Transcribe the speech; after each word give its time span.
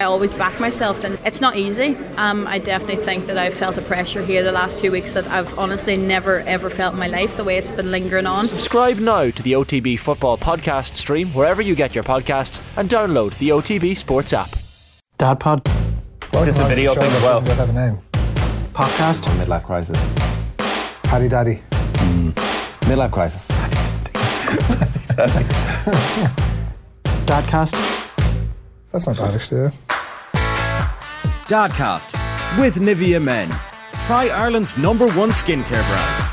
I 0.00 0.04
always 0.04 0.32
back 0.32 0.60
myself, 0.60 1.02
and 1.02 1.18
it's 1.24 1.40
not 1.40 1.56
easy. 1.56 1.96
Um, 2.18 2.46
I 2.46 2.60
definitely 2.60 3.02
think 3.02 3.26
that 3.26 3.36
I've 3.36 3.54
felt 3.54 3.78
a 3.78 3.82
pressure 3.82 4.22
here 4.22 4.44
the 4.44 4.52
last 4.52 4.78
two 4.78 4.92
weeks 4.92 5.12
that 5.14 5.26
I've 5.26 5.58
honestly 5.58 5.96
never 5.96 6.38
ever 6.42 6.70
felt 6.70 6.92
in 6.92 7.00
my 7.00 7.08
life. 7.08 7.36
The 7.36 7.42
way 7.42 7.56
it's 7.56 7.72
been 7.72 7.90
lingering 7.90 8.24
on. 8.24 8.46
Subscribe 8.46 8.98
now 8.98 9.30
to 9.30 9.42
the 9.42 9.54
OTB 9.54 9.98
Football 9.98 10.38
Podcast 10.38 10.94
stream 10.94 11.34
wherever 11.34 11.60
you 11.60 11.74
get 11.74 11.96
your 11.96 12.04
podcasts, 12.04 12.62
and 12.76 12.88
download 12.88 13.36
the 13.38 13.48
OTB 13.48 13.96
Sports 13.96 14.32
app. 14.32 14.56
Dad 15.16 15.40
Pod. 15.40 15.64
This 16.30 16.54
is 16.54 16.60
a 16.60 16.68
video 16.68 16.94
thing 16.94 17.10
as 17.10 17.22
well. 17.22 17.40
have 17.40 17.68
a 17.68 17.72
name. 17.72 17.98
Podcast. 18.72 19.22
Midlife 19.44 19.64
crisis. 19.64 19.98
Paddy 21.02 21.28
Daddy. 21.28 21.60
Midlife 22.86 23.10
crisis. 23.10 23.48
Dadcast. 27.26 28.04
That's 28.92 29.06
not 29.08 29.18
bad, 29.18 29.34
actually. 29.34 29.62
Yeah. 29.62 29.70
Dadcast 31.48 32.12
with 32.60 32.74
Nivea 32.74 33.22
Men. 33.22 33.48
Try 34.04 34.28
Ireland's 34.28 34.76
number 34.76 35.08
one 35.12 35.30
skincare 35.30 35.82
brand. 35.88 36.24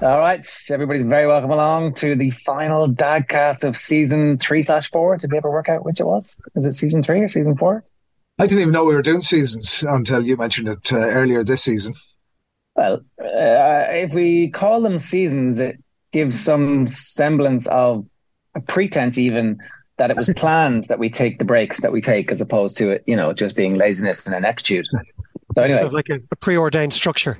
All 0.00 0.18
right, 0.20 0.46
everybody's 0.70 1.02
very 1.02 1.26
welcome 1.26 1.50
along 1.50 1.94
to 1.94 2.14
the 2.14 2.30
final 2.30 2.88
Dadcast 2.88 3.64
of 3.64 3.76
season 3.76 4.38
three 4.38 4.62
slash 4.62 4.88
four. 4.90 5.16
Did 5.16 5.32
we 5.32 5.38
ever 5.38 5.50
work 5.50 5.68
out 5.68 5.84
which 5.84 5.98
it 5.98 6.06
was? 6.06 6.36
Is 6.54 6.66
it 6.66 6.74
season 6.74 7.02
three 7.02 7.20
or 7.20 7.28
season 7.28 7.56
four? 7.56 7.82
I 8.38 8.46
didn't 8.46 8.60
even 8.60 8.72
know 8.72 8.84
we 8.84 8.94
were 8.94 9.02
doing 9.02 9.22
seasons 9.22 9.82
until 9.82 10.24
you 10.24 10.36
mentioned 10.36 10.68
it 10.68 10.92
uh, 10.92 10.98
earlier 10.98 11.42
this 11.42 11.64
season. 11.64 11.94
Well, 12.80 12.94
uh, 13.20 13.92
if 13.92 14.14
we 14.14 14.48
call 14.48 14.80
them 14.80 14.98
seasons, 14.98 15.60
it 15.60 15.76
gives 16.12 16.40
some 16.42 16.86
semblance 16.88 17.66
of 17.66 18.06
a 18.54 18.60
pretense, 18.62 19.18
even 19.18 19.58
that 19.98 20.10
it 20.10 20.16
was 20.16 20.30
planned 20.36 20.84
that 20.84 20.98
we 20.98 21.10
take 21.10 21.38
the 21.38 21.44
breaks 21.44 21.82
that 21.82 21.92
we 21.92 22.00
take, 22.00 22.32
as 22.32 22.40
opposed 22.40 22.78
to 22.78 22.88
it, 22.88 23.04
you 23.06 23.14
know, 23.14 23.34
just 23.34 23.54
being 23.54 23.74
laziness 23.74 24.24
and 24.24 24.34
ineptitude. 24.34 24.86
So 24.86 25.62
anyway, 25.62 25.78
So 25.78 25.88
like 25.88 26.08
a, 26.08 26.20
a 26.32 26.36
preordained 26.36 26.94
structure. 26.94 27.38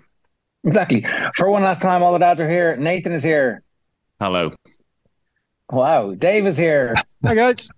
exactly. 0.64 1.06
For 1.36 1.50
one 1.50 1.62
last 1.62 1.80
time, 1.80 2.02
all 2.02 2.12
the 2.12 2.18
dads 2.18 2.38
are 2.42 2.50
here. 2.50 2.77
Nathan 2.77 3.12
is 3.12 3.22
here. 3.22 3.62
Hello. 4.20 4.50
Wow, 5.72 6.12
Dave 6.12 6.46
is 6.46 6.58
here. 6.58 6.94
Hi 7.24 7.34
guys. 7.34 7.70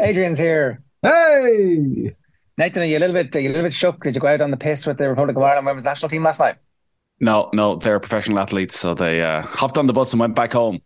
Adrian's 0.00 0.38
here. 0.38 0.80
Hey! 1.02 2.14
Nathan, 2.56 2.82
are 2.84 2.86
you 2.86 2.96
a 2.96 3.00
little 3.00 3.14
bit, 3.14 3.36
are 3.36 3.40
you 3.40 3.48
a 3.48 3.52
little 3.52 3.64
bit 3.64 3.74
shook? 3.74 4.02
Did 4.02 4.14
you 4.14 4.20
go 4.22 4.28
out 4.28 4.40
on 4.40 4.50
the 4.50 4.56
piss 4.56 4.86
with 4.86 4.96
the 4.96 5.10
Republic 5.10 5.36
of 5.36 5.42
Ireland 5.42 5.66
women's 5.66 5.84
national 5.84 6.08
team 6.08 6.22
last 6.24 6.40
night? 6.40 6.56
No, 7.20 7.48
no, 7.54 7.76
they're 7.76 7.98
professional 8.00 8.38
athletes, 8.38 8.78
so 8.78 8.94
they 8.94 9.22
uh, 9.22 9.42
hopped 9.42 9.78
on 9.78 9.86
the 9.86 9.92
bus 9.92 10.12
and 10.12 10.20
went 10.20 10.34
back 10.34 10.52
home. 10.52 10.80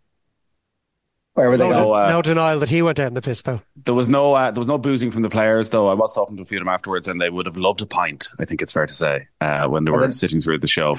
Where 1.33 1.49
were 1.49 1.57
they 1.57 1.67
No, 1.69 1.73
going? 1.73 1.85
Oh, 1.85 1.93
uh, 1.93 2.09
no 2.09 2.21
denial 2.21 2.59
that 2.59 2.69
he 2.69 2.81
went 2.81 2.97
down 2.97 3.13
the 3.13 3.21
piss 3.21 3.41
though. 3.41 3.61
There 3.85 3.93
was 3.93 4.09
no, 4.09 4.33
uh, 4.33 4.51
there 4.51 4.59
was 4.59 4.67
no 4.67 4.77
boozing 4.77 5.11
from 5.11 5.21
the 5.21 5.29
players, 5.29 5.69
though. 5.69 5.87
I 5.87 5.93
was 5.93 6.13
talking 6.13 6.35
to 6.37 6.43
a 6.43 6.45
few 6.45 6.57
of 6.57 6.61
them 6.61 6.73
afterwards, 6.73 7.07
and 7.07 7.19
they 7.21 7.29
would 7.29 7.45
have 7.45 7.57
loved 7.57 7.81
a 7.81 7.85
pint. 7.85 8.27
I 8.39 8.45
think 8.45 8.61
it's 8.61 8.71
fair 8.71 8.85
to 8.85 8.93
say 8.93 9.27
uh, 9.39 9.67
when 9.67 9.83
they 9.85 9.91
were 9.91 10.01
then- 10.01 10.11
sitting 10.11 10.41
through 10.41 10.59
the 10.59 10.67
show. 10.67 10.97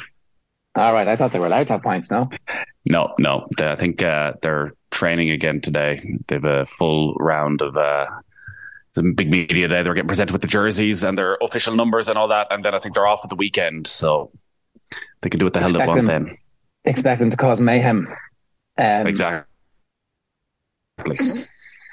All 0.74 0.94
right, 0.94 1.06
I 1.06 1.16
thought 1.16 1.33
they 1.33 1.39
were 1.39 1.48
allowed 1.48 1.67
to 1.67 1.74
have 1.74 1.83
points. 1.83 2.11
No, 2.11 2.30
No, 2.86 3.14
no, 3.19 3.46
they, 3.58 3.70
I 3.70 3.74
think 3.74 4.02
uh, 4.02 4.33
they're 4.41 4.72
training 4.91 5.28
again 5.30 5.61
today. 5.61 6.17
They've 6.28 6.44
a 6.44 6.67
full 6.67 7.14
round 7.14 7.61
of. 7.62 7.77
Uh, 7.77 8.06
some 8.94 9.14
big 9.14 9.30
media 9.30 9.67
day. 9.69 9.83
They're 9.83 9.94
getting 9.94 10.06
presented 10.06 10.34
with 10.34 10.42
the 10.42 10.48
jerseys 10.48 11.02
and 11.02 11.17
their 11.17 11.39
official 11.41 11.74
numbers 11.74 12.11
and 12.11 12.19
all 12.19 12.28
that, 12.28 12.48
and 12.50 12.62
then 12.62 12.74
I 12.74 12.78
think 12.78 12.94
they're 12.94 13.06
off 13.06 13.22
at 13.24 13.30
the 13.30 13.36
weekend, 13.36 13.86
so 13.86 14.30
they 15.20 15.30
can 15.30 15.38
do 15.38 15.46
what 15.46 15.52
the 15.54 15.60
hell 15.60 15.68
they 15.68 15.78
Expect 15.78 15.88
want 15.88 16.06
them- 16.06 16.24
then. 16.26 16.36
expect 16.84 17.18
them 17.20 17.30
to 17.30 17.36
cause 17.36 17.60
mayhem. 17.60 18.08
Um, 18.78 19.06
Exactly. 19.06 19.46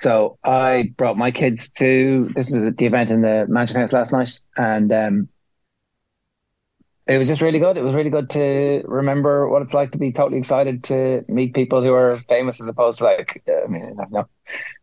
So 0.02 0.38
I 0.44 0.94
brought 0.98 1.18
my 1.18 1.32
kids 1.32 1.70
to 1.72 2.30
this 2.36 2.54
is 2.56 2.74
the 2.76 2.86
event 2.86 3.12
in 3.12 3.22
the 3.22 3.46
Mansion 3.50 3.82
House 3.82 3.92
last 3.92 4.14
night, 4.14 4.40
and 4.56 4.92
um, 4.94 5.30
it 7.06 7.18
was 7.18 7.28
just 7.28 7.42
really 7.42 7.60
good. 7.60 7.76
It 7.78 7.84
was 7.84 7.94
really 7.96 8.10
good 8.10 8.30
to 8.32 8.82
remember 8.86 9.50
what 9.50 9.62
it's 9.62 9.74
like 9.74 9.92
to 9.92 9.98
be 9.98 10.12
totally 10.14 10.38
excited 10.38 10.84
to 10.86 11.26
meet 11.28 11.54
people 11.54 11.84
who 11.84 11.94
are 11.94 12.18
famous, 12.30 12.62
as 12.62 12.70
opposed 12.70 13.00
to 13.00 13.06
like, 13.06 13.44
uh, 13.50 13.66
I 13.66 13.68
mean, 13.68 13.96
no, 13.98 14.06
no. 14.10 14.28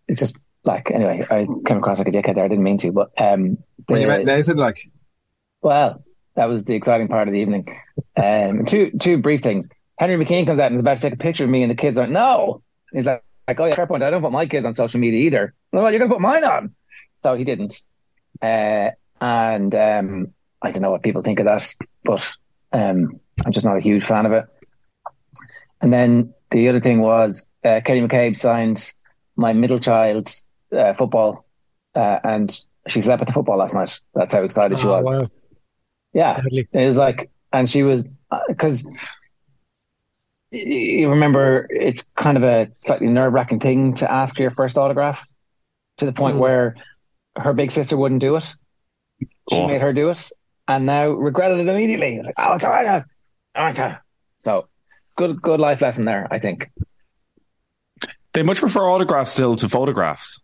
it's 0.07 0.21
just 0.21 0.37
like 0.65 0.91
anyway. 0.91 1.25
I 1.31 1.47
came 1.67 1.79
across 1.79 1.99
like 1.99 2.09
a 2.09 2.11
dickhead 2.11 2.35
there. 2.35 2.45
I 2.45 2.49
didn't 2.49 2.65
mean 2.65 2.77
to, 2.79 2.93
but 2.93 3.11
um, 3.17 3.57
When 3.87 4.03
you 4.03 4.09
met 4.09 4.27
Nathan, 4.27 4.59
like, 4.59 4.91
well, 5.63 6.05
that 6.37 6.49
was 6.49 6.65
the 6.65 6.75
exciting 6.75 7.09
part 7.09 7.29
of 7.29 7.33
the 7.35 7.41
evening. 7.41 7.67
Um, 8.17 8.65
two 8.67 8.91
two 8.99 9.19
brief 9.19 9.43
things. 9.43 9.69
Henry 9.99 10.23
McKean 10.23 10.47
comes 10.47 10.61
out 10.61 10.67
and 10.67 10.75
is 10.75 10.81
about 10.83 10.97
to 10.99 11.03
take 11.03 11.15
a 11.15 11.17
picture 11.19 11.45
of 11.45 11.51
me, 11.51 11.63
and 11.63 11.71
the 11.71 11.75
kids 11.75 11.97
are 11.97 12.03
like, 12.03 12.11
"No." 12.11 12.63
He's 12.93 13.07
like, 13.07 13.23
"Like, 13.49 13.59
oh 13.61 13.67
yeah, 13.67 13.75
fair 13.75 13.87
point. 13.87 14.03
I 14.03 14.11
don't 14.11 14.23
put 14.23 14.33
my 14.33 14.47
kids 14.47 14.65
on 14.67 14.75
social 14.75 15.01
media 15.01 15.21
either." 15.27 15.55
Like, 15.73 15.83
well, 15.83 15.91
you're 15.91 15.99
gonna 15.99 16.13
put 16.13 16.21
mine 16.21 16.45
on, 16.45 16.75
so 17.17 17.35
he 17.35 17.45
didn't. 17.45 17.83
Uh, 18.43 18.91
and 19.21 19.75
um, 19.75 20.29
I 20.63 20.71
don't 20.71 20.83
know 20.83 20.91
what 20.91 21.03
people 21.03 21.23
think 21.23 21.41
of 21.41 21.47
that, 21.47 21.75
but 22.05 22.37
um, 22.73 23.19
I'm 23.45 23.53
just 23.53 23.65
not 23.67 23.77
a 23.79 23.81
huge 23.81 24.05
fan 24.05 24.27
of 24.27 24.33
it. 24.33 24.45
And 25.81 25.93
then 25.93 26.35
the 26.51 26.69
other 26.69 26.81
thing 26.81 27.01
was 27.01 27.49
uh, 27.65 27.81
Katie 27.85 28.07
McCabe 28.07 28.39
signed 28.39 28.93
my 29.37 29.53
middle 29.53 29.79
child's 29.79 30.47
uh, 30.77 30.93
football, 30.95 31.47
uh, 31.95 32.19
and 32.25 32.59
she 32.89 33.01
slept 33.01 33.23
at 33.23 33.29
the 33.29 33.33
football 33.35 33.59
last 33.59 33.75
night. 33.75 33.99
That's 34.15 34.33
how 34.33 34.43
excited 34.43 34.79
she 34.79 34.87
Oh, 34.87 35.01
was. 35.01 35.23
wow. 35.23 35.29
Yeah, 36.17 36.41
Deadly. 36.41 36.67
it 36.73 36.87
was 36.87 36.97
like, 36.97 37.31
and 37.53 37.69
she 37.69 37.83
was 37.83 38.09
uh, 38.31 38.39
because 38.49 38.87
you 40.51 41.11
remember 41.11 41.67
it's 41.69 42.05
kind 42.17 42.39
of 42.39 42.43
a 42.43 42.71
slightly 42.75 43.09
nerve 43.09 43.35
wracking 43.35 43.61
thing 43.61 43.93
to 43.97 44.11
ask 44.11 44.35
for 44.35 44.41
your 44.41 44.51
first 44.51 44.79
autograph 44.79 45.23
to 45.99 46.07
the 46.07 46.13
point 46.15 46.37
Mm. 46.37 46.41
where 46.41 46.75
her 47.37 47.53
big 47.53 47.71
sister 47.71 47.99
wouldn't 47.99 48.23
do 48.23 48.37
it. 48.37 48.45
She 49.21 49.27
Oh. 49.61 49.67
made 49.67 49.83
her 49.83 49.93
do 49.93 50.09
it, 50.09 50.31
and 50.69 50.87
now 50.87 51.11
regretted 51.11 51.59
it 51.61 51.69
immediately. 51.69 52.21
Like, 52.23 52.35
oh, 52.39 52.57
God, 52.59 53.05
oh, 53.55 53.73
God. 53.73 53.99
So 54.39 54.69
good, 55.17 55.43
good 55.43 55.61
life 55.61 55.83
lesson 55.83 56.07
there. 56.07 56.27
I 56.31 56.39
think. 56.39 56.71
They 58.33 58.43
much 58.43 58.61
prefer 58.61 58.89
autographs 58.89 59.33
still 59.33 59.55
to 59.57 59.69
photographs. 59.69 60.41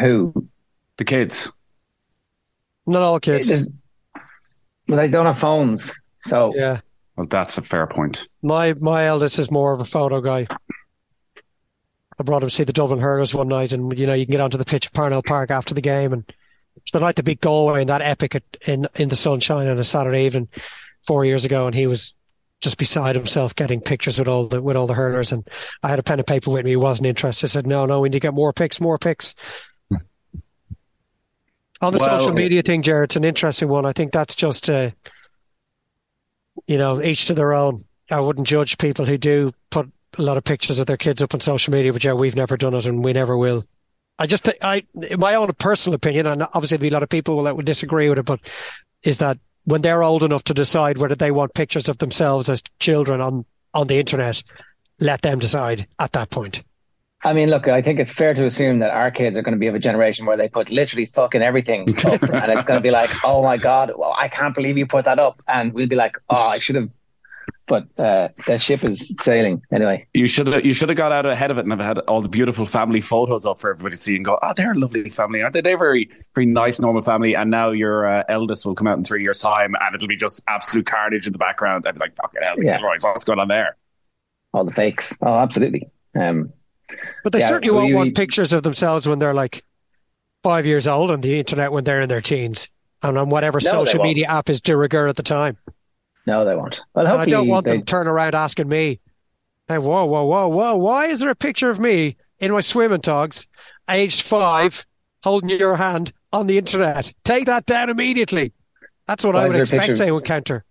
Who 0.00 0.48
The 0.98 1.04
kids. 1.04 1.50
Not 2.86 3.02
all 3.02 3.18
kids. 3.18 3.72
There's- 4.86 4.98
well, 4.98 4.98
they 5.06 5.10
don't 5.10 5.26
have 5.26 5.38
phones, 5.38 6.00
so 6.22 6.52
yeah. 6.54 6.80
Well, 7.16 7.26
that's 7.28 7.56
a 7.58 7.62
fair 7.62 7.86
point. 7.86 8.28
My 8.42 8.74
my 8.74 9.06
eldest 9.06 9.38
is 9.38 9.50
more 9.50 9.72
of 9.72 9.80
a 9.80 9.84
photo 9.84 10.20
guy. 10.20 10.46
I 12.18 12.22
brought 12.22 12.42
him 12.42 12.48
to 12.48 12.54
see 12.54 12.64
the 12.64 12.72
Dublin 12.72 13.00
Hurlers 13.00 13.34
one 13.34 13.48
night, 13.48 13.72
and 13.72 13.96
you 13.98 14.06
know 14.06 14.14
you 14.14 14.24
can 14.26 14.32
get 14.32 14.40
onto 14.40 14.58
the 14.58 14.64
pitch 14.64 14.86
at 14.86 14.92
Parnell 14.92 15.22
Park 15.22 15.50
after 15.50 15.74
the 15.74 15.80
game, 15.82 16.12
and 16.12 16.24
it's 16.76 16.92
the 16.92 17.00
night 17.00 17.16
the 17.16 17.22
big 17.22 17.40
Galway 17.40 17.80
and 17.80 17.90
that 17.90 18.02
epic 18.02 18.34
at, 18.34 18.42
in 18.66 18.86
in 18.96 19.08
the 19.08 19.16
sunshine 19.16 19.66
on 19.68 19.78
a 19.78 19.84
Saturday 19.84 20.24
evening 20.24 20.48
four 21.06 21.24
years 21.24 21.44
ago, 21.44 21.66
and 21.66 21.74
he 21.74 21.86
was 21.86 22.14
just 22.62 22.78
beside 22.78 23.14
himself 23.16 23.54
getting 23.54 23.80
pictures 23.82 24.18
with 24.18 24.28
all 24.28 24.46
the 24.46 24.62
with 24.62 24.76
all 24.76 24.86
the 24.86 24.94
hurlers, 24.94 25.32
and 25.32 25.46
I 25.82 25.88
had 25.88 25.98
a 25.98 26.02
pen 26.02 26.18
and 26.18 26.26
paper 26.26 26.50
with 26.50 26.64
me. 26.64 26.70
He 26.70 26.76
wasn't 26.76 27.06
interested. 27.06 27.46
I 27.46 27.48
said, 27.48 27.66
"No, 27.66 27.84
no, 27.86 28.00
we 28.00 28.08
need 28.08 28.14
to 28.14 28.20
get 28.20 28.34
more 28.34 28.52
pics, 28.52 28.80
more 28.80 28.98
pics." 28.98 29.34
On 31.86 31.92
the 31.92 32.00
Well- 32.00 32.18
social 32.18 32.32
media 32.32 32.62
thing, 32.62 32.82
Jared, 32.82 33.10
it's 33.10 33.16
an 33.16 33.24
interesting 33.24 33.68
one. 33.68 33.86
I 33.86 33.92
think 33.92 34.12
that's 34.12 34.34
just 34.34 34.68
uh, 34.68 34.90
you 36.66 36.78
know, 36.78 37.02
each 37.02 37.26
to 37.26 37.34
their 37.34 37.52
own. 37.52 37.84
I 38.10 38.20
wouldn't 38.20 38.46
judge 38.46 38.78
people 38.78 39.04
who 39.04 39.18
do 39.18 39.52
put 39.70 39.88
a 40.18 40.22
lot 40.22 40.36
of 40.36 40.44
pictures 40.44 40.78
of 40.78 40.86
their 40.86 40.96
kids 40.96 41.22
up 41.22 41.34
on 41.34 41.40
social 41.40 41.72
media, 41.72 41.92
but 41.92 42.02
yeah, 42.02 42.14
we've 42.14 42.36
never 42.36 42.56
done 42.56 42.74
it 42.74 42.86
and 42.86 43.04
we 43.04 43.12
never 43.12 43.36
will. 43.36 43.64
I 44.18 44.26
just 44.26 44.44
think 44.44 44.56
I, 44.62 44.82
in 45.10 45.20
my 45.20 45.34
own 45.34 45.52
personal 45.58 45.94
opinion, 45.94 46.26
and 46.26 46.42
obviously 46.42 46.78
there'll 46.78 46.88
be 46.90 46.94
a 46.94 46.96
lot 46.96 47.02
of 47.02 47.08
people 47.08 47.42
that 47.42 47.56
would 47.56 47.66
disagree 47.66 48.08
with 48.08 48.18
it, 48.18 48.24
but 48.24 48.40
is 49.02 49.18
that 49.18 49.38
when 49.64 49.82
they're 49.82 50.02
old 50.02 50.22
enough 50.22 50.44
to 50.44 50.54
decide 50.54 50.98
whether 50.98 51.14
they 51.14 51.30
want 51.30 51.54
pictures 51.54 51.88
of 51.88 51.98
themselves 51.98 52.48
as 52.48 52.62
children 52.78 53.20
on, 53.20 53.44
on 53.74 53.86
the 53.88 53.98
internet, 53.98 54.42
let 55.00 55.22
them 55.22 55.38
decide 55.38 55.86
at 55.98 56.12
that 56.12 56.30
point. 56.30 56.62
I 57.26 57.32
mean, 57.32 57.50
look, 57.50 57.66
I 57.66 57.82
think 57.82 57.98
it's 57.98 58.12
fair 58.12 58.34
to 58.34 58.44
assume 58.44 58.78
that 58.78 58.90
our 58.90 59.10
kids 59.10 59.36
are 59.36 59.42
going 59.42 59.52
to 59.52 59.58
be 59.58 59.66
of 59.66 59.74
a 59.74 59.80
generation 59.80 60.26
where 60.26 60.36
they 60.36 60.48
put 60.48 60.70
literally 60.70 61.06
fucking 61.06 61.42
everything 61.42 61.88
up, 62.04 62.22
and 62.22 62.52
it's 62.52 62.64
going 62.64 62.78
to 62.78 62.82
be 62.82 62.92
like, 62.92 63.10
"Oh 63.24 63.42
my 63.42 63.56
god, 63.56 63.90
well, 63.96 64.14
I 64.16 64.28
can't 64.28 64.54
believe 64.54 64.78
you 64.78 64.86
put 64.86 65.06
that 65.06 65.18
up," 65.18 65.42
and 65.48 65.72
we'll 65.72 65.88
be 65.88 65.96
like, 65.96 66.16
"Oh, 66.30 66.48
I 66.48 66.58
should 66.58 66.76
have." 66.76 66.94
But 67.66 67.88
uh, 67.98 68.28
the 68.46 68.58
ship 68.58 68.84
is 68.84 69.12
sailing 69.18 69.60
anyway. 69.72 70.06
You 70.14 70.28
should 70.28 70.46
have 70.46 70.64
you 70.64 70.72
should 70.72 70.88
have 70.88 70.96
got 70.96 71.10
out 71.10 71.26
ahead 71.26 71.50
of 71.50 71.58
it 71.58 71.62
and 71.62 71.72
have 71.72 71.80
had 71.80 71.98
all 72.06 72.22
the 72.22 72.28
beautiful 72.28 72.64
family 72.64 73.00
photos 73.00 73.44
up 73.44 73.58
for 73.60 73.70
everybody 73.70 73.96
to 73.96 74.00
see 74.00 74.14
and 74.14 74.24
go, 74.24 74.38
oh, 74.40 74.52
they're 74.56 74.70
a 74.70 74.78
lovely 74.78 75.10
family, 75.10 75.42
aren't 75.42 75.54
they? 75.54 75.62
They're 75.62 75.76
very 75.76 76.08
very 76.32 76.46
nice, 76.46 76.78
normal 76.78 77.02
family. 77.02 77.34
And 77.34 77.50
now 77.50 77.70
your 77.70 78.06
uh, 78.06 78.22
eldest 78.28 78.66
will 78.66 78.76
come 78.76 78.86
out 78.86 78.98
in 78.98 79.02
three 79.02 79.24
years' 79.24 79.40
time, 79.40 79.74
and 79.80 79.94
it'll 79.96 80.06
be 80.06 80.14
just 80.14 80.44
absolute 80.46 80.86
carnage 80.86 81.26
in 81.26 81.32
the 81.32 81.40
background. 81.40 81.86
I'd 81.88 81.94
be 81.94 81.98
like, 81.98 82.14
fucking 82.14 82.40
hell, 82.40 82.54
Yeah. 82.60 82.80
What's 82.80 83.24
going 83.24 83.40
on 83.40 83.48
there? 83.48 83.76
All 84.54 84.64
the 84.64 84.72
fakes. 84.72 85.18
Oh, 85.20 85.34
absolutely. 85.34 85.90
Um, 86.14 86.52
But 87.24 87.32
they 87.32 87.40
Yeah, 87.40 87.48
certainly 87.48 87.74
won't 87.74 87.88
we- 87.88 87.94
want 87.94 88.14
pictures 88.16 88.52
of 88.52 88.62
themselves 88.62 89.06
when 89.08 89.18
they're 89.18 89.34
like 89.34 89.62
five 90.42 90.66
years 90.66 90.86
old 90.86 91.10
on 91.10 91.20
the 91.20 91.38
internet 91.38 91.72
when 91.72 91.84
they're 91.84 92.00
in 92.02 92.08
their 92.08 92.20
teens 92.20 92.68
and 93.02 93.18
on 93.18 93.28
whatever 93.30 93.58
No, 93.62 93.70
social 93.70 94.02
media 94.02 94.26
app 94.28 94.48
is 94.48 94.60
de 94.60 94.76
rigueur 94.76 95.08
at 95.08 95.16
the 95.16 95.22
time. 95.22 95.56
No, 96.26 96.44
they 96.44 96.54
won't. 96.54 96.80
Well, 96.94 97.06
I 97.06 97.24
don't 97.26 97.48
want 97.48 97.66
they, 97.66 97.72
them 97.72 97.84
turn 97.84 98.06
around 98.08 98.34
asking 98.34 98.68
me, 98.68 99.00
hey, 99.68 99.78
whoa, 99.78 100.04
whoa, 100.04 100.24
whoa, 100.24 100.48
whoa, 100.48 100.76
why 100.76 101.06
is 101.06 101.20
there 101.20 101.30
a 101.30 101.34
picture 101.36 101.70
of 101.70 101.78
me 101.80 102.16
in 102.38 102.52
my 102.52 102.60
swimming 102.60 103.00
togs, 103.00 103.46
aged 103.90 104.22
five, 104.26 104.84
holding 105.22 105.48
your 105.50 105.76
hand 105.76 106.12
on 106.32 106.46
the 106.46 106.58
internet? 106.58 107.12
Take 107.24 107.46
that 107.46 107.66
down 107.66 107.90
immediately. 107.90 108.52
That's 109.06 109.24
what 109.24 109.34
Why 109.34 109.44
I 109.44 109.48
would 109.48 109.60
expect 109.60 109.86
picture- 109.88 110.06
to 110.06 110.16
encounter. 110.16 110.64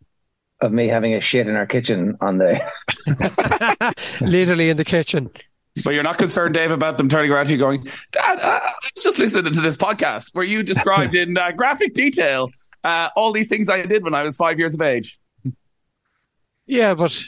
of 0.62 0.72
me 0.72 0.88
having 0.88 1.14
a 1.14 1.22
shit 1.22 1.48
in 1.48 1.56
our 1.56 1.66
kitchen 1.66 2.18
on 2.22 2.38
the. 2.38 2.62
Literally 4.22 4.70
in 4.70 4.78
the 4.78 4.86
kitchen. 4.86 5.30
But 5.84 5.94
you're 5.94 6.04
not 6.04 6.18
concerned, 6.18 6.54
Dave, 6.54 6.72
about 6.72 6.98
them 6.98 7.10
turning 7.10 7.32
around 7.32 7.48
to 7.48 7.52
you 7.52 7.58
going, 7.58 7.86
Dad, 8.12 8.40
uh, 8.40 8.60
I 8.64 8.74
was 8.96 9.04
just 9.04 9.20
listening 9.20 9.52
to 9.52 9.62
this 9.62 9.76
podcast 9.76 10.30
where 10.34 10.46
you 10.46 10.64
described 10.64 11.16
in 11.16 11.38
uh, 11.38 11.52
graphic 11.52 11.94
detail 11.94 12.50
uh, 12.86 13.10
all 13.16 13.34
these 13.34 13.48
things 13.48 13.68
I 13.68 13.82
did 13.82 14.04
when 14.04 14.14
I 14.14 14.24
was 14.24 14.38
five 14.38 14.58
years 14.60 14.76
of 14.76 14.82
age. 14.82 15.20
Yeah, 16.68 16.94
but 16.94 17.22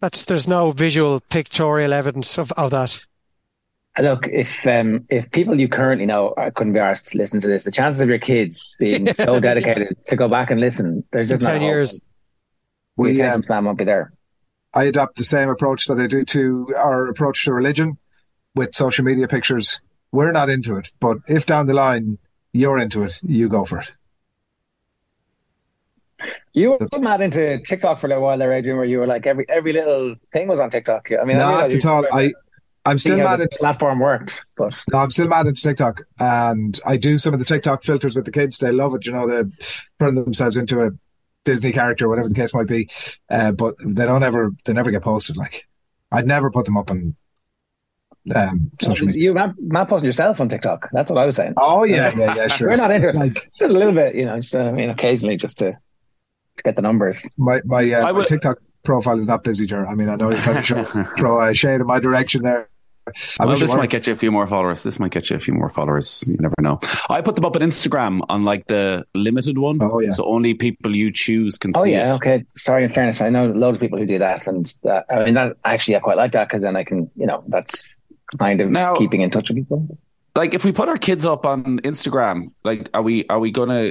that's 0.00 0.24
there's 0.24 0.48
no 0.48 0.72
visual 0.72 1.20
pictorial 1.20 1.92
evidence 1.92 2.38
of, 2.38 2.50
of 2.52 2.70
that. 2.72 3.00
Look, 4.00 4.26
if 4.28 4.66
um, 4.66 5.06
if 5.10 5.30
people 5.30 5.60
you 5.60 5.68
currently 5.68 6.06
know 6.06 6.34
I 6.38 6.50
couldn't 6.50 6.72
be 6.72 6.78
asked 6.78 7.08
to 7.08 7.18
listen 7.18 7.40
to 7.42 7.48
this, 7.48 7.64
the 7.64 7.70
chances 7.70 8.00
of 8.00 8.08
your 8.08 8.18
kids 8.18 8.74
being 8.78 9.12
so 9.12 9.38
dedicated 9.48 9.96
to 10.06 10.16
go 10.16 10.28
back 10.28 10.50
and 10.50 10.60
listen, 10.60 11.04
there's 11.12 11.28
just 11.28 11.42
not 11.42 11.52
ten 11.52 11.60
hope. 11.60 11.68
years. 11.68 12.00
The 12.96 13.02
We, 13.02 13.12
attention 13.12 13.34
um, 13.34 13.42
span 13.42 13.64
won't 13.64 13.78
be 13.78 13.84
there. 13.84 14.12
I 14.74 14.84
adopt 14.84 15.16
the 15.16 15.24
same 15.24 15.48
approach 15.48 15.86
that 15.86 15.98
I 15.98 16.06
do 16.06 16.24
to 16.24 16.74
our 16.76 17.08
approach 17.08 17.44
to 17.44 17.52
religion 17.52 17.98
with 18.54 18.74
social 18.74 19.04
media 19.04 19.28
pictures. 19.28 19.80
We're 20.12 20.32
not 20.32 20.50
into 20.50 20.76
it, 20.76 20.92
but 21.00 21.18
if 21.28 21.46
down 21.46 21.66
the 21.66 21.74
line 21.74 22.18
you're 22.52 22.78
into 22.78 23.02
it, 23.02 23.20
you 23.22 23.48
go 23.48 23.64
for 23.64 23.80
it. 23.80 23.92
You 26.52 26.72
were 26.72 26.88
mad 27.00 27.20
into 27.20 27.58
TikTok 27.60 27.98
for 27.98 28.06
a 28.06 28.08
little 28.08 28.22
while 28.22 28.38
there, 28.38 28.52
Adrian, 28.52 28.76
where 28.76 28.86
you 28.86 28.98
were 28.98 29.06
like 29.06 29.26
every 29.26 29.44
every 29.48 29.72
little 29.72 30.14
thing 30.32 30.48
was 30.48 30.60
on 30.60 30.70
TikTok. 30.70 31.08
I 31.20 31.24
mean, 31.24 31.38
Not 31.38 31.72
at 31.72 31.86
all. 31.86 32.06
I, 32.12 32.32
I'm 32.84 32.98
still 32.98 33.16
mad 33.16 33.40
into 33.40 33.56
platform 33.58 33.98
worked, 33.98 34.44
but 34.56 34.80
No, 34.92 34.98
I'm 34.98 35.10
still 35.10 35.28
mad 35.28 35.46
into 35.46 35.62
TikTok, 35.62 36.02
and 36.20 36.78
I 36.84 36.96
do 36.96 37.18
some 37.18 37.32
of 37.32 37.38
the 37.38 37.44
TikTok 37.44 37.82
filters 37.82 38.14
with 38.14 38.24
the 38.24 38.32
kids. 38.32 38.58
They 38.58 38.70
love 38.70 38.94
it. 38.94 39.06
You 39.06 39.12
know, 39.12 39.26
they 39.26 39.50
turn 39.98 40.14
themselves 40.14 40.56
into 40.56 40.80
a 40.82 40.90
Disney 41.44 41.72
character, 41.72 42.08
whatever 42.08 42.28
the 42.28 42.34
case 42.34 42.54
might 42.54 42.66
be. 42.66 42.88
Uh, 43.28 43.52
but 43.52 43.74
they 43.84 44.06
don't 44.06 44.22
ever, 44.22 44.52
they 44.64 44.72
never 44.72 44.90
get 44.90 45.02
posted. 45.02 45.36
Like, 45.36 45.66
I'd 46.10 46.26
never 46.26 46.50
put 46.50 46.66
them 46.66 46.76
up 46.76 46.90
on 46.90 47.16
um, 48.34 48.70
social 48.80 49.06
media. 49.06 49.22
you 49.22 49.34
man, 49.34 49.54
man 49.58 49.86
posting 49.86 50.06
yourself 50.06 50.40
on 50.40 50.48
TikTok. 50.48 50.88
That's 50.92 51.10
what 51.10 51.18
I 51.18 51.26
was 51.26 51.36
saying. 51.36 51.54
Oh 51.56 51.84
yeah, 51.84 52.12
yeah, 52.16 52.34
yeah, 52.34 52.46
sure. 52.46 52.68
We're 52.68 52.76
not 52.76 52.90
into 52.90 53.08
it. 53.08 53.16
Like 53.16 53.34
Just 53.34 53.62
a 53.62 53.68
little 53.68 53.92
bit, 53.92 54.14
you 54.14 54.24
know. 54.24 54.38
Just 54.40 54.54
uh, 54.54 54.62
I 54.62 54.72
mean, 54.72 54.90
occasionally, 54.90 55.36
just 55.36 55.58
to, 55.58 55.72
to 55.72 56.62
get 56.62 56.76
the 56.76 56.82
numbers. 56.82 57.26
my 57.36 57.60
my, 57.64 57.90
uh, 57.90 58.06
I 58.06 58.12
my 58.12 58.24
TikTok 58.24 58.58
profile 58.84 59.18
is 59.18 59.26
not 59.26 59.42
busy, 59.42 59.66
Jer. 59.66 59.86
I 59.86 59.94
mean, 59.94 60.08
I 60.08 60.16
know 60.16 60.30
you're 60.30 60.40
trying 60.40 60.56
to 60.56 60.62
show, 60.62 60.84
throw 61.16 61.40
a 61.42 61.54
shade 61.54 61.80
in 61.80 61.86
my 61.86 61.98
direction 61.98 62.42
there. 62.42 62.68
I 63.40 63.46
well, 63.46 63.56
this 63.56 63.74
might 63.74 63.90
get 63.90 64.06
you 64.06 64.12
a 64.12 64.16
few 64.16 64.30
more 64.30 64.46
followers. 64.46 64.84
This 64.84 65.00
might 65.00 65.10
get 65.10 65.28
you 65.28 65.36
a 65.36 65.40
few 65.40 65.54
more 65.54 65.68
followers. 65.68 66.24
You 66.26 66.36
never 66.38 66.54
know. 66.60 66.78
I 67.10 67.20
put 67.20 67.34
them 67.34 67.44
up 67.44 67.56
on 67.56 67.62
Instagram 67.62 68.20
on 68.28 68.44
like 68.44 68.66
the 68.68 69.04
limited 69.14 69.58
one. 69.58 69.78
Oh, 69.82 70.00
yeah. 70.00 70.12
So 70.12 70.24
only 70.24 70.54
people 70.54 70.94
you 70.94 71.10
choose 71.10 71.58
can 71.58 71.72
see. 71.72 71.80
Oh 71.80 71.84
see 71.84 71.92
yeah, 71.92 72.12
it. 72.12 72.16
okay. 72.16 72.44
Sorry, 72.56 72.84
in 72.84 72.90
fairness, 72.90 73.20
I 73.20 73.28
know 73.28 73.46
loads 73.46 73.76
of 73.76 73.80
people 73.80 73.98
who 73.98 74.06
do 74.06 74.18
that, 74.18 74.46
and 74.46 74.72
that, 74.84 75.06
I 75.10 75.24
mean 75.24 75.34
that 75.34 75.56
actually 75.64 75.96
I 75.96 76.00
quite 76.00 76.16
like 76.16 76.32
that 76.32 76.48
because 76.48 76.62
then 76.62 76.76
I 76.76 76.84
can, 76.84 77.10
you 77.16 77.26
know, 77.26 77.42
that's 77.48 77.96
kind 78.38 78.60
of 78.60 78.70
Now- 78.70 78.96
keeping 78.96 79.20
in 79.20 79.30
touch 79.30 79.48
with 79.48 79.56
people. 79.58 79.98
Like 80.34 80.54
if 80.54 80.64
we 80.64 80.72
put 80.72 80.88
our 80.88 80.96
kids 80.96 81.26
up 81.26 81.44
on 81.44 81.80
Instagram, 81.80 82.52
like 82.64 82.88
are 82.94 83.02
we 83.02 83.26
are 83.28 83.38
we 83.38 83.50
gonna 83.50 83.90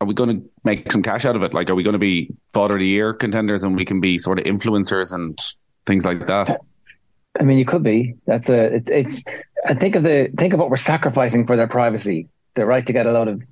are 0.00 0.06
we 0.06 0.14
gonna 0.14 0.40
make 0.64 0.90
some 0.90 1.02
cash 1.02 1.26
out 1.26 1.36
of 1.36 1.42
it? 1.42 1.52
Like 1.52 1.68
are 1.68 1.74
we 1.74 1.82
gonna 1.82 1.98
be 1.98 2.30
father 2.52 2.74
of 2.74 2.80
the 2.80 2.86
year 2.86 3.12
contenders 3.12 3.62
and 3.62 3.76
we 3.76 3.84
can 3.84 4.00
be 4.00 4.16
sort 4.16 4.38
of 4.38 4.46
influencers 4.46 5.12
and 5.12 5.38
things 5.84 6.06
like 6.06 6.26
that? 6.28 6.60
I 7.38 7.44
mean, 7.44 7.58
you 7.58 7.64
could 7.64 7.82
be. 7.82 8.14
That's 8.26 8.48
a. 8.48 8.76
It, 8.76 8.90
it's. 8.90 9.24
I 9.66 9.74
think 9.74 9.94
of 9.94 10.02
the. 10.02 10.30
Think 10.36 10.52
of 10.52 10.60
what 10.60 10.70
we're 10.70 10.76
sacrificing 10.76 11.46
for 11.46 11.56
their 11.56 11.68
privacy. 11.68 12.28
The 12.54 12.66
right 12.66 12.86
to 12.86 12.92
get 12.92 13.06
a 13.06 13.12
load 13.12 13.28
of 13.28 13.42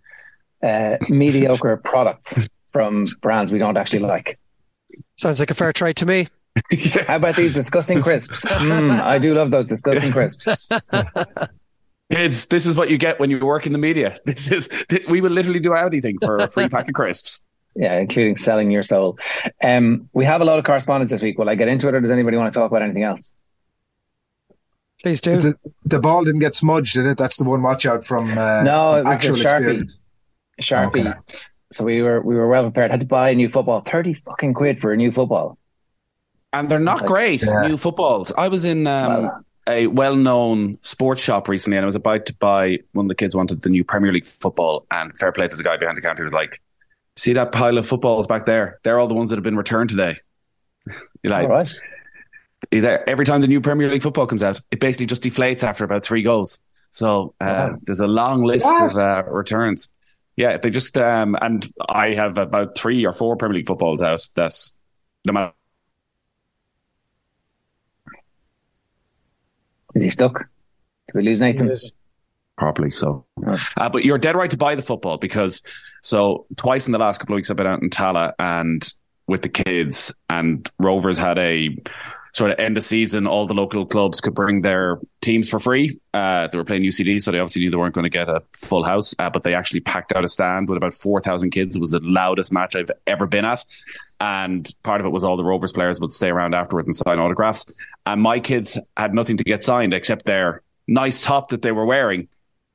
uh, 0.62 0.96
mediocre 1.08 1.76
products 1.78 2.38
from 2.72 3.06
brands 3.20 3.50
we 3.50 3.58
don't 3.58 3.76
actually 3.76 4.00
like. 4.00 4.38
Sounds 5.16 5.40
like 5.40 5.50
a 5.50 5.54
fair 5.54 5.72
trade 5.72 5.96
to 5.96 6.06
me. 6.06 6.28
How 7.06 7.16
about 7.16 7.36
these 7.36 7.54
disgusting 7.54 8.02
crisps? 8.02 8.44
Mm, 8.44 9.00
I 9.00 9.18
do 9.18 9.34
love 9.34 9.50
those 9.50 9.68
disgusting 9.68 10.12
crisps. 10.12 10.48
Kids, 12.12 12.46
this 12.46 12.66
is 12.66 12.76
what 12.76 12.90
you 12.90 12.98
get 12.98 13.20
when 13.20 13.30
you 13.30 13.38
work 13.46 13.66
in 13.66 13.72
the 13.72 13.78
media. 13.78 14.18
This 14.24 14.50
is 14.50 14.68
we 15.08 15.20
will 15.20 15.30
literally 15.30 15.60
do 15.60 15.74
anything 15.74 16.18
for 16.20 16.36
a 16.38 16.50
free 16.50 16.68
pack 16.68 16.88
of 16.88 16.94
crisps. 16.94 17.44
Yeah, 17.76 18.00
including 18.00 18.36
selling 18.36 18.72
your 18.72 18.82
soul. 18.82 19.16
Um, 19.62 20.08
we 20.12 20.24
have 20.24 20.40
a 20.40 20.44
lot 20.44 20.58
of 20.58 20.64
correspondence 20.64 21.12
this 21.12 21.22
week. 21.22 21.38
Will 21.38 21.48
I 21.48 21.54
get 21.54 21.68
into 21.68 21.86
it, 21.86 21.94
or 21.94 22.00
does 22.00 22.10
anybody 22.10 22.36
want 22.36 22.52
to 22.52 22.58
talk 22.58 22.68
about 22.68 22.82
anything 22.82 23.04
else? 23.04 23.32
Please 25.02 25.20
do. 25.20 25.36
The, 25.36 25.54
the 25.84 25.98
ball 25.98 26.24
didn't 26.24 26.40
get 26.40 26.54
smudged, 26.54 26.94
did 26.94 27.06
it? 27.06 27.16
That's 27.18 27.36
the 27.38 27.44
one 27.44 27.62
watch 27.62 27.86
out 27.86 28.04
from 28.04 28.36
uh, 28.36 28.62
No, 28.62 29.02
from 29.02 29.12
it 29.12 29.28
was 29.30 29.40
a 29.40 29.44
Sharpie. 29.44 29.58
experience. 29.80 29.96
Sharpie. 30.60 31.10
Okay. 31.10 31.38
So 31.72 31.84
we 31.84 32.02
were 32.02 32.20
we 32.20 32.34
were 32.34 32.48
well 32.48 32.64
prepared. 32.64 32.90
Had 32.90 33.00
to 33.00 33.06
buy 33.06 33.30
a 33.30 33.34
new 33.34 33.48
football. 33.48 33.80
Thirty 33.80 34.14
fucking 34.14 34.54
quid 34.54 34.80
for 34.80 34.92
a 34.92 34.96
new 34.96 35.10
football. 35.12 35.56
And 36.52 36.68
they're 36.68 36.80
not 36.80 37.06
great 37.06 37.42
Yeah. 37.42 37.68
new 37.68 37.76
footballs. 37.76 38.32
I 38.36 38.48
was 38.48 38.64
in 38.64 38.86
um, 38.88 39.22
Well, 39.22 39.44
a 39.68 39.86
well-known 39.86 40.78
sports 40.82 41.22
shop 41.22 41.48
recently, 41.48 41.76
and 41.76 41.84
I 41.84 41.86
was 41.86 41.94
about 41.94 42.26
to 42.26 42.34
buy. 42.34 42.80
One 42.92 43.06
of 43.06 43.08
the 43.08 43.14
kids 43.14 43.36
wanted 43.36 43.62
the 43.62 43.68
new 43.70 43.84
Premier 43.84 44.12
League 44.12 44.26
football, 44.26 44.84
and 44.90 45.16
fair 45.16 45.30
play 45.32 45.46
to 45.46 45.56
the 45.56 45.62
guy 45.62 45.76
behind 45.76 45.96
the 45.96 46.02
counter. 46.02 46.22
He 46.24 46.24
was 46.24 46.32
like, 46.34 46.60
"See 47.16 47.32
that 47.34 47.52
pile 47.52 47.78
of 47.78 47.86
footballs 47.86 48.26
back 48.26 48.46
there? 48.46 48.80
They're 48.82 48.98
all 48.98 49.06
the 49.06 49.14
ones 49.14 49.30
that 49.30 49.36
have 49.36 49.44
been 49.44 49.56
returned 49.56 49.90
today." 49.90 50.16
You're 51.22 51.30
like, 51.32 51.44
all 51.44 51.50
right. 51.54 51.72
He's 52.70 52.82
there. 52.82 53.08
every 53.08 53.24
time 53.24 53.40
the 53.40 53.48
new 53.48 53.60
Premier 53.60 53.90
League 53.90 54.02
football 54.02 54.26
comes 54.26 54.42
out, 54.42 54.60
it 54.70 54.78
basically 54.80 55.06
just 55.06 55.22
deflates 55.22 55.64
after 55.64 55.84
about 55.84 56.04
three 56.04 56.22
goals. 56.22 56.60
So 56.92 57.34
uh, 57.40 57.46
Wow. 57.46 57.76
there's 57.82 58.00
a 58.00 58.06
long 58.06 58.44
list 58.44 58.64
What? 58.64 58.92
of 58.92 58.96
uh, 58.98 59.24
returns. 59.30 59.90
Yeah, 60.36 60.56
they 60.56 60.70
just 60.70 60.96
um, 60.96 61.36
and 61.42 61.68
I 61.88 62.14
have 62.14 62.38
about 62.38 62.76
three 62.78 63.04
or 63.04 63.12
four 63.12 63.36
Premier 63.36 63.56
League 63.58 63.66
footballs 63.66 64.02
out. 64.02 64.28
That's 64.34 64.74
no 65.24 65.32
matter. 65.32 65.52
Is 69.94 70.02
he 70.04 70.10
stuck? 70.10 70.38
Did 71.08 71.14
we 71.14 71.22
lose 71.22 71.40
Nathan? 71.40 71.72
properly. 72.56 72.90
So, 72.90 73.24
Oh. 73.46 73.56
uh, 73.78 73.88
but 73.88 74.04
you're 74.04 74.18
dead 74.18 74.36
right 74.36 74.50
to 74.50 74.56
buy 74.58 74.74
the 74.74 74.82
football 74.82 75.16
because 75.16 75.62
so 76.02 76.44
twice 76.56 76.84
in 76.86 76.92
the 76.92 76.98
last 76.98 77.16
couple 77.18 77.34
of 77.34 77.36
weeks 77.36 77.50
I've 77.50 77.56
been 77.56 77.66
out 77.66 77.80
in 77.82 77.88
Tallaght 77.88 78.34
and 78.38 78.86
with 79.26 79.40
the 79.40 79.48
kids, 79.48 80.14
and 80.28 80.68
Rovers 80.78 81.16
had 81.16 81.38
a 81.38 81.74
sort 82.32 82.50
of 82.50 82.58
end 82.58 82.76
of 82.76 82.84
season. 82.84 83.26
All 83.26 83.46
the 83.46 83.54
local 83.54 83.84
clubs 83.86 84.20
could 84.20 84.34
bring 84.34 84.62
their 84.62 84.98
teams 85.20 85.48
for 85.48 85.58
free. 85.58 85.98
Uh, 86.14 86.48
they 86.48 86.58
were 86.58 86.64
playing 86.64 86.82
UCD, 86.82 87.22
so 87.22 87.30
they 87.30 87.38
obviously 87.38 87.62
knew 87.62 87.70
they 87.70 87.76
weren't 87.76 87.94
going 87.94 88.04
to 88.04 88.10
get 88.10 88.28
a 88.28 88.42
full 88.52 88.84
house, 88.84 89.14
uh, 89.18 89.30
but 89.30 89.42
they 89.42 89.54
actually 89.54 89.80
packed 89.80 90.12
out 90.12 90.24
a 90.24 90.28
stand 90.28 90.68
with 90.68 90.76
about 90.76 90.94
four 90.94 91.20
thousand 91.20 91.50
kids. 91.50 91.76
It 91.76 91.80
was 91.80 91.90
the 91.90 92.00
loudest 92.02 92.52
match 92.52 92.76
I've 92.76 92.90
ever 93.06 93.26
been 93.26 93.44
at. 93.44 93.64
And 94.20 94.70
part 94.82 95.00
of 95.00 95.06
it 95.06 95.10
was 95.10 95.24
all 95.24 95.36
the 95.36 95.44
Rovers 95.44 95.72
players 95.72 96.00
would 96.00 96.12
stay 96.12 96.28
around 96.28 96.54
afterwards 96.54 96.86
and 96.86 96.96
sign 96.96 97.18
autographs. 97.18 97.66
And 98.06 98.20
my 98.20 98.38
kids 98.38 98.78
had 98.96 99.14
nothing 99.14 99.36
to 99.38 99.44
get 99.44 99.62
signed 99.62 99.94
except 99.94 100.26
their 100.26 100.62
nice 100.86 101.22
top 101.22 101.48
that 101.50 101.62
they 101.62 101.72
were 101.72 101.86
wearing 101.86 102.28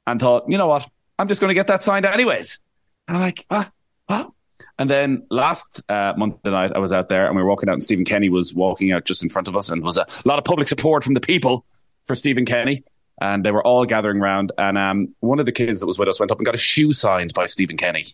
and 0.07 0.19
thought, 0.19 0.45
you 0.47 0.57
know 0.57 0.67
what, 0.67 0.89
I'm 1.19 1.27
just 1.27 1.41
going 1.41 1.50
to 1.50 1.55
get 1.55 1.67
that 1.67 1.83
signed 1.83 2.05
anyways. 2.05 2.59
I'm 3.07 3.19
like, 3.19 3.45
ah, 3.50 3.71
what? 4.07 4.31
And 4.77 4.89
then 4.89 5.25
last 5.29 5.82
uh, 5.88 6.13
Monday 6.17 6.38
night, 6.51 6.72
I 6.75 6.79
was 6.79 6.91
out 6.91 7.08
there 7.10 7.27
and 7.27 7.36
we 7.36 7.41
were 7.41 7.48
walking 7.48 7.70
out, 7.70 7.74
and 7.74 7.84
Stephen 7.84 8.03
Kenny 8.05 8.27
was 8.29 8.53
walking 8.53 8.91
out 8.91 9.05
just 9.05 9.24
in 9.24 9.29
front 9.29 9.48
of 9.48 9.55
us, 9.55 9.70
and 9.70 9.82
was 9.84 9.98
a 9.98 10.05
lot 10.25 10.38
of 10.38 10.44
public 10.46 10.67
support 10.67 11.03
from 11.03 11.13
the 11.13 11.22
people 11.22 11.65
for 12.03 12.13
Stephen 12.15 12.46
Kenny. 12.46 12.84
And 13.22 13.46
they 13.46 13.51
were 13.51 13.65
all 13.65 13.86
gathering 13.86 14.20
round. 14.20 14.51
And 14.58 14.77
um, 14.77 15.15
one 15.22 15.39
of 15.39 15.46
the 15.46 15.53
kids 15.53 15.79
that 15.79 15.88
was 15.88 15.98
with 15.98 16.10
us 16.10 16.20
went 16.20 16.32
up 16.32 16.38
and 16.39 16.46
got 16.46 16.55
a 16.55 16.58
shoe 16.58 16.91
signed 16.91 17.34
by 17.34 17.46
Stephen 17.46 17.77
Kenny. 17.77 18.05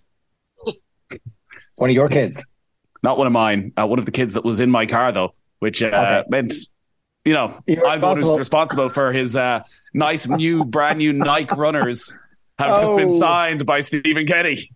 One 1.75 1.89
of 1.89 1.95
your 1.95 2.07
kids. 2.09 2.45
Not 3.03 3.17
one 3.17 3.25
of 3.25 3.33
mine, 3.33 3.73
uh, 3.75 3.87
one 3.87 3.97
of 3.97 4.05
the 4.05 4.11
kids 4.11 4.35
that 4.35 4.45
was 4.45 4.59
in 4.59 4.69
my 4.69 4.85
car, 4.85 5.11
though, 5.11 5.33
which 5.59 5.81
uh, 5.81 5.87
Okay. 5.87 6.23
meant, 6.29 6.53
you 7.25 7.33
know, 7.33 7.47
I'm 7.87 7.99
the 7.99 8.07
one 8.07 8.19
who's 8.21 8.37
responsible. 8.37 8.89
for 8.89 9.11
his 9.11 9.35
uh, 9.35 9.63
nice, 9.95 10.27
new, 10.27 10.63
brand 10.63 10.99
new 10.99 11.11
Nike 11.11 11.55
runners 11.55 12.15
have 12.59 12.79
just 12.79 12.95
been 12.95 13.09
Oh. 13.09 13.19
signed 13.19 13.65
by 13.65 13.79
Stephen 13.79 14.27
Kenny. 14.27 14.69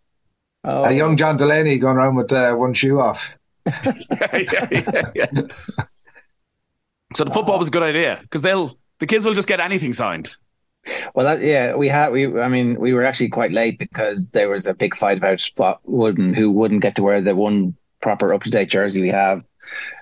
Oh, 0.68 0.84
A 0.86 0.92
young 0.92 1.16
John 1.16 1.38
Delaney 1.38 1.78
going 1.78 1.98
around 1.98 2.16
with 2.16 2.34
uh, 2.34 2.56
one 2.56 2.74
shoe 2.74 3.00
off. 3.00 3.36
yeah, 3.66 4.68
yeah, 4.72 5.12
yeah. 5.16 5.42
So 7.14 7.24
the 7.24 7.32
football 7.32 7.60
was 7.60 7.68
a 7.68 7.72
good 7.72 7.84
idea 7.84 8.20
because 8.22 8.42
they'll 8.42 8.78
the 9.00 9.06
kids 9.06 9.26
will 9.26 9.34
just 9.34 9.48
get 9.48 9.60
anything 9.60 9.94
signed. 9.94 10.36
Well, 11.14 11.26
that, 11.26 11.42
yeah, 11.42 11.76
we 11.76 11.88
had 11.88 12.10
we. 12.12 12.40
I 12.40 12.48
mean, 12.48 12.80
we 12.80 12.94
were 12.94 13.04
actually 13.04 13.30
quite 13.30 13.52
late 13.52 13.80
because 13.80 14.32
there 14.32 14.50
was 14.50 14.68
a 14.68 14.74
big 14.74 14.96
fight 14.96 15.18
about 15.18 15.40
Spot 15.40 15.80
Wooden, 15.84 16.34
who 16.34 16.52
wouldn't 16.52 16.82
get 16.82 16.96
to 16.96 17.04
wear 17.04 17.22
the 17.22 17.36
one 17.36 17.76
proper 18.02 18.34
up 18.34 18.44
to 18.44 18.50
date 18.50 18.70
jersey 18.70 19.02
we 19.02 19.10
have, 19.10 19.44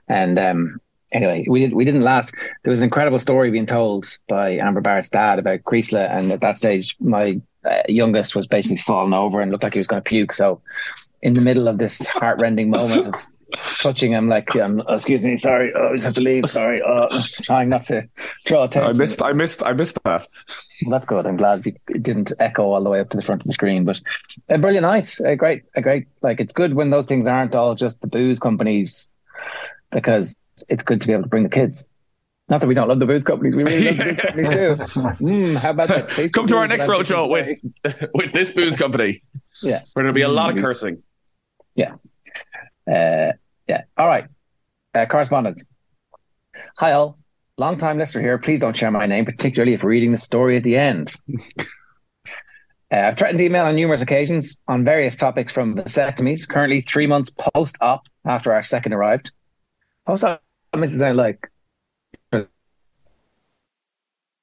and 0.07 0.37
um, 0.37 0.81
anyway, 1.11 1.45
we 1.47 1.61
did 1.61 1.73
we 1.73 1.85
didn't 1.85 2.01
last. 2.01 2.35
There 2.63 2.71
was 2.71 2.81
an 2.81 2.85
incredible 2.85 3.19
story 3.19 3.49
being 3.51 3.65
told 3.65 4.17
by 4.27 4.57
Amber 4.57 4.81
Barrett's 4.81 5.09
dad 5.09 5.39
about 5.39 5.63
Creeslough, 5.63 6.11
and 6.11 6.31
at 6.31 6.41
that 6.41 6.57
stage, 6.57 6.95
my 6.99 7.41
uh, 7.65 7.81
youngest 7.87 8.35
was 8.35 8.47
basically 8.47 8.77
falling 8.77 9.13
over 9.13 9.41
and 9.41 9.51
looked 9.51 9.63
like 9.63 9.73
he 9.73 9.79
was 9.79 9.87
going 9.87 10.01
to 10.01 10.07
puke. 10.07 10.33
So, 10.33 10.61
in 11.21 11.33
the 11.33 11.41
middle 11.41 11.67
of 11.67 11.77
this 11.77 12.07
heartrending 12.07 12.69
moment 12.69 13.07
of 13.07 13.15
touching 13.79 14.11
him 14.11 14.27
like, 14.27 14.55
um, 14.55 14.83
oh, 14.87 14.95
excuse 14.95 15.23
me, 15.23 15.37
sorry, 15.37 15.71
oh, 15.75 15.89
I 15.89 15.93
just 15.93 16.05
have 16.05 16.13
to 16.15 16.21
leave, 16.21 16.49
sorry, 16.49 16.81
oh, 16.85 17.07
trying 17.43 17.69
not 17.69 17.83
to 17.83 18.07
draw 18.45 18.65
attention. 18.65 18.89
I 18.89 18.97
missed, 18.97 19.21
I 19.21 19.33
missed, 19.33 19.63
I 19.63 19.73
missed 19.73 20.03
that. 20.03 20.27
Well, 20.83 20.91
that's 20.91 21.05
good. 21.05 21.25
I'm 21.25 21.37
glad 21.37 21.65
it 21.65 22.03
didn't 22.03 22.33
echo 22.39 22.63
all 22.63 22.83
the 22.83 22.89
way 22.89 22.99
up 22.99 23.09
to 23.11 23.17
the 23.17 23.23
front 23.23 23.41
of 23.41 23.47
the 23.47 23.53
screen. 23.53 23.85
But 23.85 24.01
a 24.49 24.57
brilliant 24.57 24.83
night, 24.83 25.17
a 25.25 25.35
great, 25.35 25.63
a 25.75 25.81
great. 25.81 26.07
Like 26.21 26.39
it's 26.39 26.53
good 26.53 26.73
when 26.73 26.89
those 26.89 27.05
things 27.05 27.27
aren't 27.27 27.55
all 27.55 27.75
just 27.75 28.01
the 28.01 28.07
booze 28.07 28.39
companies, 28.39 29.09
because 29.91 30.35
it's 30.69 30.83
good 30.83 31.01
to 31.01 31.07
be 31.07 31.13
able 31.13 31.23
to 31.23 31.29
bring 31.29 31.43
the 31.43 31.49
kids. 31.49 31.85
Not 32.49 32.61
that 32.61 32.67
we 32.67 32.73
don't 32.73 32.89
love 32.89 32.99
the 32.99 33.05
booze 33.05 33.23
companies, 33.23 33.55
we 33.55 33.63
really 33.63 33.85
love 33.85 33.97
the 33.97 34.03
booze 34.03 34.19
companies 34.19 34.49
too. 34.49 34.75
Mm, 35.23 35.57
how 35.61 35.71
about 35.71 35.87
that? 35.87 36.09
Tasty 36.09 36.29
Come 36.29 36.47
to 36.47 36.57
our 36.57 36.67
next 36.67 36.87
that 36.87 36.93
I'm 36.93 37.01
roadshow 37.01 37.29
with 37.29 37.57
with 38.13 38.33
this 38.33 38.51
booze 38.51 38.75
company. 38.75 39.23
Yeah. 39.61 39.81
Where 39.93 40.03
there'll 40.03 40.13
be 40.13 40.21
a 40.21 40.27
lot 40.27 40.49
of 40.49 40.57
cursing. 40.57 41.01
Yeah. 41.75 41.93
Uh, 42.87 43.31
yeah. 43.67 43.83
All 43.97 44.07
right. 44.07 44.25
Uh, 44.93 45.05
correspondence. 45.05 45.65
Hi, 46.79 46.91
all. 46.91 47.17
Long 47.57 47.77
time 47.77 47.97
listener 47.97 48.21
here. 48.21 48.37
Please 48.37 48.61
don't 48.61 48.75
share 48.75 48.91
my 48.91 49.05
name, 49.05 49.25
particularly 49.25 49.73
if 49.73 49.83
reading 49.83 50.11
the 50.11 50.17
story 50.17 50.57
at 50.57 50.63
the 50.63 50.75
end. 50.75 51.15
Uh, 52.91 53.07
I've 53.07 53.17
threatened 53.17 53.39
to 53.39 53.45
email 53.45 53.65
on 53.65 53.75
numerous 53.75 54.01
occasions 54.01 54.59
on 54.67 54.83
various 54.83 55.15
topics 55.15 55.51
from 55.51 55.75
vasectomies, 55.75 56.47
currently 56.47 56.81
three 56.81 57.07
months 57.07 57.31
post 57.55 57.75
op 57.81 58.05
after 58.23 58.53
our 58.53 58.61
second 58.61 58.93
arrived. 58.93 59.31
Post 60.05 60.23
op 60.23 60.43
makes 60.75 60.93
it 60.93 60.99
sound 60.99 61.17
like. 61.17 61.49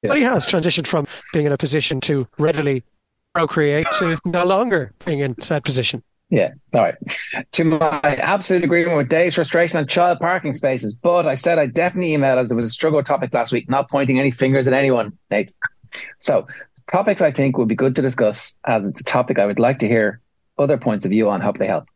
But 0.02 0.16
he 0.16 0.23
has 0.23 0.47
transitioned 0.47 0.87
from 0.87 1.07
being 1.33 1.47
in 1.47 1.52
a 1.52 1.57
position 1.57 2.00
to 2.02 2.26
readily 2.38 2.83
procreate 3.35 3.87
to 3.99 4.19
no 4.25 4.45
longer 4.45 4.92
being 5.04 5.21
in 5.21 5.40
said 5.40 5.64
position. 5.64 6.02
Yeah. 6.30 6.52
All 6.73 6.83
right. 6.83 6.95
To 7.52 7.64
my 7.64 8.00
absolute 8.02 8.62
agreement 8.62 8.97
with 8.97 9.09
Dave's 9.09 9.35
frustration 9.35 9.78
on 9.78 9.87
child 9.87 10.21
parking 10.21 10.54
spaces, 10.54 10.95
but 10.95 11.26
I 11.26 11.35
said 11.35 11.59
I'd 11.59 11.75
definitely 11.75 12.14
email 12.14 12.38
as 12.38 12.49
there 12.49 12.57
was 12.57 12.66
a 12.66 12.71
struggle 12.71 13.02
topic 13.02 13.35
last 13.35 13.52
week, 13.52 13.69
not 13.69 13.90
pointing 13.90 14.19
any 14.19 14.30
fingers 14.30 14.66
at 14.69 14.73
anyone, 14.73 15.19
Nate. 15.30 15.52
So, 16.21 16.47
topics 16.90 17.21
I 17.21 17.33
think 17.33 17.59
would 17.59 17.69
be 17.69 17.75
good 17.75 17.97
to 17.97 18.02
discuss 18.02 18.57
as 18.64 18.87
it's 18.87 19.00
a 19.00 19.04
topic 19.04 19.40
I 19.40 19.47
would 19.47 19.59
like 19.59 19.80
to 19.80 19.88
hear 19.88 20.21
other 20.57 20.78
points 20.78 21.04
of 21.04 21.11
view 21.11 21.28
on. 21.28 21.40
Hope 21.40 21.59
they 21.59 21.66
help. 21.66 21.87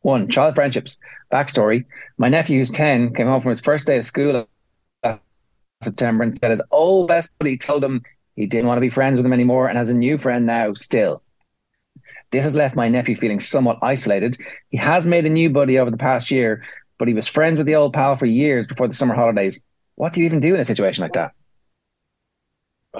One, 0.00 0.28
child 0.28 0.54
friendships. 0.54 0.98
Backstory 1.30 1.84
My 2.18 2.28
nephew, 2.28 2.58
who's 2.58 2.70
10, 2.70 3.14
came 3.14 3.26
home 3.26 3.40
from 3.40 3.50
his 3.50 3.60
first 3.60 3.86
day 3.86 3.98
of 3.98 4.04
school 4.04 4.46
September 5.84 6.24
and 6.24 6.36
said 6.36 6.50
his 6.50 6.62
old 6.70 7.08
best 7.08 7.36
buddy 7.38 7.56
told 7.56 7.82
him 7.84 8.02
he 8.36 8.46
didn't 8.46 8.66
want 8.66 8.78
to 8.78 8.82
be 8.82 8.90
friends 8.90 9.16
with 9.16 9.26
him 9.26 9.32
anymore 9.32 9.68
and 9.68 9.76
has 9.76 9.90
a 9.90 9.94
new 9.94 10.18
friend 10.18 10.46
now 10.46 10.74
still. 10.74 11.22
This 12.30 12.44
has 12.44 12.54
left 12.54 12.74
my 12.74 12.88
nephew 12.88 13.14
feeling 13.14 13.40
somewhat 13.40 13.78
isolated. 13.82 14.38
He 14.70 14.78
has 14.78 15.06
made 15.06 15.26
a 15.26 15.30
new 15.30 15.50
buddy 15.50 15.78
over 15.78 15.90
the 15.90 15.98
past 15.98 16.30
year, 16.30 16.64
but 16.98 17.06
he 17.06 17.14
was 17.14 17.28
friends 17.28 17.58
with 17.58 17.66
the 17.66 17.74
old 17.74 17.92
pal 17.92 18.16
for 18.16 18.26
years 18.26 18.66
before 18.66 18.88
the 18.88 18.94
summer 18.94 19.14
holidays. 19.14 19.60
What 19.96 20.14
do 20.14 20.20
you 20.20 20.26
even 20.26 20.40
do 20.40 20.54
in 20.54 20.60
a 20.60 20.64
situation 20.64 21.02
like 21.02 21.12
that? 21.12 21.32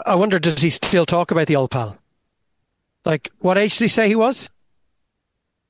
I 0.04 0.14
wonder, 0.14 0.38
does 0.38 0.60
he 0.60 0.70
still 0.70 1.06
talk 1.06 1.30
about 1.30 1.46
the 1.46 1.56
old 1.56 1.70
pal? 1.70 1.96
Like, 3.04 3.30
what 3.40 3.58
age 3.58 3.78
did 3.78 3.84
he 3.84 3.88
say 3.88 4.06
he 4.06 4.14
was? 4.14 4.48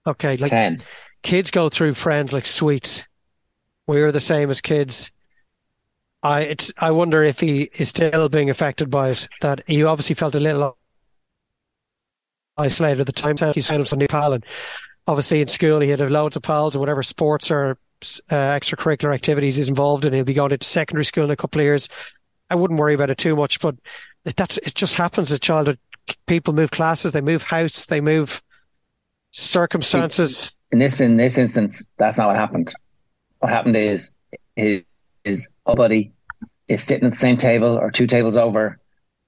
Okay, 0.06 0.36
like 0.36 0.50
10. 0.50 0.78
kids 1.22 1.50
go 1.50 1.68
through 1.68 1.94
friends 1.94 2.32
like 2.32 2.46
sweets. 2.46 3.06
We 3.86 4.00
were 4.00 4.12
the 4.12 4.20
same 4.20 4.50
as 4.50 4.60
kids. 4.60 5.10
I 6.22 6.42
it's 6.42 6.72
I 6.78 6.90
wonder 6.90 7.22
if 7.24 7.40
he 7.40 7.70
is 7.74 7.88
still 7.88 8.28
being 8.28 8.50
affected 8.50 8.90
by 8.90 9.10
it. 9.10 9.28
That 9.40 9.62
he 9.66 9.82
obviously 9.84 10.14
felt 10.14 10.34
a 10.34 10.40
little 10.40 10.78
isolated 12.56 13.00
at 13.00 13.06
the 13.06 13.12
time. 13.12 13.36
He's 13.54 13.66
found 13.66 13.90
a 13.92 13.96
new 13.96 14.06
pal, 14.06 14.32
and 14.32 14.44
obviously 15.06 15.40
in 15.40 15.48
school 15.48 15.80
he 15.80 15.88
had 15.88 16.00
loads 16.00 16.36
of 16.36 16.42
pals 16.42 16.76
or 16.76 16.78
whatever 16.78 17.02
sports 17.02 17.50
or 17.50 17.78
uh, 18.30 18.34
extracurricular 18.34 19.14
activities 19.14 19.56
he's 19.56 19.68
involved 19.68 20.04
in. 20.04 20.12
He'll 20.12 20.24
be 20.24 20.34
going 20.34 20.52
into 20.52 20.66
secondary 20.66 21.04
school 21.04 21.24
in 21.24 21.30
a 21.30 21.36
couple 21.36 21.60
of 21.60 21.64
years. 21.64 21.88
I 22.50 22.54
wouldn't 22.54 22.78
worry 22.78 22.94
about 22.94 23.10
it 23.10 23.18
too 23.18 23.34
much, 23.34 23.60
but 23.60 23.76
that's 24.24 24.58
it. 24.58 24.74
Just 24.74 24.94
happens 24.94 25.32
as 25.32 25.40
childhood. 25.40 25.78
People 26.26 26.52
move 26.52 26.70
classes, 26.70 27.12
they 27.12 27.20
move 27.20 27.42
house, 27.42 27.86
they 27.86 28.00
move 28.00 28.42
circumstances. 29.30 30.52
In 30.72 30.78
this 30.78 31.00
in 31.00 31.16
this 31.16 31.38
instance, 31.38 31.86
that's 31.98 32.18
not 32.18 32.28
what 32.28 32.36
happened. 32.36 32.74
What 33.38 33.50
happened 33.50 33.76
is 33.76 34.12
his, 34.56 34.82
his 35.24 35.48
old 35.66 35.78
buddy 35.78 36.12
is 36.68 36.82
sitting 36.82 37.06
at 37.06 37.12
the 37.12 37.18
same 37.18 37.36
table 37.36 37.76
or 37.78 37.90
two 37.90 38.06
tables 38.06 38.36
over, 38.36 38.78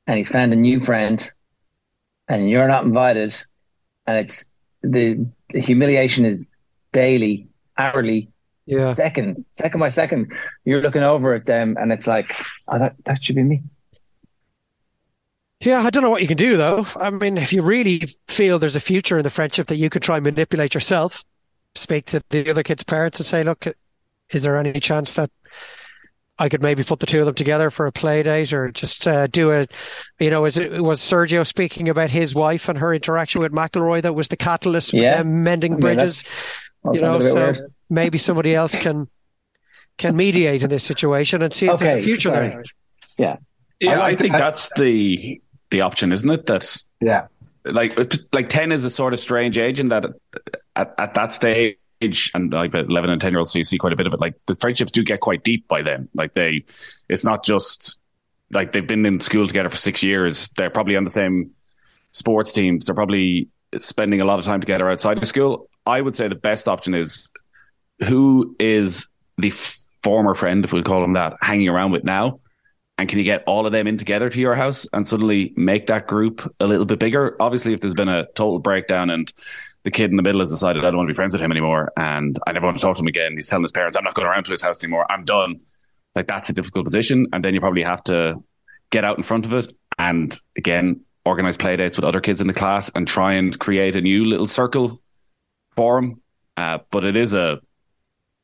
and 0.07 0.17
he's 0.19 0.29
found 0.29 0.53
a 0.53 0.57
new 0.57 0.81
friend, 0.81 1.31
and 2.29 2.49
you're 2.49 2.69
not 2.69 2.85
invited, 2.85 3.35
and 4.07 4.17
it's 4.19 4.45
the, 4.83 5.27
the 5.51 5.61
humiliation 5.61 6.25
is 6.25 6.47
daily, 6.93 7.49
hourly, 7.79 8.29
Yeah. 8.67 8.95
second, 8.95 9.45
second 9.55 9.81
by 9.81 9.89
second. 9.89 10.33
You're 10.65 10.83
looking 10.83 11.03
over 11.03 11.35
at 11.35 11.47
them, 11.47 11.77
and 11.79 11.93
it's 11.93 12.07
like, 12.07 12.35
oh, 12.69 12.79
that 12.79 12.95
that 13.05 13.23
should 13.25 13.37
be 13.37 13.43
me. 13.43 13.63
Yeah, 15.61 15.81
I 15.83 15.89
don't 15.91 16.03
know 16.03 16.11
what 16.11 16.21
you 16.23 16.29
can 16.29 16.37
do 16.37 16.57
though. 16.59 16.85
I 16.97 17.09
mean, 17.11 17.39
if 17.39 17.53
you 17.53 17.63
really 17.63 18.09
feel 18.29 18.59
there's 18.59 18.77
a 18.77 18.81
future 18.81 19.17
in 19.17 19.25
the 19.25 19.31
friendship 19.31 19.69
that 19.69 19.77
you 19.77 19.89
could 19.89 20.03
try 20.03 20.17
and 20.17 20.25
manipulate 20.25 20.75
yourself, 20.75 21.25
speak 21.75 22.07
to 22.07 22.23
the 22.29 22.51
other 22.51 22.63
kid's 22.63 22.85
parents 22.85 23.19
and 23.19 23.27
say, 23.27 23.43
look, 23.43 23.65
is 24.31 24.43
there 24.43 24.57
any 24.59 24.79
chance 24.79 25.15
that 25.15 25.31
I 26.39 26.49
could 26.49 26.63
maybe 26.63 26.83
put 26.83 26.99
the 26.99 27.07
two 27.07 27.21
of 27.21 27.27
them 27.27 27.35
together 27.37 27.71
for 27.71 27.87
a 27.87 27.93
play 27.93 28.23
date 28.25 28.53
or 28.53 28.71
just 28.73 29.07
uh, 29.07 29.29
do 29.29 29.53
a, 29.53 29.67
you 30.19 30.31
know, 30.31 30.45
is 30.47 30.57
it 30.59 30.83
was 30.83 31.01
Sergio 31.01 31.47
speaking 31.47 31.89
about 31.89 32.11
his 32.11 32.35
wife 32.35 32.69
and 32.69 32.77
her 32.77 32.93
interaction 32.93 33.41
with 33.41 33.53
McIlroy 33.53 34.03
that 34.03 34.15
was 34.15 34.27
the 34.29 34.37
catalyst 34.37 34.91
for 34.91 34.97
Yeah. 34.97 35.19
them 35.19 35.45
mending 35.45 35.73
I 35.73 35.75
mean, 35.77 35.81
bridges? 35.81 36.23
that's- 36.23 36.97
you 36.97 37.01
know, 37.01 37.01
sounded 37.01 37.17
a 37.17 37.19
bit 37.21 37.33
so 37.33 37.61
weird. 37.61 37.73
maybe 37.89 38.19
somebody 38.19 38.55
else 38.55 38.75
can 38.77 39.09
can 39.97 40.17
mediate 40.17 40.63
in 40.65 40.69
this 40.71 40.83
situation 40.85 41.41
and 41.41 41.55
see 41.55 41.67
if 41.67 41.79
there's 41.79 41.93
Okay, 41.95 42.01
a 42.01 42.03
future 42.03 42.29
sorry. 42.31 42.49
there. 42.49 42.63
Yeah, 43.17 43.37
Yeah, 43.81 43.93
I, 43.93 43.97
like 43.99 44.19
think 44.19 44.33
that. 44.33 44.39
that's 44.39 44.71
the 44.77 45.41
the 45.71 45.81
option, 45.83 46.13
isn't 46.13 46.29
it? 46.31 46.47
That 46.47 46.77
Yeah. 47.01 47.29
like 47.65 47.97
like 48.35 48.49
ten 48.49 48.73
is 48.73 48.85
a 48.85 48.91
sort 48.91 49.13
of 49.15 49.21
strange 49.21 49.57
age 49.57 49.79
in 49.81 49.89
that 49.89 50.05
at, 50.77 50.95
at 50.99 51.15
that 51.15 51.33
stage 51.33 51.77
and 52.01 52.53
like 52.53 52.75
eleven 52.75 53.11
and 53.11 53.21
ten 53.21 53.33
year 53.33 53.39
olds, 53.39 53.53
so 53.53 53.59
you 53.59 53.65
see 53.65 53.79
quite 53.79 53.93
a 53.93 53.97
bit 53.97 54.07
of 54.07 54.15
it. 54.15 54.21
Like 54.21 54.35
the 54.47 54.55
friendships 54.55 54.93
do 54.93 55.03
get 55.03 55.21
quite 55.21 55.45
deep 55.45 55.67
by 55.69 55.83
then. 55.83 56.09
Like 56.15 56.35
they, 56.35 56.65
it's 57.09 57.25
not 57.25 57.45
just 57.45 57.99
like 58.51 58.73
they've 58.73 58.87
been 58.87 59.07
in 59.07 59.21
school 59.21 59.47
together 59.47 59.71
for 59.71 59.77
six 59.77 60.03
years. 60.03 60.49
They're 60.57 60.71
probably 60.71 60.97
on 60.97 61.05
the 61.05 61.11
same 61.11 61.51
sports 62.13 62.53
teams. 62.53 62.87
They're 62.87 62.95
probably 62.95 63.49
spending 63.79 64.21
a 64.21 64.25
lot 64.25 64.39
of 64.39 64.45
time 64.45 64.61
together 64.61 64.89
outside 64.89 65.19
of 65.19 65.27
school. 65.27 65.69
I 65.87 66.01
would 66.01 66.15
say 66.15 66.29
the 66.29 66.35
best 66.35 66.69
option 66.69 66.95
is 66.95 67.31
who 68.07 68.55
is 68.59 69.09
the 69.39 69.49
f- 69.49 69.79
former 70.03 70.35
friend, 70.35 70.65
if 70.65 70.73
we 70.73 70.83
call 70.83 71.03
him 71.03 71.15
that, 71.15 71.35
hanging 71.41 71.69
around 71.69 71.93
with 71.93 72.05
now 72.05 72.41
and 72.97 73.09
can 73.09 73.19
you 73.19 73.25
get 73.25 73.43
all 73.47 73.67
of 73.67 73.73
them 73.73 73.87
in 73.87 73.97
together 73.97 74.31
to 74.31 74.41
your 74.41 74.55
house 74.55 74.87
and 74.93 75.07
suddenly 75.07 75.53
make 75.57 75.89
that 75.89 76.07
group 76.07 76.55
a 76.61 76.67
little 76.67 76.87
bit 76.87 77.01
bigger? 77.01 77.37
Obviously, 77.41 77.73
if 77.73 77.81
there's 77.81 77.95
been 77.95 78.09
a 78.09 78.27
total 78.35 78.61
breakdown 78.61 79.11
and 79.11 79.33
the 79.83 79.91
kid 79.91 80.11
in 80.11 80.17
the 80.17 80.23
middle 80.23 80.41
has 80.41 80.51
decided 80.51 80.85
I 80.85 80.89
don't 80.89 80.99
want 80.99 81.09
to 81.09 81.13
be 81.13 81.17
friends 81.17 81.33
with 81.33 81.43
him 81.43 81.51
anymore 81.51 81.93
and 81.97 82.39
I 82.47 82.53
never 82.53 82.67
want 82.67 82.79
to 82.79 82.83
talk 82.83 82.97
to 82.97 83.03
him 83.03 83.09
again, 83.09 83.33
he's 83.35 83.49
telling 83.49 83.65
his 83.65 83.73
parents 83.73 83.97
I'm 83.97 84.05
not 84.05 84.15
going 84.15 84.29
around 84.29 84.45
to 84.45 84.53
his 84.53 84.63
house 84.63 84.83
anymore. 84.83 85.11
I'm 85.11 85.25
done. 85.25 85.61
Like 86.15 86.29
that's 86.29 86.49
a 86.49 86.53
difficult 86.53 86.85
position, 86.85 87.27
and 87.33 87.45
then 87.45 87.55
you 87.55 87.61
probably 87.61 87.83
have 87.83 88.05
to 88.05 88.41
get 88.91 89.05
out 89.05 89.17
in 89.17 89.25
front 89.25 89.45
of 89.45 89.53
it 89.53 89.73
and 89.99 90.37
again 90.57 91.01
organize 91.25 91.57
play 91.57 91.75
dates 91.75 91.97
with 91.97 92.05
other 92.05 92.21
kids 92.21 92.41
in 92.41 92.47
the 92.47 92.55
class 92.55 92.91
and 92.95 93.09
try 93.09 93.33
and 93.33 93.59
create 93.59 93.97
a 93.97 94.01
new 94.01 94.25
little 94.25 94.47
circle 94.47 95.03
for 95.75 95.99
him. 95.99 96.21
Uh, 96.57 96.79
but 96.93 97.03
it 97.03 97.17
is 97.17 97.35
a 97.35 97.61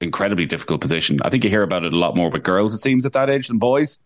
incredibly 0.00 0.46
difficult 0.46 0.80
position. 0.80 1.20
I 1.22 1.30
think 1.30 1.44
you 1.44 1.50
hear 1.50 1.62
about 1.62 1.84
it 1.84 1.92
a 1.92 1.96
lot 1.96 2.16
more 2.16 2.30
with 2.30 2.42
girls, 2.42 2.74
it 2.74 2.80
seems, 2.80 3.06
at 3.06 3.12
that 3.12 3.30
age 3.30 3.46
than 3.46 3.58
boys 3.58 4.00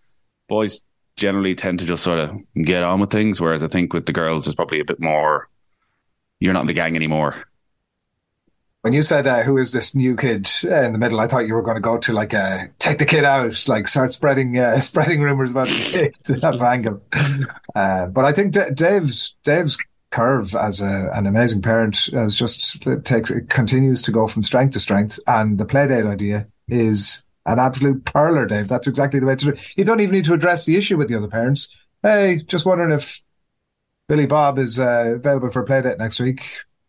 boys 0.48 0.82
generally 1.16 1.54
tend 1.54 1.78
to 1.78 1.86
just 1.86 2.02
sort 2.02 2.18
of 2.18 2.30
get 2.62 2.82
on 2.82 3.00
with 3.00 3.10
things, 3.10 3.40
whereas 3.40 3.62
I 3.62 3.68
think 3.68 3.92
with 3.92 4.06
the 4.06 4.12
girls, 4.12 4.46
it's 4.46 4.56
probably 4.56 4.80
a 4.80 4.84
bit 4.84 5.00
more. 5.00 5.48
You're 6.40 6.52
not 6.52 6.62
in 6.62 6.66
the 6.66 6.74
gang 6.74 6.96
anymore. 6.96 7.44
When 8.82 8.92
you 8.92 9.00
said, 9.00 9.26
uh, 9.26 9.44
who 9.44 9.56
is 9.56 9.72
this 9.72 9.94
new 9.94 10.14
kid 10.14 10.50
uh, 10.64 10.82
in 10.82 10.92
the 10.92 10.98
middle, 10.98 11.18
I 11.18 11.26
thought 11.26 11.46
you 11.46 11.54
were 11.54 11.62
going 11.62 11.76
to 11.76 11.80
go 11.80 11.96
to 11.96 12.12
like, 12.12 12.34
uh, 12.34 12.66
take 12.78 12.98
the 12.98 13.06
kid 13.06 13.24
out, 13.24 13.66
like 13.66 13.88
start 13.88 14.12
spreading, 14.12 14.58
uh, 14.58 14.80
spreading 14.82 15.22
rumors 15.22 15.52
about 15.52 15.68
the 15.68 16.10
kid, 16.24 16.40
that 16.42 16.60
angle. 16.60 17.02
Uh, 17.74 18.08
but 18.08 18.26
I 18.26 18.32
think 18.32 18.52
D- 18.52 18.70
Dave's, 18.74 19.36
Dave's 19.42 19.78
curve 20.10 20.54
as 20.54 20.82
a, 20.82 21.10
an 21.14 21.26
amazing 21.26 21.62
parent 21.62 22.10
has 22.12 22.34
just 22.34 22.86
takes, 23.04 23.30
it 23.30 23.48
continues 23.48 24.02
to 24.02 24.12
go 24.12 24.26
from 24.26 24.42
strength 24.42 24.74
to 24.74 24.80
strength. 24.80 25.18
And 25.26 25.56
the 25.56 25.64
play 25.64 25.88
date 25.88 26.04
idea 26.04 26.46
is 26.68 27.23
an 27.46 27.58
absolute 27.58 28.04
perler, 28.04 28.48
Dave. 28.48 28.68
That's 28.68 28.86
exactly 28.88 29.20
the 29.20 29.26
way 29.26 29.36
to 29.36 29.44
do 29.44 29.50
it. 29.52 29.60
You 29.76 29.84
don't 29.84 30.00
even 30.00 30.14
need 30.14 30.24
to 30.26 30.34
address 30.34 30.64
the 30.64 30.76
issue 30.76 30.96
with 30.96 31.08
the 31.08 31.16
other 31.16 31.28
parents. 31.28 31.68
Hey, 32.02 32.42
just 32.46 32.66
wondering 32.66 32.92
if 32.92 33.20
Billy 34.08 34.26
Bob 34.26 34.58
is 34.58 34.78
uh, 34.78 35.14
available 35.16 35.50
for 35.50 35.60
a 35.62 35.64
play 35.64 35.82
date 35.82 35.98
next 35.98 36.20
week. 36.20 36.44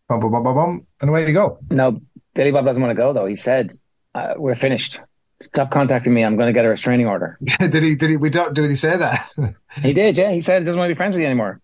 Bum, 0.07 0.19
bum, 0.19 0.31
bum, 0.31 0.43
bum, 0.43 0.55
bum, 0.55 0.88
and 1.01 1.09
away 1.09 1.27
you 1.27 1.33
go. 1.33 1.57
No, 1.69 2.01
Billy 2.33 2.51
Bob 2.51 2.65
doesn't 2.65 2.81
want 2.81 2.91
to 2.91 3.01
go 3.01 3.13
though. 3.13 3.25
He 3.25 3.35
said, 3.35 3.74
uh, 4.13 4.33
"We're 4.38 4.55
finished. 4.55 5.00
Stop 5.41 5.71
contacting 5.71 6.13
me. 6.13 6.24
I'm 6.24 6.38
going 6.38 6.47
to 6.47 6.53
get 6.53 6.65
a 6.65 6.69
restraining 6.69 7.07
order." 7.07 7.38
did 7.59 7.74
he? 7.81 7.95
Did 7.95 8.09
he? 8.12 8.17
We 8.17 8.29
don't. 8.29 8.53
Did 8.53 8.69
he 8.69 8.75
say 8.75 8.97
that? 8.97 9.31
he 9.81 9.93
did. 9.93 10.17
Yeah, 10.17 10.31
he 10.31 10.41
said 10.41 10.62
he 10.62 10.65
doesn't 10.65 10.77
want 10.77 10.89
to 10.89 10.95
be 10.95 10.97
friends 10.97 11.15
with 11.15 11.21
you 11.21 11.27
anymore. 11.27 11.59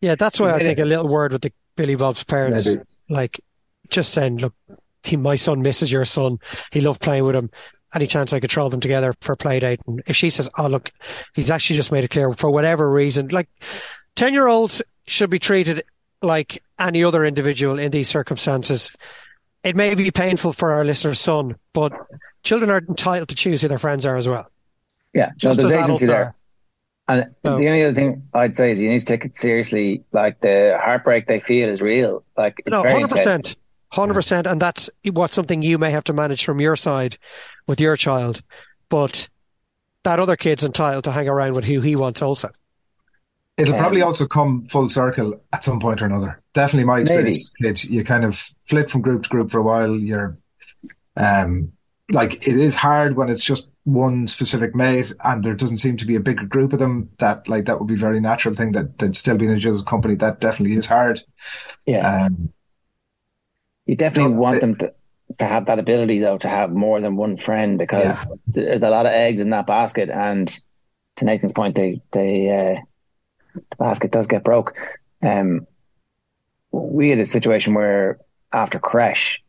Yeah, 0.00 0.16
that's 0.16 0.40
why 0.40 0.50
I 0.50 0.52
Maybe- 0.54 0.64
think 0.64 0.78
a 0.80 0.84
little 0.84 1.08
word 1.08 1.32
with 1.32 1.42
the 1.42 1.52
Billy 1.76 1.94
Bob's 1.94 2.24
parents, 2.24 2.66
Maybe. 2.66 2.82
like 3.08 3.40
just 3.88 4.12
saying, 4.12 4.38
look, 4.38 4.54
he, 5.02 5.16
my 5.16 5.36
son 5.36 5.62
misses 5.62 5.90
your 5.92 6.04
son. 6.04 6.38
He 6.72 6.80
loved 6.80 7.00
playing 7.00 7.24
with 7.24 7.34
him. 7.36 7.50
Any 7.94 8.06
chance 8.06 8.32
I 8.32 8.40
could 8.40 8.50
throw 8.50 8.68
them 8.68 8.80
together 8.80 9.14
for 9.20 9.32
a 9.32 9.36
play 9.36 9.60
date? 9.60 9.80
And 9.86 10.02
if 10.06 10.16
she 10.16 10.30
says, 10.30 10.48
"Oh 10.58 10.66
look, 10.66 10.90
he's 11.34 11.50
actually 11.50 11.76
just 11.76 11.92
made 11.92 12.04
it 12.04 12.10
clear 12.10 12.32
for 12.32 12.50
whatever 12.50 12.90
reason," 12.90 13.28
like 13.28 13.48
ten 14.16 14.32
year 14.32 14.48
olds 14.48 14.82
should 15.06 15.30
be 15.30 15.38
treated 15.38 15.84
like 16.22 16.62
any 16.78 17.04
other 17.04 17.24
individual 17.24 17.78
in 17.78 17.90
these 17.90 18.08
circumstances. 18.08 18.90
It 19.62 19.76
may 19.76 19.94
be 19.94 20.10
painful 20.10 20.52
for 20.52 20.72
our 20.72 20.84
listener's 20.84 21.20
son, 21.20 21.56
but 21.72 21.92
children 22.42 22.70
are 22.70 22.82
entitled 22.86 23.28
to 23.28 23.34
choose 23.34 23.62
who 23.62 23.68
their 23.68 23.78
friends 23.78 24.04
are 24.04 24.16
as 24.16 24.28
well. 24.28 24.50
Yeah, 25.14 25.30
Just 25.36 25.58
no, 25.58 25.66
as 25.66 25.70
there's 25.70 25.84
agency 25.84 26.06
there. 26.06 26.24
are. 26.24 26.34
And 27.06 27.34
the 27.42 27.50
only 27.50 27.82
other 27.82 27.94
thing 27.94 28.22
I'd 28.32 28.56
say 28.56 28.72
is 28.72 28.80
you 28.80 28.88
need 28.90 29.00
to 29.00 29.06
take 29.06 29.24
it 29.24 29.36
seriously. 29.36 30.02
Like 30.12 30.40
the 30.40 30.78
heartbreak 30.82 31.26
they 31.26 31.40
feel 31.40 31.68
is 31.68 31.80
real. 31.80 32.24
Like 32.36 32.54
it's 32.58 32.70
No, 32.70 32.82
hundred 32.82 33.10
percent, 33.10 33.56
hundred 33.88 34.14
percent, 34.14 34.46
and 34.46 34.60
that's 34.60 34.88
what 35.12 35.34
something 35.34 35.60
you 35.62 35.78
may 35.78 35.90
have 35.90 36.04
to 36.04 36.12
manage 36.12 36.44
from 36.44 36.60
your 36.60 36.76
side 36.76 37.18
with 37.66 37.80
your 37.80 37.96
child. 37.96 38.42
But 38.88 39.28
that 40.04 40.18
other 40.20 40.36
kid's 40.36 40.64
entitled 40.64 41.04
to 41.04 41.12
hang 41.12 41.28
around 41.28 41.54
with 41.54 41.64
who 41.64 41.80
he 41.80 41.96
wants 41.96 42.22
also. 42.22 42.50
It'll 43.56 43.74
Um, 43.74 43.80
probably 43.80 44.02
also 44.02 44.26
come 44.26 44.64
full 44.66 44.88
circle 44.88 45.40
at 45.52 45.62
some 45.64 45.78
point 45.80 46.02
or 46.02 46.06
another. 46.06 46.40
Definitely 46.54 46.86
my 46.86 47.00
experience, 47.00 47.50
kids. 47.62 47.84
You 47.84 48.02
kind 48.04 48.24
of 48.24 48.36
flit 48.66 48.90
from 48.90 49.00
group 49.00 49.22
to 49.22 49.28
group 49.28 49.50
for 49.50 49.58
a 49.58 49.62
while. 49.62 49.94
You're, 49.96 50.36
um, 51.16 51.72
like 52.10 52.46
it 52.46 52.56
is 52.58 52.74
hard 52.74 53.16
when 53.16 53.28
it's 53.28 53.44
just 53.44 53.68
one 53.84 54.26
specific 54.28 54.74
mate 54.74 55.12
and 55.24 55.44
there 55.44 55.54
doesn't 55.54 55.78
seem 55.78 55.96
to 55.98 56.04
be 56.06 56.16
a 56.16 56.20
bigger 56.20 56.44
group 56.44 56.72
of 56.72 56.78
them. 56.80 57.10
That 57.18 57.48
like 57.48 57.66
that 57.66 57.78
would 57.78 57.86
be 57.86 57.94
a 57.94 57.96
very 57.98 58.20
natural 58.20 58.54
thing. 58.54 58.72
That 58.72 58.98
that 58.98 59.14
still 59.14 59.38
being 59.38 59.52
in 59.52 59.56
each 59.58 59.66
other's 59.66 59.82
company. 59.82 60.16
That 60.16 60.40
definitely 60.40 60.76
is 60.76 60.86
hard. 60.86 61.22
Yeah, 61.86 62.24
Um, 62.26 62.52
you 63.86 63.94
definitely 63.96 64.34
want 64.34 64.56
the- 64.56 64.60
them 64.60 64.76
to 64.76 64.92
to 65.38 65.44
have 65.44 65.66
that 65.66 65.78
ability 65.78 66.20
though 66.20 66.38
to 66.38 66.48
have 66.48 66.70
more 66.70 67.00
than 67.00 67.16
one 67.16 67.36
friend 67.36 67.78
because 67.78 68.04
Yeah. 68.04 68.24
there's 68.48 68.82
a 68.82 68.90
lot 68.90 69.06
of 69.06 69.12
eggs 69.12 69.40
in 69.40 69.50
that 69.50 69.66
basket. 69.66 70.10
And 70.10 70.48
to 71.16 71.24
Nathan's 71.24 71.52
point, 71.52 71.76
they 71.76 72.00
they 72.12 72.50
uh, 72.50 72.80
the 73.54 73.76
basket 73.78 74.10
does 74.10 74.26
get 74.26 74.44
broke. 74.44 74.76
Um, 75.22 75.66
we 76.72 77.10
had 77.10 77.18
a 77.20 77.26
situation 77.26 77.74
where 77.74 78.18
after 78.52 78.78
creche, 78.78 79.42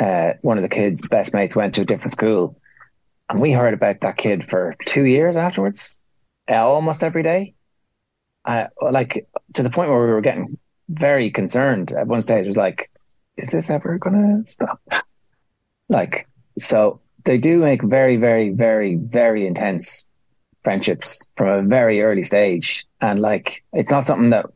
uh, 0.00 0.32
one 0.42 0.58
of 0.58 0.62
the 0.62 0.68
kids' 0.68 1.06
best 1.08 1.32
mates 1.34 1.54
went 1.54 1.74
to 1.74 1.82
a 1.82 1.84
different 1.84 2.12
school, 2.12 2.56
and 3.28 3.40
we 3.40 3.52
heard 3.52 3.74
about 3.74 4.00
that 4.00 4.16
kid 4.16 4.48
for 4.48 4.74
two 4.86 5.04
years 5.04 5.36
afterwards, 5.36 5.98
uh, 6.50 6.54
almost 6.54 7.04
every 7.04 7.22
day. 7.22 7.54
Uh, 8.44 8.66
like 8.90 9.28
to 9.54 9.62
the 9.62 9.70
point 9.70 9.88
where 9.90 10.04
we 10.04 10.12
were 10.12 10.20
getting 10.20 10.58
very 10.88 11.30
concerned 11.30 11.92
at 11.92 12.08
one 12.08 12.22
stage. 12.22 12.44
It 12.44 12.48
was 12.48 12.56
like, 12.56 12.90
is 13.36 13.50
this 13.50 13.70
ever 13.70 13.98
going 13.98 14.44
to 14.44 14.50
stop? 14.50 14.80
like, 15.88 16.28
so 16.58 17.00
they 17.24 17.38
do 17.38 17.58
make 17.58 17.82
very, 17.82 18.16
very, 18.16 18.50
very, 18.50 18.96
very 18.96 19.46
intense 19.46 20.06
friendships 20.64 21.26
from 21.36 21.48
a 21.48 21.62
very 21.62 22.02
early 22.02 22.24
stage. 22.24 22.86
And 23.00 23.20
like, 23.20 23.64
it's 23.72 23.90
not 23.90 24.06
something 24.06 24.30
that 24.30 24.46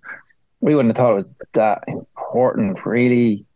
we 0.61 0.75
wouldn't 0.75 0.97
have 0.97 1.05
thought 1.05 1.15
was 1.15 1.29
that 1.53 1.85
important, 1.89 2.85
really. 2.85 3.47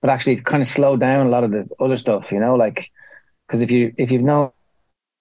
But 0.00 0.10
actually, 0.10 0.34
it 0.34 0.44
kind 0.44 0.62
of 0.62 0.68
slowed 0.68 1.00
down 1.00 1.26
a 1.26 1.30
lot 1.30 1.44
of 1.44 1.52
the 1.52 1.68
other 1.78 1.96
stuff, 1.96 2.32
you 2.32 2.40
know, 2.40 2.54
like, 2.54 2.90
because 3.46 3.60
if 3.60 3.70
you 3.70 3.92
if 3.98 4.10
you've 4.10 4.22
known 4.22 4.50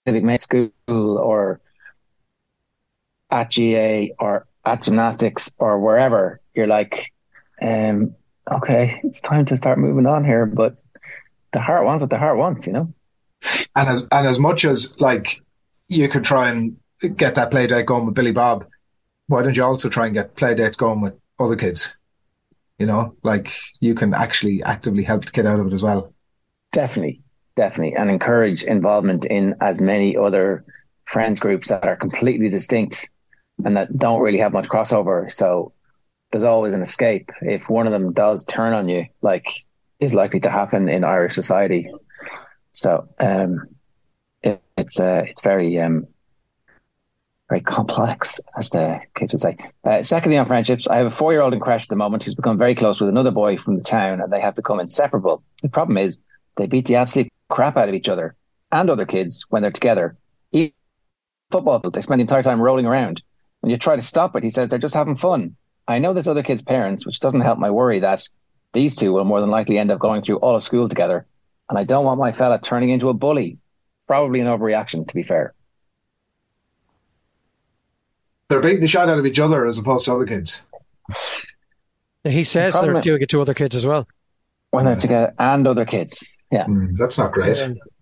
civic 0.07 0.23
mate 0.23 0.41
school 0.41 0.71
or 0.87 1.59
at 3.29 3.51
GAA 3.53 4.13
or 4.19 4.47
at 4.65 4.83
gymnastics 4.83 5.53
or 5.57 5.79
wherever, 5.79 6.39
you're 6.53 6.67
like, 6.67 7.11
um, 7.61 8.15
okay, 8.51 8.99
it's 9.03 9.21
time 9.21 9.45
to 9.45 9.57
start 9.57 9.79
moving 9.79 10.05
on 10.05 10.23
here. 10.23 10.45
But 10.45 10.77
the 11.53 11.59
heart 11.59 11.85
wants 11.85 12.01
what 12.01 12.09
the 12.09 12.17
heart 12.17 12.37
wants, 12.37 12.67
you 12.67 12.73
know. 12.73 12.93
and 13.75 13.89
as 13.89 14.07
and 14.11 14.27
as 14.27 14.39
much 14.39 14.65
as 14.65 14.99
like 14.99 15.41
you 15.87 16.07
could 16.09 16.23
try 16.23 16.49
and 16.51 16.77
get 17.15 17.35
that 17.35 17.51
play 17.51 17.67
date 17.67 17.85
going 17.85 18.05
with 18.05 18.15
Billy 18.15 18.31
Bob, 18.31 18.65
why 19.27 19.43
don't 19.43 19.55
you 19.55 19.63
also 19.63 19.89
try 19.89 20.05
and 20.05 20.13
get 20.13 20.35
play 20.35 20.53
dates 20.53 20.75
going 20.75 21.01
with 21.01 21.13
other 21.39 21.55
kids? 21.55 21.93
You 22.77 22.85
know, 22.85 23.15
like 23.23 23.51
you 23.79 23.95
can 23.95 24.13
actually 24.13 24.63
actively 24.63 25.03
help 25.03 25.25
the 25.25 25.31
kid 25.31 25.45
out 25.45 25.59
of 25.59 25.67
it 25.67 25.73
as 25.73 25.83
well. 25.83 26.13
Definitely, 26.71 27.21
definitely, 27.55 27.95
and 27.95 28.09
encourage 28.09 28.63
involvement 28.63 29.25
in 29.25 29.55
as 29.61 29.81
many 29.81 30.15
other 30.15 30.65
friends 31.05 31.39
groups 31.39 31.69
that 31.69 31.85
are 31.85 31.95
completely 31.95 32.49
distinct 32.49 33.09
and 33.65 33.75
that 33.75 33.97
don't 33.97 34.21
really 34.21 34.37
have 34.37 34.53
much 34.53 34.69
crossover. 34.69 35.31
So 35.31 35.73
there's 36.31 36.43
always 36.43 36.73
an 36.73 36.81
escape 36.81 37.29
if 37.41 37.69
one 37.69 37.87
of 37.87 37.93
them 37.93 38.13
does 38.13 38.45
turn 38.45 38.73
on 38.73 38.87
you, 38.87 39.05
like 39.21 39.47
is 39.99 40.13
likely 40.13 40.39
to 40.39 40.49
happen 40.49 40.87
in 40.87 41.03
Irish 41.03 41.33
society. 41.33 41.91
So 42.71 43.07
um, 43.19 43.67
it, 44.43 44.61
it's 44.77 44.99
uh, 44.99 45.23
it's 45.25 45.41
very 45.41 45.79
um, 45.79 46.07
very 47.49 47.61
complex, 47.61 48.39
as 48.57 48.69
the 48.69 48.99
kids 49.15 49.33
would 49.33 49.41
say. 49.41 49.57
Uh, 49.83 50.03
secondly, 50.03 50.37
on 50.37 50.45
friendships, 50.45 50.87
I 50.87 50.97
have 50.97 51.07
a 51.07 51.11
four-year-old 51.11 51.53
in 51.53 51.59
creche 51.59 51.83
at 51.83 51.89
the 51.89 51.95
moment 51.95 52.23
who's 52.23 52.35
become 52.35 52.57
very 52.57 52.75
close 52.75 52.99
with 52.99 53.09
another 53.09 53.31
boy 53.31 53.57
from 53.57 53.75
the 53.75 53.83
town, 53.83 54.21
and 54.21 54.31
they 54.31 54.39
have 54.39 54.55
become 54.55 54.79
inseparable. 54.79 55.43
The 55.63 55.69
problem 55.69 55.97
is 55.97 56.19
they 56.57 56.67
beat 56.67 56.85
the 56.85 56.95
absolute 56.95 57.29
crap 57.49 57.75
out 57.75 57.89
of 57.89 57.95
each 57.95 58.07
other 58.07 58.35
and 58.71 58.89
other 58.89 59.05
kids 59.05 59.45
when 59.49 59.63
they're 59.63 59.71
together. 59.71 60.15
Even 60.51 60.73
football, 61.49 61.79
they 61.79 62.01
spend 62.01 62.19
the 62.19 62.23
entire 62.23 62.43
time 62.43 62.61
rolling 62.61 62.85
around. 62.85 63.23
When 63.61 63.71
you 63.71 63.77
try 63.77 63.95
to 63.95 64.01
stop 64.01 64.35
it, 64.35 64.43
he 64.43 64.51
says 64.51 64.69
they're 64.69 64.77
just 64.77 64.93
having 64.93 65.17
fun. 65.17 65.55
I 65.89 65.97
know 65.97 66.13
there's 66.13 66.27
other 66.27 66.43
kids' 66.43 66.61
parents, 66.61 67.05
which 67.05 67.19
doesn't 67.19 67.41
help 67.41 67.57
my 67.57 67.71
worry 67.71 67.99
that 67.99 68.27
these 68.73 68.95
two 68.95 69.11
will 69.11 69.25
more 69.25 69.41
than 69.41 69.49
likely 69.49 69.79
end 69.79 69.89
up 69.89 69.99
going 69.99 70.21
through 70.21 70.37
all 70.37 70.55
of 70.55 70.63
school 70.63 70.87
together. 70.87 71.25
And 71.67 71.79
I 71.79 71.83
don't 71.83 72.05
want 72.05 72.19
my 72.19 72.31
fella 72.31 72.59
turning 72.59 72.89
into 72.89 73.09
a 73.09 73.13
bully. 73.13 73.57
Probably 74.07 74.39
an 74.39 74.47
overreaction, 74.47 75.07
to 75.07 75.15
be 75.15 75.23
fair. 75.23 75.53
They're 78.47 78.61
beating 78.61 78.81
the 78.81 78.87
shot 78.87 79.09
out 79.09 79.19
of 79.19 79.25
each 79.25 79.39
other 79.39 79.65
as 79.65 79.77
opposed 79.77 80.05
to 80.05 80.13
other 80.13 80.25
kids. 80.25 80.61
He 82.25 82.43
says 82.43 82.73
problem 82.73 82.91
they're 82.91 82.99
is- 82.99 83.05
doing 83.05 83.21
it 83.21 83.29
to 83.29 83.39
other 83.39 83.53
kids 83.53 83.77
as 83.77 83.85
well. 83.85 84.05
When 84.71 84.83
they're 84.83 84.97
together 84.97 85.33
and 85.39 85.65
other 85.65 85.85
kids. 85.85 86.37
Yeah. 86.51 86.65
Mm, 86.65 86.97
that's 86.97 87.17
not 87.17 87.31
great. 87.31 87.57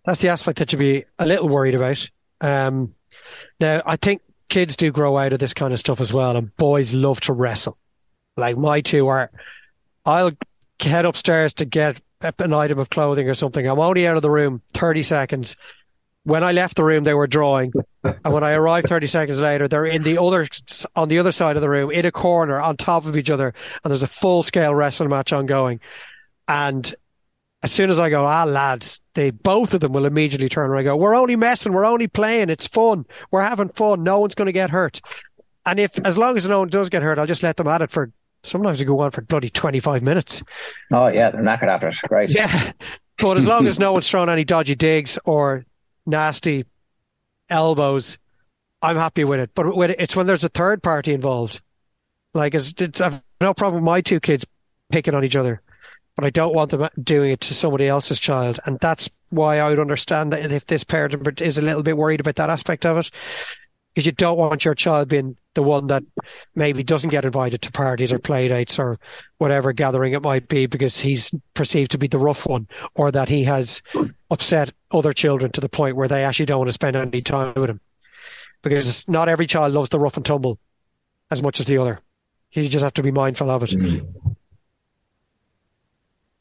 That's 0.06 0.22
the 0.22 0.30
aspect 0.30 0.58
that 0.58 0.72
you'd 0.74 0.80
be 0.80 1.06
a 1.20 1.26
little 1.28 1.48
worried 1.48 1.76
about. 1.76 2.10
Um, 2.42 2.96
now, 3.60 3.84
I 3.86 3.96
think 3.96 4.22
kids 4.50 4.76
do 4.76 4.92
grow 4.92 5.18
out 5.18 5.34
of 5.34 5.40
this 5.40 5.54
kind 5.54 5.74
of 5.74 5.80
stuff 5.80 6.02
as 6.02 6.14
well, 6.14 6.36
and 6.36 6.56
boys 6.58 6.94
love 6.94 7.20
to 7.22 7.34
wrestle. 7.34 7.78
Like 8.36 8.58
my 8.58 8.82
two 8.82 9.08
are, 9.08 9.32
I'll 10.06 10.32
head 10.80 11.06
upstairs 11.06 11.54
to 11.56 11.66
get 11.66 12.00
an 12.22 12.54
item 12.54 12.80
of 12.80 12.90
clothing 12.90 13.30
or 13.30 13.34
something. 13.34 13.68
I'm 13.68 13.80
only 13.80 14.08
out 14.08 14.16
of 14.16 14.22
the 14.22 14.30
room 14.30 14.62
30 14.74 15.04
seconds. 15.04 15.56
When 16.24 16.44
I 16.44 16.52
left 16.52 16.76
the 16.76 16.84
room, 16.84 17.04
they 17.04 17.14
were 17.14 17.28
drawing, 17.28 17.72
and 18.04 18.34
when 18.34 18.44
I 18.44 18.52
arrived 18.52 18.90
30 18.90 19.08
seconds 19.08 19.40
later, 19.40 19.68
they're 19.68 19.86
in 19.86 20.04
the 20.04 20.22
other 20.22 20.46
on 20.96 21.08
the 21.08 21.20
other 21.20 21.32
side 21.32 21.56
of 21.56 21.62
the 21.62 21.70
room, 21.70 21.90
in 21.90 22.06
a 22.06 22.12
corner, 22.12 22.60
on 22.60 22.76
top 22.76 23.06
of 23.06 23.16
each 23.18 23.30
other, 23.30 23.54
and 23.84 23.92
there's 23.92 24.04
a 24.04 24.08
full 24.08 24.44
scale 24.44 24.76
wrestling 24.76 25.10
match 25.10 25.32
ongoing. 25.32 25.80
And 26.50 26.94
as 27.64 27.72
soon 27.72 27.90
as 27.90 28.00
I 28.00 28.10
go, 28.10 28.26
ah, 28.26 28.44
lads, 28.44 29.02
they 29.16 29.32
both 29.32 29.74
of 29.74 29.82
them 29.82 29.94
will 29.94 30.06
immediately 30.06 30.50
turn 30.50 30.70
around 30.70 30.80
and 30.80 30.86
go, 30.86 30.96
we're 30.96 31.16
only 31.16 31.36
messing, 31.36 31.74
we're 31.74 31.86
only 31.86 32.08
playing, 32.08 32.50
it's 32.50 32.68
fun, 32.68 33.06
we're 33.32 33.44
having 33.44 33.70
fun, 33.70 34.04
no 34.04 34.20
one's 34.20 34.36
going 34.36 34.46
to 34.46 34.52
get 34.52 34.70
hurt. 34.70 35.02
And 35.66 35.80
if, 35.80 35.98
as 36.06 36.18
long 36.18 36.38
as 36.38 36.48
no 36.48 36.60
one 36.60 36.70
does 36.70 36.90
get 36.90 37.02
hurt, 37.02 37.18
I'll 37.18 37.26
just 37.26 37.44
let 37.44 37.58
them 37.58 37.68
at 37.68 37.82
it 37.82 37.90
for, 37.90 38.12
sometimes 38.44 38.80
they 38.80 38.86
go 38.86 39.00
on 39.00 39.12
for 39.12 39.22
bloody 39.22 39.50
25 39.50 40.02
minutes. 40.04 40.44
Oh, 40.94 41.08
yeah, 41.08 41.32
they're 41.32 41.42
knackered 41.42 41.68
after 41.68 41.90
it. 41.90 41.96
Right. 42.10 42.30
Yeah. 42.30 42.72
But 43.18 43.38
as 43.38 43.48
long 43.48 43.66
as 43.66 43.80
no 43.80 43.94
one's 43.94 44.10
throwing 44.10 44.30
any 44.30 44.44
dodgy 44.44 44.76
digs 44.76 45.18
or 45.26 45.66
nasty 46.06 46.66
elbows, 47.50 48.20
I'm 48.82 48.96
happy 48.96 49.24
with 49.24 49.40
it. 49.40 49.50
But 49.56 49.76
when 49.76 49.96
it's 49.98 50.16
when 50.16 50.28
there's 50.28 50.44
a 50.44 50.50
third 50.50 50.84
party 50.84 51.14
involved. 51.14 51.62
Like, 52.34 52.54
it's, 52.54 52.74
it's 52.80 53.02
I've 53.02 53.20
no 53.42 53.54
problem 53.56 53.82
with 53.82 53.88
my 53.88 54.02
two 54.02 54.20
kids 54.20 54.46
picking 54.92 55.16
on 55.16 55.24
each 55.24 55.36
other, 55.36 55.62
but 56.18 56.26
I 56.26 56.32
don't 56.32 56.56
want 56.56 56.72
them 56.72 56.90
doing 57.02 57.32
it 57.32 57.42
to 57.42 57.54
somebody 57.54 57.88
else's 57.88 58.20
child. 58.20 58.60
And 58.66 58.80
that's 58.80 59.08
why 59.30 59.60
I 59.60 59.70
would 59.70 59.80
understand 59.80 60.34
that 60.34 60.52
if 60.52 60.66
this 60.66 60.84
parent 60.84 61.40
is 61.42 61.60
a 61.60 61.62
little 61.62 61.84
bit 61.84 61.96
worried 61.96 62.20
about 62.20 62.36
that 62.38 62.50
aspect 62.50 62.88
of 62.88 62.98
it, 62.98 63.12
because 63.94 64.08
you 64.08 64.12
don't 64.12 64.38
want 64.38 64.66
your 64.66 64.74
child 64.74 65.10
being 65.10 65.38
the 65.54 65.62
one 65.62 65.88
that 65.88 66.04
maybe 66.56 66.84
doesn't 66.84 67.12
get 67.12 67.24
invited 67.24 67.62
to 67.62 67.72
parties 67.72 68.12
or 68.12 68.18
play 68.18 68.48
dates 68.48 68.80
or 68.80 68.98
whatever 69.38 69.74
gathering 69.74 70.14
it 70.14 70.24
might 70.24 70.48
be 70.48 70.66
because 70.66 71.00
he's 71.00 71.32
perceived 71.54 71.92
to 71.92 72.00
be 72.00 72.08
the 72.08 72.18
rough 72.18 72.48
one 72.48 72.68
or 72.96 73.12
that 73.12 73.30
he 73.30 73.44
has 73.44 73.84
upset 74.32 74.74
other 74.92 75.14
children 75.14 75.52
to 75.52 75.62
the 75.62 75.70
point 75.70 75.96
where 75.96 76.08
they 76.08 76.24
actually 76.24 76.48
don't 76.48 76.60
want 76.60 76.70
to 76.70 76.74
spend 76.74 76.96
any 76.96 77.22
time 77.22 77.54
with 77.56 77.70
him. 77.70 77.80
Because 78.64 79.08
not 79.08 79.30
every 79.30 79.46
child 79.46 79.72
loves 79.72 79.90
the 79.90 80.00
rough 80.00 80.18
and 80.18 80.26
tumble 80.26 80.58
as 81.30 81.44
much 81.44 81.60
as 81.60 81.68
the 81.68 81.78
other. 81.78 82.00
You 82.54 82.68
just 82.68 82.84
have 82.84 82.94
to 82.96 83.04
be 83.04 83.12
mindful 83.12 83.52
of 83.52 83.64
it. 83.64 83.70
Mm. 83.70 84.27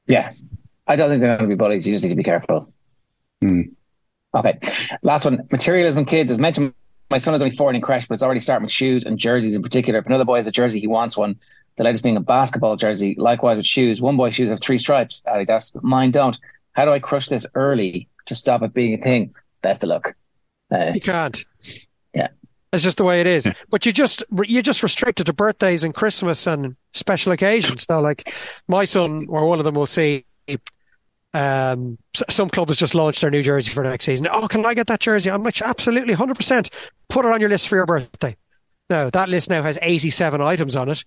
Yeah. 0.07 0.33
I 0.87 0.97
don't 0.97 1.11
think 1.11 1.21
they're 1.21 1.37
going 1.37 1.51
to 1.51 1.55
be 1.55 1.59
bullies. 1.59 1.87
You 1.87 1.93
just 1.93 2.05
need 2.05 2.11
to 2.11 2.17
be 2.17 2.23
careful. 2.23 2.73
Mm. 3.43 3.73
Okay. 4.35 4.59
Last 5.03 5.25
one. 5.25 5.47
Materialism 5.51 6.05
kids. 6.05 6.31
As 6.31 6.39
mentioned, 6.39 6.75
my 7.11 7.19
son 7.19 7.35
is 7.35 7.43
only 7.43 7.57
four 7.57 7.69
and 7.69 7.77
in 7.77 7.83
creche, 7.83 8.07
but 8.09 8.15
it's 8.15 8.23
already 8.23 8.41
starting 8.41 8.65
with 8.65 8.73
shoes 8.73 9.05
and 9.05 9.19
jerseys 9.19 9.57
in 9.57 9.63
particular. 9.63 9.99
If 9.99 10.07
another 10.07 10.25
boy 10.25 10.37
has 10.37 10.47
a 10.47 10.53
jersey, 10.53 10.81
he 10.81 10.87
wants 10.87 11.17
one. 11.17 11.39
The 11.77 11.85
latest 11.85 12.03
being 12.03 12.17
a 12.17 12.21
basketball 12.21 12.77
jersey. 12.77 13.15
Likewise 13.19 13.57
with 13.57 13.67
shoes. 13.67 14.01
One 14.01 14.17
boy's 14.17 14.35
shoes 14.35 14.49
have 14.51 14.61
three 14.61 14.79
stripes. 14.79 15.23
Adidas, 15.27 15.73
but 15.73 15.85
mine 15.85 16.11
don't. 16.11 16.39
How 16.73 16.85
do 16.85 16.93
I 16.93 16.99
crush 16.99 17.29
this 17.29 17.47
early 17.55 18.09
to 18.27 18.35
stop 18.35 18.63
it 18.63 18.73
being 18.75 18.95
a 18.95 19.03
thing? 19.03 19.35
Best 19.63 19.83
of 19.83 19.89
luck. 19.89 20.15
Uh, 20.73 20.93
You 20.95 21.01
can't. 21.01 21.45
Yeah. 22.73 22.77
It's 22.77 22.85
just 22.85 22.99
the 22.99 23.05
way 23.05 23.21
it 23.21 23.27
is. 23.27 23.49
But 23.71 23.87
you 23.87 23.93
just 23.93 24.25
you're 24.45 24.63
just 24.63 24.83
restricted 24.83 25.27
to 25.27 25.33
birthdays 25.33 25.85
and 25.85 25.95
Christmas 25.95 26.47
and 26.47 26.77
special 26.93 27.33
occasions. 27.33 27.85
So 27.85 28.01
like 28.01 28.33
my 28.69 28.85
son 28.85 29.27
or 29.29 29.49
one 29.49 29.59
of 29.59 29.65
them 29.65 29.75
will 29.75 29.87
see 29.87 30.25
um, 31.37 31.99
some 32.31 32.49
club 32.49 32.69
has 32.69 32.79
just 32.79 32.95
launched 32.95 33.21
their 33.21 33.31
new 33.31 33.43
jersey 33.43 33.71
for 33.71 33.83
next 33.83 34.07
season. 34.07 34.27
Oh, 34.31 34.49
can 34.49 34.65
I 34.65 34.73
get 34.73 34.87
that 34.87 35.01
jersey? 35.01 35.31
I'm 35.31 35.43
like, 35.43 35.61
absolutely, 35.61 36.15
100%. 36.15 36.73
Put 37.11 37.25
it 37.27 37.31
on 37.31 37.41
your 37.41 37.51
list 37.51 37.69
for 37.69 37.77
your 37.77 37.85
birthday. 37.85 38.35
Now, 38.89 39.11
that 39.11 39.29
list 39.29 39.51
now 39.51 39.63
has 39.63 39.79
87 39.83 40.41
items 40.41 40.77
on 40.77 40.89
it, 40.89 41.05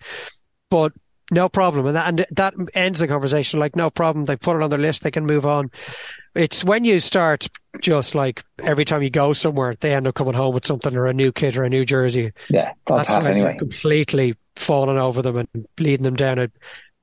but 0.70 0.92
no 1.32 1.50
problem. 1.50 1.86
And 1.86 1.96
that, 1.96 2.08
and 2.08 2.26
that 2.32 2.54
ends 2.74 3.00
the 3.00 3.08
conversation. 3.08 3.60
Like, 3.60 3.76
no 3.76 3.90
problem. 3.90 4.26
They 4.26 4.36
put 4.36 4.56
it 4.56 4.64
on 4.64 4.70
their 4.70 4.80
list. 4.80 5.04
They 5.04 5.12
can 5.12 5.26
move 5.26 5.46
on. 5.46 5.72
It's 6.36 6.64
when 6.64 6.84
you 6.84 7.00
start 7.00 7.48
just 7.82 8.16
like 8.16 8.44
every 8.60 8.86
time 8.86 9.02
you 9.02 9.10
go 9.10 9.34
somewhere, 9.34 9.76
they 9.80 9.94
end 9.94 10.08
up 10.08 10.16
coming 10.16 10.34
home 10.34 10.54
with 10.54 10.66
something 10.66 10.96
or 10.96 11.08
a 11.08 11.14
new 11.14 11.32
kit 11.32 11.58
or 11.58 11.64
a 11.64 11.70
new 11.70 11.86
jersey. 11.86 12.32
yeah, 12.50 12.74
that's, 12.86 13.08
That's 13.08 13.24
when 13.24 13.32
anyway. 13.32 13.58
completely 13.58 14.36
falling 14.56 14.98
over 14.98 15.22
them 15.22 15.38
and 15.38 15.68
leading 15.80 16.04
them 16.04 16.16
down 16.16 16.40
a, 16.40 16.50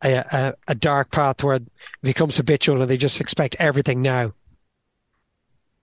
a, 0.03 0.13
a, 0.13 0.55
a 0.69 0.75
dark 0.75 1.11
path 1.11 1.43
where 1.43 1.57
it 1.57 1.65
becomes 2.03 2.37
habitual 2.37 2.83
and 2.83 2.91
they 2.91 2.97
just 2.97 3.21
expect 3.21 3.57
everything 3.59 4.03
now. 4.03 4.33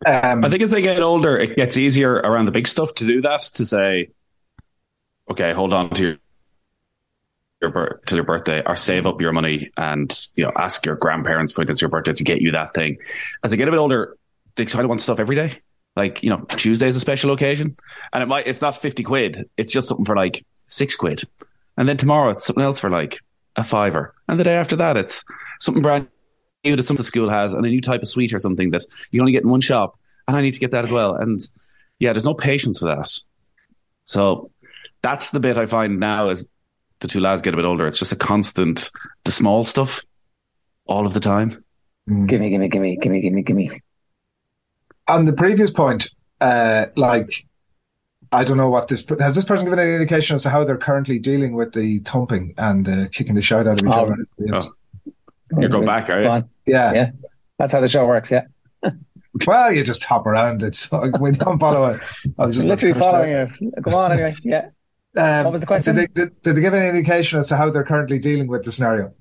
Um, 0.06 0.44
I 0.44 0.50
think 0.50 0.62
as 0.62 0.72
they 0.72 0.82
get 0.82 1.02
older, 1.02 1.38
it 1.38 1.56
gets 1.56 1.78
easier 1.78 2.14
around 2.14 2.46
the 2.46 2.52
big 2.52 2.68
stuff 2.68 2.94
to 2.96 3.06
do 3.06 3.22
that. 3.22 3.42
To 3.54 3.66
say, 3.66 4.10
okay, 5.30 5.54
hold 5.54 5.74
on 5.74 5.90
to 5.92 6.04
your 6.04 6.18
your 7.64 8.02
till 8.06 8.18
your 8.18 8.26
birthday, 8.26 8.62
or 8.66 8.76
save 8.76 9.06
up 9.06 9.20
your 9.20 9.32
money, 9.32 9.72
and 9.78 10.28
you 10.36 10.44
know, 10.44 10.52
ask 10.58 10.86
your 10.86 10.96
grandparents 10.96 11.58
when 11.58 11.70
it's 11.70 11.82
your 11.82 11.90
birthday 11.90 12.14
to 12.14 12.24
get 12.24 12.42
you 12.42 12.52
that 12.52 12.74
thing. 12.74 12.98
As 13.44 13.52
they 13.52 13.58
get 13.58 13.68
a 13.68 13.72
bit 13.72 13.78
older, 13.78 14.18
they 14.56 14.66
kind 14.66 14.84
of 14.84 14.90
want 14.90 15.02
stuff 15.02 15.20
every 15.20 15.36
day. 15.36 15.62
Like 15.96 16.24
you 16.24 16.30
know, 16.30 16.46
Tuesday's 16.50 16.96
a 16.96 17.00
special 17.00 17.32
occasion, 17.32 17.76
and 18.14 18.24
it 18.24 18.28
might 18.28 18.48
it's 18.48 18.62
not 18.62 18.76
fifty 18.76 19.04
quid. 19.04 19.50
It's 19.58 19.74
just 19.74 19.88
something 19.88 20.06
for 20.06 20.16
like 20.16 20.46
six 20.68 20.96
quid, 20.96 21.24
and 21.78 21.88
then 21.88 21.98
tomorrow 21.98 22.32
it's 22.32 22.46
something 22.46 22.64
else 22.64 22.80
for 22.80 22.90
like 22.90 23.20
a 23.56 23.64
fiver, 23.64 24.14
and 24.28 24.40
the 24.40 24.44
day 24.44 24.56
after 24.56 24.76
that 24.76 24.98
it's 24.98 25.24
something 25.60 25.84
brand 25.84 26.08
new 26.64 26.76
that 26.76 26.84
some 26.84 26.98
school 26.98 27.30
has, 27.30 27.54
and 27.54 27.66
a 27.66 27.70
new 27.70 27.82
type 27.82 28.02
of 28.02 28.08
sweet 28.08 28.34
or 28.34 28.40
something 28.40 28.72
that 28.72 28.86
you 29.12 29.22
only 29.22 29.32
get 29.32 29.44
in 29.44 29.50
one 29.50 29.62
shop, 29.62 30.00
and 30.28 30.36
I 30.36 30.42
need 30.42 30.54
to 30.54 30.60
get 30.60 30.72
that 30.72 30.84
as 30.84 30.92
well. 30.92 31.16
And 31.16 31.42
yeah, 32.00 32.14
there's 32.14 32.26
no 32.26 32.34
patience 32.34 32.80
for 32.80 32.86
that. 32.86 33.12
So 34.06 34.52
that's 35.02 35.30
the 35.30 35.40
bit 35.40 35.58
I 35.58 35.66
find 35.68 36.00
now 36.00 36.30
as 36.30 36.48
the 37.04 37.08
two 37.08 37.20
lads 37.20 37.42
get 37.44 37.54
a 37.54 37.58
bit 37.58 37.66
older. 37.66 37.86
It's 37.86 38.00
just 38.00 38.12
a 38.12 38.16
constant, 38.16 38.90
the 39.26 39.32
small 39.32 39.64
stuff, 39.64 40.02
all 40.86 41.06
of 41.06 41.14
the 41.14 41.20
time. 41.20 41.64
Gimme, 42.08 42.50
gimme, 42.50 42.68
gimme, 42.70 42.98
gimme, 42.98 43.22
gimme, 43.22 43.44
gimme. 43.44 43.82
on 45.08 45.26
the 45.26 45.34
previous 45.34 45.70
point, 45.70 46.10
uh, 46.42 46.88
like 46.96 47.46
I 48.32 48.44
don't 48.44 48.58
know 48.58 48.70
what 48.70 48.88
this 48.88 49.08
has 49.20 49.36
this 49.36 49.46
person 49.46 49.66
given 49.66 49.80
any 49.80 49.94
indication 49.94 50.36
as 50.36 50.44
to 50.44 50.50
how 50.50 50.64
they're 50.64 50.78
currently 50.78 51.20
dealing 51.20 51.54
with 51.54 51.74
the 51.74 52.00
thumping 52.00 52.54
and 52.58 52.88
uh, 52.90 53.08
kicking 53.10 53.36
the 53.36 53.42
shit 53.42 53.68
out 53.68 53.80
of 53.80 53.86
each 53.88 53.94
Oh. 53.94 54.04
other. 54.06 54.16
Yes. 54.40 54.68
You're 55.60 55.70
going 55.70 55.86
back, 55.86 56.10
are 56.10 56.22
you? 56.24 56.44
Yeah. 56.66 56.94
Yeah. 56.94 57.12
That's 57.60 57.72
how 57.74 57.80
the 57.82 57.88
show 57.88 58.06
works. 58.08 58.32
Yeah. 58.32 58.46
Well, 59.48 59.72
you 59.74 59.84
just 59.84 60.04
hop 60.04 60.28
around. 60.28 60.62
It's 60.62 60.92
like 60.92 61.18
we 61.20 61.32
don't 61.32 61.58
follow 61.58 61.86
it. 61.88 62.02
I 62.38 62.46
was 62.46 62.54
just 62.54 62.68
Literally 62.68 62.94
following 63.00 63.32
you. 63.32 63.72
Come 63.84 63.96
on, 63.96 64.12
anyway. 64.12 64.36
Yeah. 64.44 64.70
Um, 65.16 65.44
What 65.46 65.54
was 65.54 65.62
the 65.62 65.68
question? 65.68 65.96
Did 65.96 66.10
they, 66.14 66.22
did, 66.22 66.42
did 66.42 66.56
they 66.56 66.62
give 66.62 66.74
any 66.74 66.90
indication 66.90 67.40
as 67.40 67.48
to 67.48 67.58
how 67.58 67.70
they're 67.70 67.84
currently 67.84 68.20
dealing 68.20 68.48
with 68.48 68.64
the 68.64 68.72
scenario? 68.72 69.14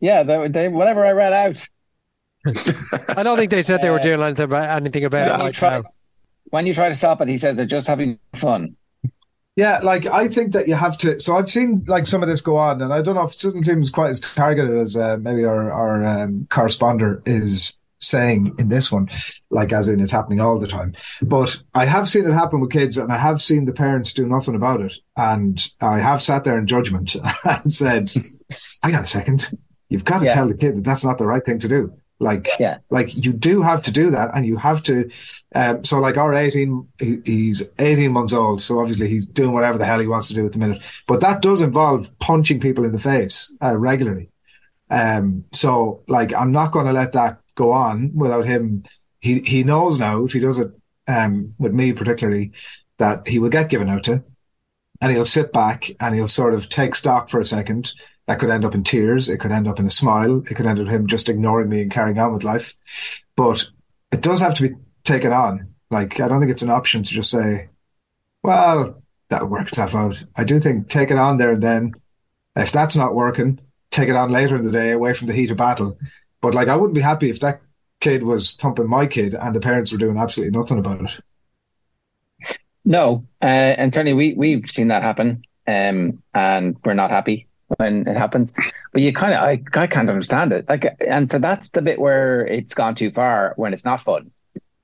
Yeah. 0.00 0.22
They, 0.22 0.48
they, 0.48 0.68
whatever 0.68 1.04
I 1.04 1.12
read 1.12 1.32
out, 1.32 1.68
I 3.08 3.22
don't 3.22 3.38
think 3.38 3.50
they 3.50 3.62
said 3.62 3.82
they 3.82 3.90
were 3.90 3.98
Uh, 4.00 4.02
doing 4.02 4.20
anything 4.20 4.44
about, 4.44 4.68
anything 4.80 5.04
about 5.04 5.26
when 5.28 5.34
it 5.34 5.38
you, 5.38 5.44
right 5.44 5.54
try, 5.54 5.82
when 6.50 6.66
you 6.66 6.74
try 6.74 6.88
to 6.88 6.94
stop 6.94 7.20
it, 7.20 7.28
he 7.28 7.38
says 7.38 7.56
they're 7.56 7.66
just 7.66 7.86
having 7.86 8.18
fun. 8.34 8.76
Yeah, 9.54 9.78
like 9.80 10.06
I 10.06 10.28
think 10.28 10.54
that 10.54 10.66
you 10.66 10.74
have 10.74 10.96
to. 10.98 11.20
So 11.20 11.36
I've 11.36 11.50
seen 11.50 11.84
like 11.86 12.06
some 12.06 12.22
of 12.22 12.28
this 12.28 12.40
go 12.40 12.56
on, 12.56 12.80
and 12.80 12.92
I 12.92 13.02
don't 13.02 13.14
know 13.14 13.24
if 13.24 13.34
it 13.34 13.40
doesn't 13.40 13.64
seem 13.64 13.82
as 13.82 13.90
quite 13.90 14.08
as 14.10 14.20
targeted 14.20 14.74
as 14.78 14.96
uh, 14.96 15.18
maybe 15.20 15.44
our 15.44 15.70
our 15.70 16.04
um, 16.06 16.46
corresponder 16.50 17.22
is 17.26 17.74
saying 18.02 18.54
in 18.58 18.68
this 18.68 18.90
one, 18.92 19.08
like 19.50 19.72
as 19.72 19.88
in 19.88 20.00
it's 20.00 20.12
happening 20.12 20.40
all 20.40 20.58
the 20.58 20.66
time. 20.66 20.94
But 21.22 21.62
I 21.74 21.86
have 21.86 22.08
seen 22.08 22.26
it 22.26 22.32
happen 22.34 22.60
with 22.60 22.70
kids, 22.72 22.98
and 22.98 23.12
I 23.12 23.16
have 23.18 23.40
seen 23.40 23.64
the 23.64 23.72
parents 23.72 24.12
do 24.12 24.26
nothing 24.26 24.54
about 24.54 24.80
it, 24.80 24.94
and 25.16 25.66
I 25.80 25.98
have 25.98 26.20
sat 26.22 26.44
there 26.44 26.58
in 26.58 26.66
judgment 26.66 27.16
and 27.44 27.72
said, 27.72 28.12
"I 28.82 28.90
got 28.90 29.04
a 29.04 29.06
second. 29.06 29.50
You've 29.88 30.04
got 30.04 30.20
to 30.20 30.26
Yeah. 30.26 30.34
tell 30.34 30.48
the 30.48 30.56
kid 30.56 30.76
that 30.76 30.84
that's 30.84 31.04
not 31.04 31.18
the 31.18 31.26
right 31.26 31.44
thing 31.44 31.58
to 31.60 31.68
do." 31.68 31.92
Like, 32.20 32.48
Yeah. 32.60 32.78
like 32.88 33.16
you 33.16 33.32
do 33.32 33.62
have 33.62 33.82
to 33.82 33.90
do 33.90 34.10
that, 34.10 34.30
and 34.34 34.46
you 34.46 34.56
have 34.56 34.82
to. 34.84 35.10
Um, 35.56 35.84
so, 35.84 35.98
like 35.98 36.16
our 36.16 36.32
eighteen, 36.34 36.86
he, 37.00 37.18
he's 37.24 37.68
eighteen 37.80 38.12
months 38.12 38.32
old, 38.32 38.62
so 38.62 38.78
obviously 38.78 39.08
he's 39.08 39.26
doing 39.26 39.52
whatever 39.52 39.76
the 39.76 39.84
hell 39.84 39.98
he 39.98 40.06
wants 40.06 40.28
to 40.28 40.34
do 40.34 40.46
at 40.46 40.52
the 40.52 40.58
minute. 40.60 40.82
But 41.08 41.20
that 41.20 41.42
does 41.42 41.60
involve 41.60 42.16
punching 42.20 42.60
people 42.60 42.84
in 42.84 42.92
the 42.92 43.00
face 43.00 43.52
uh, 43.62 43.76
regularly. 43.76 44.28
Um, 44.88 45.44
so, 45.52 46.02
like, 46.06 46.32
I'm 46.34 46.52
not 46.52 46.70
going 46.70 46.86
to 46.86 46.92
let 46.92 47.12
that 47.14 47.40
go 47.54 47.72
on 47.72 48.12
without 48.14 48.44
him. 48.44 48.84
He 49.20 49.40
he 49.40 49.64
knows 49.64 49.98
now 49.98 50.24
if 50.24 50.32
he 50.32 50.40
does 50.40 50.58
it 50.58 50.70
um, 51.06 51.54
with 51.58 51.74
me 51.74 51.92
particularly 51.92 52.52
that 52.98 53.26
he 53.26 53.38
will 53.38 53.48
get 53.48 53.68
given 53.68 53.88
out 53.88 54.04
to, 54.04 54.24
and 55.00 55.12
he'll 55.12 55.24
sit 55.24 55.52
back 55.52 55.90
and 56.00 56.14
he'll 56.14 56.28
sort 56.28 56.54
of 56.54 56.68
take 56.68 56.94
stock 56.94 57.28
for 57.28 57.40
a 57.40 57.44
second. 57.44 57.92
That 58.26 58.38
could 58.38 58.50
end 58.50 58.64
up 58.64 58.74
in 58.74 58.84
tears. 58.84 59.28
It 59.28 59.38
could 59.38 59.50
end 59.50 59.66
up 59.66 59.80
in 59.80 59.86
a 59.86 59.90
smile. 59.90 60.44
It 60.48 60.54
could 60.54 60.66
end 60.66 60.78
up 60.78 60.86
him 60.86 61.08
just 61.08 61.28
ignoring 61.28 61.68
me 61.68 61.82
and 61.82 61.90
carrying 61.90 62.18
on 62.18 62.32
with 62.32 62.44
life. 62.44 62.76
But 63.36 63.68
it 64.12 64.20
does 64.20 64.38
have 64.40 64.54
to 64.54 64.68
be 64.68 64.76
taken 65.02 65.32
on. 65.32 65.74
Like, 65.90 66.20
I 66.20 66.28
don't 66.28 66.38
think 66.38 66.52
it's 66.52 66.62
an 66.62 66.70
option 66.70 67.02
to 67.02 67.10
just 67.10 67.30
say, 67.30 67.68
well, 68.44 69.02
that 69.28 69.42
works 69.42 69.50
work 69.50 69.68
itself 69.68 69.94
out. 69.94 70.22
I 70.36 70.44
do 70.44 70.60
think 70.60 70.88
take 70.88 71.10
it 71.10 71.18
on 71.18 71.38
there 71.38 71.52
and 71.52 71.62
then. 71.62 71.92
If 72.54 72.70
that's 72.70 72.96
not 72.96 73.14
working, 73.14 73.60
take 73.90 74.10
it 74.10 74.16
on 74.16 74.30
later 74.30 74.56
in 74.56 74.64
the 74.64 74.72
day 74.72 74.90
away 74.90 75.14
from 75.14 75.26
the 75.26 75.32
heat 75.32 75.50
of 75.50 75.56
battle. 75.56 75.98
But 76.42 76.54
like, 76.54 76.68
I 76.68 76.76
wouldn't 76.76 76.94
be 76.94 77.00
happy 77.00 77.30
if 77.30 77.40
that 77.40 77.62
kid 78.00 78.24
was 78.24 78.54
thumping 78.54 78.88
my 78.88 79.06
kid 79.06 79.34
and 79.34 79.54
the 79.54 79.60
parents 79.60 79.92
were 79.92 79.98
doing 79.98 80.18
absolutely 80.18 80.58
nothing 80.58 80.78
about 80.78 81.00
it. 81.00 81.20
No, 82.84 83.24
uh, 83.40 83.46
and 83.46 83.94
certainly 83.94 84.12
we 84.12 84.34
we've 84.34 84.68
seen 84.68 84.88
that 84.88 85.04
happen, 85.04 85.44
um, 85.68 86.20
and 86.34 86.76
we're 86.84 86.94
not 86.94 87.12
happy 87.12 87.46
when 87.78 88.08
it 88.08 88.16
happens. 88.16 88.52
But 88.92 89.02
you 89.02 89.12
kind 89.12 89.34
of, 89.34 89.38
I, 89.40 89.62
I 89.80 89.86
can't 89.86 90.10
understand 90.10 90.52
it. 90.52 90.68
Like, 90.68 90.96
and 91.06 91.30
so 91.30 91.38
that's 91.38 91.68
the 91.70 91.80
bit 91.80 92.00
where 92.00 92.44
it's 92.44 92.74
gone 92.74 92.96
too 92.96 93.12
far 93.12 93.54
when 93.56 93.72
it's 93.72 93.84
not 93.84 94.00
fun. 94.00 94.32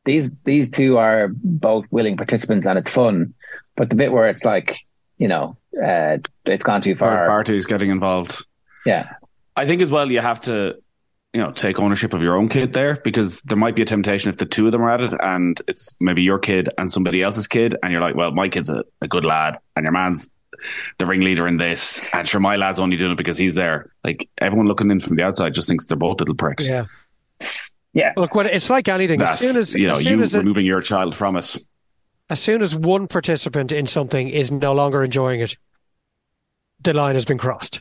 These 0.04 0.36
these 0.44 0.70
two 0.70 0.96
are 0.96 1.28
both 1.28 1.86
willing 1.90 2.16
participants 2.16 2.68
and 2.68 2.78
it's 2.78 2.90
fun, 2.90 3.34
but 3.76 3.90
the 3.90 3.96
bit 3.96 4.12
where 4.12 4.28
it's 4.28 4.44
like, 4.44 4.78
you 5.18 5.26
know, 5.26 5.56
uh, 5.76 6.18
it's 6.46 6.64
gone 6.64 6.80
too 6.80 6.94
Third 6.94 6.98
far. 7.00 7.26
parties 7.26 7.66
getting 7.66 7.90
involved. 7.90 8.46
Yeah, 8.86 9.14
I 9.56 9.66
think 9.66 9.82
as 9.82 9.90
well 9.90 10.08
you 10.10 10.20
have 10.20 10.40
to, 10.42 10.76
you 11.38 11.44
know, 11.44 11.52
take 11.52 11.78
ownership 11.78 12.14
of 12.14 12.20
your 12.20 12.36
own 12.36 12.48
kid 12.48 12.72
there 12.72 12.96
because 13.04 13.42
there 13.42 13.56
might 13.56 13.76
be 13.76 13.82
a 13.82 13.84
temptation 13.84 14.28
if 14.28 14.38
the 14.38 14.44
two 14.44 14.66
of 14.66 14.72
them 14.72 14.82
are 14.82 14.90
at 14.90 15.00
it 15.00 15.14
and 15.22 15.62
it's 15.68 15.94
maybe 16.00 16.20
your 16.20 16.40
kid 16.40 16.68
and 16.76 16.90
somebody 16.90 17.22
else's 17.22 17.46
kid 17.46 17.76
and 17.80 17.92
you're 17.92 18.00
like, 18.00 18.16
well, 18.16 18.32
my 18.32 18.48
kid's 18.48 18.70
a, 18.70 18.82
a 19.02 19.06
good 19.06 19.24
lad 19.24 19.56
and 19.76 19.84
your 19.84 19.92
man's 19.92 20.28
the 20.98 21.06
ringleader 21.06 21.46
in 21.46 21.56
this 21.56 22.12
and 22.12 22.28
sure 22.28 22.40
my 22.40 22.56
lad's 22.56 22.80
only 22.80 22.96
doing 22.96 23.12
it 23.12 23.16
because 23.18 23.38
he's 23.38 23.54
there. 23.54 23.92
Like 24.02 24.28
everyone 24.38 24.66
looking 24.66 24.90
in 24.90 24.98
from 24.98 25.14
the 25.14 25.22
outside 25.22 25.54
just 25.54 25.68
thinks 25.68 25.86
they're 25.86 25.96
both 25.96 26.18
little 26.18 26.34
pricks. 26.34 26.68
Yeah. 26.68 26.86
yeah, 27.92 28.14
Look, 28.16 28.34
what 28.34 28.46
it's 28.46 28.68
like 28.68 28.88
anything. 28.88 29.22
As 29.22 29.38
soon 29.38 29.56
as, 29.60 29.76
you 29.76 29.86
know 29.86 29.92
as, 29.92 30.02
soon 30.02 30.18
you 30.18 30.24
as, 30.24 30.34
it- 30.34 30.38
removing 30.38 30.66
your 30.66 30.80
child 30.80 31.14
from 31.14 31.36
us 31.36 31.56
as 32.30 32.40
soon 32.40 32.62
as 32.62 32.74
one 32.74 33.06
participant 33.06 33.70
in 33.70 33.86
something 33.86 34.28
is 34.28 34.50
no 34.50 34.72
longer 34.72 35.04
enjoying 35.04 35.40
it, 35.40 35.56
the 36.80 36.92
line 36.92 37.14
has 37.14 37.24
been 37.24 37.38
crossed. 37.38 37.80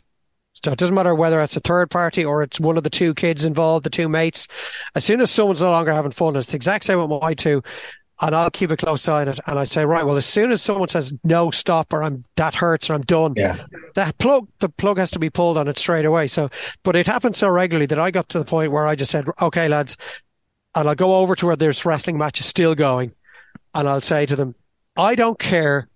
So 0.63 0.71
it 0.71 0.79
doesn't 0.79 0.95
matter 0.95 1.13
whether 1.13 1.39
it's 1.41 1.55
a 1.55 1.59
third 1.61 1.91
party 1.91 2.25
or 2.25 2.41
it's 2.41 2.59
one 2.59 2.77
of 2.77 2.83
the 2.83 2.89
two 2.89 3.13
kids 3.13 3.45
involved, 3.45 3.85
the 3.85 3.89
two 3.91 4.09
mates. 4.09 4.47
As 4.95 5.03
soon 5.03 5.21
as 5.21 5.29
someone's 5.29 5.61
no 5.61 5.71
longer 5.71 5.93
having 5.93 6.11
fun, 6.11 6.35
it's 6.35 6.47
the 6.47 6.55
exact 6.55 6.85
same 6.85 6.99
with 6.99 7.21
my 7.21 7.33
two. 7.33 7.61
And 8.19 8.35
I'll 8.35 8.49
keep 8.49 8.71
a 8.71 8.77
close 8.77 9.07
eye 9.07 9.21
on 9.21 9.27
it. 9.27 9.39
And 9.45 9.59
I 9.59 9.63
say, 9.65 9.85
right, 9.85 10.03
well, 10.03 10.17
as 10.17 10.25
soon 10.25 10.51
as 10.51 10.63
someone 10.63 10.89
says 10.89 11.13
no, 11.23 11.51
stop, 11.51 11.93
or 11.93 12.01
I'm 12.01 12.23
that 12.35 12.55
hurts, 12.55 12.89
or 12.89 12.95
I'm 12.95 13.03
done, 13.03 13.33
Yeah. 13.37 13.57
that 13.93 14.17
plug, 14.17 14.47
the 14.59 14.69
plug 14.69 14.97
has 14.97 15.11
to 15.11 15.19
be 15.19 15.29
pulled 15.29 15.55
on 15.59 15.67
it 15.67 15.77
straight 15.77 16.05
away. 16.05 16.27
So, 16.27 16.49
but 16.81 16.95
it 16.95 17.05
happened 17.05 17.35
so 17.35 17.49
regularly 17.49 17.85
that 17.85 17.99
I 17.99 18.09
got 18.09 18.27
to 18.29 18.39
the 18.39 18.45
point 18.45 18.71
where 18.71 18.87
I 18.87 18.95
just 18.95 19.11
said, 19.11 19.27
okay, 19.39 19.67
lads, 19.67 19.97
and 20.73 20.89
I'll 20.89 20.95
go 20.95 21.17
over 21.17 21.35
to 21.35 21.45
where 21.45 21.55
this 21.55 21.85
wrestling 21.85 22.17
match 22.17 22.39
is 22.39 22.47
still 22.47 22.73
going, 22.73 23.11
and 23.75 23.87
I'll 23.87 24.01
say 24.01 24.25
to 24.25 24.35
them, 24.35 24.55
I 24.95 25.13
don't 25.13 25.37
care 25.37 25.87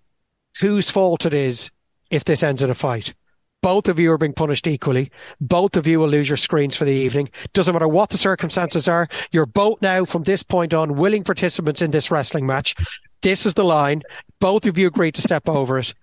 whose 0.60 0.92
fault 0.92 1.26
it 1.26 1.34
is 1.34 1.72
if 2.12 2.26
this 2.26 2.44
ends 2.44 2.62
in 2.62 2.70
a 2.70 2.76
fight. 2.76 3.16
Both 3.62 3.88
of 3.88 4.00
you 4.00 4.12
are 4.12 4.18
being 4.18 4.34
punished 4.34 4.66
equally. 4.66 5.12
Both 5.40 5.76
of 5.76 5.86
you 5.86 6.00
will 6.00 6.08
lose 6.08 6.28
your 6.28 6.38
screens 6.38 6.76
for 6.76 6.86
the 6.86 6.92
evening. 6.92 7.30
Doesn't 7.54 7.74
matter 7.74 7.88
what 7.88 8.10
the 8.10 8.18
circumstances 8.18 8.88
are. 8.88 9.08
You're 9.32 9.46
both 9.46 9.82
now, 9.82 10.04
from 10.04 10.24
this 10.24 10.42
point 10.42 10.74
on, 10.74 10.96
willing 10.96 11.24
participants 11.24 11.82
in 11.82 11.92
this 11.92 12.10
wrestling 12.10 12.48
match. 12.48 12.76
This 13.22 13.46
is 13.46 13.54
the 13.54 13.64
line. 13.64 14.02
Both 14.40 14.66
of 14.66 14.80
you 14.80 14.88
agreed 14.88 15.14
to 15.16 15.22
step 15.22 15.48
over 15.48 15.78
it. 15.78 15.94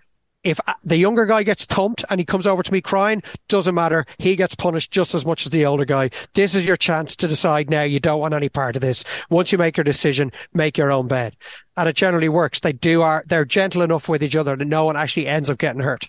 If 0.44 0.60
uh, 0.68 0.74
the 0.84 0.96
younger 0.96 1.26
guy 1.26 1.42
gets 1.42 1.64
thumped 1.64 2.04
and 2.08 2.20
he 2.20 2.24
comes 2.24 2.46
over 2.46 2.62
to 2.62 2.72
me 2.72 2.80
crying, 2.80 3.24
doesn't 3.48 3.74
matter. 3.74 4.06
He 4.18 4.36
gets 4.36 4.54
punished 4.54 4.92
just 4.92 5.12
as 5.16 5.26
much 5.26 5.44
as 5.44 5.50
the 5.50 5.66
older 5.66 5.84
guy. 5.84 6.10
This 6.34 6.54
is 6.54 6.64
your 6.64 6.76
chance 6.76 7.16
to 7.16 7.26
decide 7.26 7.68
now 7.68 7.82
you 7.82 7.98
don't 7.98 8.20
want 8.20 8.34
any 8.34 8.48
part 8.48 8.76
of 8.76 8.82
this. 8.82 9.02
Once 9.30 9.50
you 9.50 9.58
make 9.58 9.76
your 9.76 9.82
decision, 9.82 10.30
make 10.54 10.78
your 10.78 10.92
own 10.92 11.08
bed. 11.08 11.36
And 11.76 11.88
it 11.88 11.96
generally 11.96 12.28
works. 12.28 12.60
They 12.60 12.72
do 12.72 13.02
are, 13.02 13.24
they're 13.26 13.44
gentle 13.44 13.82
enough 13.82 14.08
with 14.08 14.22
each 14.22 14.36
other 14.36 14.54
that 14.54 14.64
no 14.64 14.84
one 14.84 14.96
actually 14.96 15.26
ends 15.26 15.50
up 15.50 15.58
getting 15.58 15.82
hurt. 15.82 16.08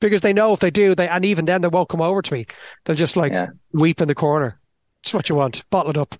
Because 0.00 0.20
they 0.20 0.32
know 0.32 0.52
if 0.52 0.60
they 0.60 0.70
do, 0.70 0.94
they, 0.94 1.08
and 1.08 1.24
even 1.24 1.44
then 1.46 1.62
they 1.62 1.68
won't 1.68 1.88
come 1.88 2.02
over 2.02 2.20
to 2.20 2.32
me. 2.34 2.46
They'll 2.84 2.96
just 2.96 3.16
like 3.16 3.32
Yeah. 3.32 3.48
weep 3.72 4.00
in 4.00 4.08
the 4.08 4.14
corner. 4.14 4.60
It's 5.02 5.14
what 5.14 5.28
you 5.28 5.34
want. 5.34 5.64
Bottle 5.70 5.90
it 5.90 5.96
up. 5.96 6.14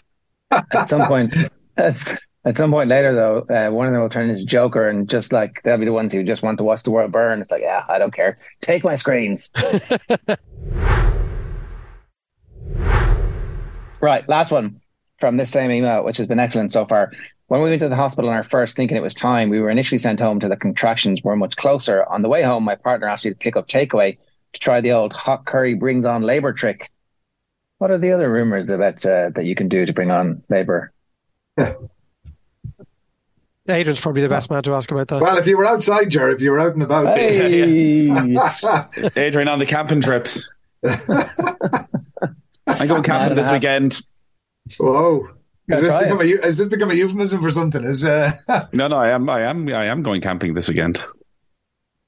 At 0.50 0.86
some 0.86 1.02
point, 1.06 1.34
at 1.76 2.56
some 2.56 2.70
point 2.70 2.88
later, 2.88 3.14
though, 3.14 3.38
uh, 3.54 3.70
one 3.70 3.86
of 3.86 3.92
them 3.92 4.02
will 4.02 4.08
turn 4.08 4.30
into 4.30 4.44
Joker, 4.44 4.88
and 4.88 5.08
just 5.08 5.32
like 5.32 5.60
they'll 5.64 5.78
be 5.78 5.84
the 5.86 5.92
ones 5.92 6.12
who 6.12 6.22
just 6.22 6.42
want 6.42 6.58
to 6.58 6.64
watch 6.64 6.82
the 6.82 6.90
world 6.90 7.10
burn. 7.12 7.40
It's 7.40 7.50
like, 7.50 7.62
yeah, 7.62 7.84
I 7.88 7.98
don't 7.98 8.14
care. 8.14 8.38
Take 8.60 8.84
my 8.84 8.94
screens. 8.94 9.50
right, 14.00 14.28
last 14.28 14.50
one 14.52 14.80
from 15.18 15.36
this 15.36 15.50
same 15.50 15.70
email, 15.70 16.04
which 16.04 16.18
has 16.18 16.26
been 16.26 16.38
excellent 16.38 16.72
so 16.72 16.84
far. 16.84 17.10
When 17.54 17.62
we 17.62 17.70
went 17.70 17.82
to 17.82 17.88
the 17.88 17.94
hospital 17.94 18.30
on 18.30 18.36
our 18.36 18.42
first, 18.42 18.76
thinking 18.76 18.96
it 18.96 19.00
was 19.00 19.14
time, 19.14 19.48
we 19.48 19.60
were 19.60 19.70
initially 19.70 20.00
sent 20.00 20.18
home 20.18 20.40
to 20.40 20.48
the 20.48 20.56
contractions 20.56 21.22
were 21.22 21.36
much 21.36 21.54
closer. 21.54 22.04
On 22.06 22.20
the 22.20 22.28
way 22.28 22.42
home, 22.42 22.64
my 22.64 22.74
partner 22.74 23.06
asked 23.06 23.24
me 23.24 23.30
to 23.30 23.36
pick 23.36 23.54
up 23.54 23.68
takeaway 23.68 24.18
to 24.54 24.58
try 24.58 24.80
the 24.80 24.90
old 24.90 25.12
hot 25.12 25.44
curry 25.46 25.74
brings 25.74 26.04
on 26.04 26.22
labor 26.22 26.52
trick. 26.52 26.90
What 27.78 27.92
are 27.92 27.98
the 27.98 28.10
other 28.10 28.28
rumors 28.28 28.70
about 28.70 29.06
uh, 29.06 29.30
that 29.36 29.44
you 29.44 29.54
can 29.54 29.68
do 29.68 29.86
to 29.86 29.92
bring 29.92 30.10
on 30.10 30.42
labor? 30.48 30.92
Adrian's 33.68 34.00
probably 34.00 34.22
the 34.22 34.28
best 34.28 34.50
man 34.50 34.64
to 34.64 34.74
ask 34.74 34.90
about 34.90 35.06
that. 35.06 35.22
Well, 35.22 35.38
if 35.38 35.46
you 35.46 35.56
were 35.56 35.66
outside, 35.66 36.10
Jer, 36.10 36.30
if 36.30 36.40
you 36.40 36.50
were 36.50 36.58
out 36.58 36.74
and 36.74 36.82
about, 36.82 37.16
Hey, 37.16 38.10
Adrian 39.14 39.46
on 39.46 39.60
the 39.60 39.66
camping 39.66 40.00
trips. 40.00 40.52
I'm 40.84 40.98
going 42.88 43.04
camping 43.04 43.36
this 43.36 43.52
weekend. 43.52 44.02
whoa. 44.76 45.28
Is 45.68 45.80
this, 45.80 46.02
become 46.02 46.20
it. 46.20 46.40
a, 46.40 46.46
has 46.46 46.58
this 46.58 46.68
become 46.68 46.90
a 46.90 46.94
euphemism 46.94 47.40
for 47.40 47.50
something? 47.50 47.84
Is 47.84 48.04
uh, 48.04 48.32
No, 48.72 48.86
no, 48.88 48.96
I 48.96 49.08
am, 49.10 49.28
I 49.30 49.40
am, 49.42 49.66
I 49.68 49.86
am 49.86 50.02
going 50.02 50.20
camping 50.20 50.52
this 50.54 50.68
weekend. 50.68 51.02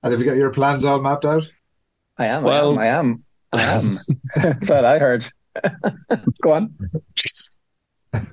and 0.03 0.13
have 0.13 0.21
you 0.21 0.27
got 0.27 0.37
your 0.37 0.51
plans 0.51 0.85
all 0.85 1.01
mapped 1.01 1.25
out? 1.25 1.49
I 2.19 2.27
am. 2.27 2.43
Well- 2.43 2.79
I 2.79 2.87
am. 2.87 3.25
I 3.53 3.63
am. 3.63 3.99
I 4.37 4.41
am. 4.45 4.53
That's 4.53 4.69
what 4.71 4.85
I 4.85 4.99
heard. 4.99 5.27
Go 6.43 6.53
on. 6.53 6.75
Jeez. 7.15 7.49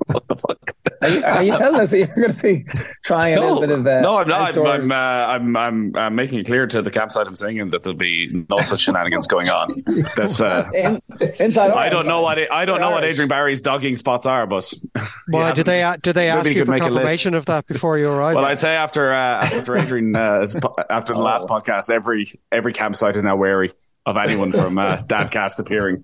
What 0.07 0.27
the 0.27 0.36
fuck? 0.36 0.75
Are 1.01 1.09
you, 1.09 1.23
are 1.23 1.43
you 1.43 1.57
telling 1.57 1.81
us 1.81 1.91
that 1.91 1.97
you're 1.97 2.07
going 2.07 2.33
to 2.36 2.41
be 2.41 2.65
trying 3.03 3.33
a 3.33 3.38
No, 3.38 3.53
little 3.55 3.62
bit 3.62 3.69
of 3.71 3.86
uh, 3.86 3.99
no, 4.01 4.15
I'm 4.17 4.27
not. 4.27 4.39
I'm, 4.41 4.47
outdoors? 4.47 4.86
I'm, 4.86 4.91
uh, 4.91 4.95
I'm, 4.95 5.57
I'm, 5.57 5.95
I'm 5.97 6.15
making 6.15 6.39
it 6.39 6.45
clear 6.45 6.65
to 6.67 6.81
the 6.81 6.91
campsite 6.91 7.27
I'm 7.27 7.36
singing 7.36 7.69
that 7.71 7.83
there'll 7.83 7.97
be 7.97 8.45
no 8.49 8.62
such 8.62 8.79
shenanigans 8.81 9.27
going 9.27 9.49
on. 9.49 9.83
That's, 10.15 10.39
uh, 10.39 10.69
In, 10.73 11.01
inside 11.19 11.71
I 11.71 11.89
don't 11.89 12.07
Ireland. 12.07 12.07
know 12.07 12.21
what 12.21 12.51
I 12.51 12.63
don't 12.65 12.79
know 12.79 12.91
what 12.91 13.03
Adrian 13.03 13.27
Barry's 13.27 13.59
dogging 13.62 13.95
spots 13.97 14.25
are, 14.25 14.47
but 14.47 14.71
Why 15.27 15.47
Yeah, 15.49 15.53
did 15.53 15.65
they 15.65 15.95
did 16.01 16.13
they 16.15 16.29
ask 16.29 16.49
you 16.49 16.55
you 16.55 16.65
for 16.65 16.71
make 16.71 16.81
a 16.81 16.86
list. 16.86 16.95
confirmation 16.97 17.33
of 17.33 17.45
that 17.47 17.67
before 17.67 17.97
you 17.97 18.09
arrived? 18.09 18.36
well, 18.38 18.45
I'd 18.45 18.59
say 18.59 18.75
after 18.75 19.12
uh, 19.12 19.15
after 19.17 19.75
Adrian 19.77 20.15
uh, 20.15 20.47
after 20.89 21.13
the 21.13 21.19
last 21.19 21.47
Oh. 21.49 21.53
podcast, 21.59 21.89
every 21.89 22.31
every 22.51 22.71
campsite 22.71 23.17
is 23.17 23.23
now 23.23 23.36
wary 23.36 23.73
of 24.05 24.15
anyone 24.17 24.51
from 24.53 24.77
uh, 24.77 24.97
Dadcast 25.07 25.59
appearing. 25.59 26.03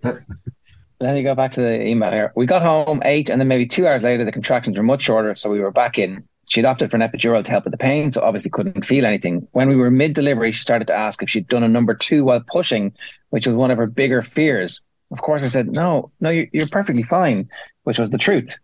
Let 1.02 1.16
me 1.16 1.24
go 1.24 1.34
back 1.34 1.52
to 1.52 1.62
the 1.62 1.86
email 1.88 2.12
here. 2.12 2.34
We 2.36 2.46
got 2.46 2.62
home 2.62 3.02
eight, 3.06 3.30
and 3.30 3.40
then 3.40 3.48
maybe 3.48 3.66
two 3.66 3.88
hours 3.88 4.04
later, 4.04 4.26
the 4.26 4.32
contractions 4.34 4.76
were 4.78 4.84
much 4.84 5.04
shorter, 5.04 5.34
so 5.36 5.50
we 5.50 5.60
were 5.62 5.72
back 5.72 5.98
in. 5.98 6.28
She'd 6.50 6.66
opted 6.66 6.90
for 6.92 6.98
an 6.98 7.04
epidural 7.04 7.44
to 7.44 7.52
help 7.52 7.64
with 7.64 7.72
the 7.72 7.78
pain, 7.78 8.12
so 8.12 8.22
obviously 8.22 8.50
couldn't 8.50 8.84
feel 8.84 9.06
anything. 9.06 9.48
When 9.52 9.70
we 9.70 9.76
were 9.76 9.92
mid 9.92 10.14
delivery, 10.14 10.52
she 10.52 10.62
started 10.62 10.88
to 10.88 10.96
ask 10.96 11.22
if 11.24 11.30
she'd 11.30 11.48
done 11.48 11.64
a 11.64 11.68
number 11.70 11.94
two 11.94 12.26
while 12.26 12.44
pushing, 12.52 12.94
which 13.30 13.48
was 13.48 13.56
one 13.56 13.72
of 13.72 13.78
her 13.78 13.88
bigger 13.88 14.22
fears. 14.22 14.82
Of 15.12 15.22
course, 15.22 15.44
I 15.44 15.48
said, 15.48 15.68
No, 15.68 16.12
no, 16.20 16.32
you're, 16.32 16.48
you're 16.52 16.68
perfectly 16.68 17.04
fine, 17.04 17.50
which 17.84 17.98
was 17.98 18.10
the 18.10 18.18
truth. 18.18 18.56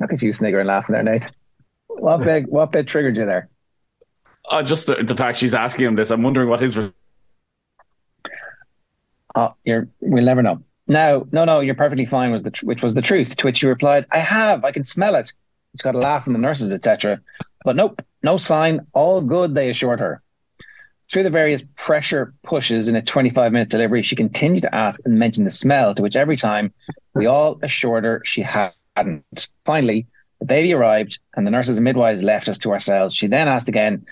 Look 0.00 0.12
at 0.12 0.22
you 0.22 0.32
sniggering 0.32 0.66
laughing 0.66 0.94
there, 0.94 1.02
Nate. 1.02 1.30
What 1.88 2.22
bit, 2.22 2.48
what 2.48 2.72
bit 2.72 2.86
triggered 2.86 3.16
you 3.16 3.26
there? 3.26 3.48
Uh, 4.48 4.62
just 4.62 4.86
the, 4.86 4.94
the 5.02 5.16
fact 5.16 5.38
she's 5.38 5.54
asking 5.54 5.86
him 5.86 5.96
this, 5.96 6.10
I'm 6.10 6.22
wondering 6.22 6.48
what 6.48 6.60
his. 6.60 6.76
Re- 6.78 6.92
Oh, 9.34 9.54
you're, 9.64 9.88
we'll 10.00 10.24
never 10.24 10.42
know. 10.42 10.62
No, 10.88 11.26
no, 11.32 11.44
no, 11.44 11.60
you're 11.60 11.74
perfectly 11.74 12.06
fine, 12.06 12.30
was 12.30 12.44
the 12.44 12.50
tr- 12.50 12.66
which 12.66 12.82
was 12.82 12.94
the 12.94 13.02
truth. 13.02 13.36
To 13.36 13.46
which 13.46 13.58
she 13.58 13.66
replied, 13.66 14.06
I 14.12 14.18
have, 14.18 14.64
I 14.64 14.70
can 14.70 14.84
smell 14.84 15.16
it. 15.16 15.32
She 15.76 15.82
got 15.82 15.94
a 15.94 15.98
laugh 15.98 16.24
from 16.24 16.32
the 16.32 16.38
nurses, 16.38 16.72
etc. 16.72 17.20
But 17.64 17.76
nope, 17.76 18.00
no 18.22 18.36
sign, 18.36 18.86
all 18.92 19.20
good, 19.20 19.54
they 19.54 19.68
assured 19.68 20.00
her. 20.00 20.22
Through 21.10 21.24
the 21.24 21.30
various 21.30 21.66
pressure 21.76 22.34
pushes 22.42 22.88
in 22.88 22.96
a 22.96 23.02
25 23.02 23.52
minute 23.52 23.68
delivery, 23.68 24.02
she 24.02 24.16
continued 24.16 24.62
to 24.62 24.74
ask 24.74 25.00
and 25.04 25.18
mention 25.18 25.44
the 25.44 25.50
smell, 25.50 25.94
to 25.94 26.02
which 26.02 26.16
every 26.16 26.36
time 26.36 26.72
we 27.14 27.26
all 27.26 27.58
assured 27.62 28.04
her 28.04 28.22
she 28.24 28.42
hadn't. 28.42 29.48
Finally, 29.64 30.06
the 30.40 30.46
baby 30.46 30.72
arrived 30.72 31.18
and 31.36 31.46
the 31.46 31.50
nurses 31.50 31.78
and 31.78 31.84
midwives 31.84 32.22
left 32.22 32.48
us 32.48 32.58
to 32.58 32.72
ourselves. 32.72 33.14
She 33.14 33.26
then 33.26 33.48
asked 33.48 33.68
again, 33.68 34.04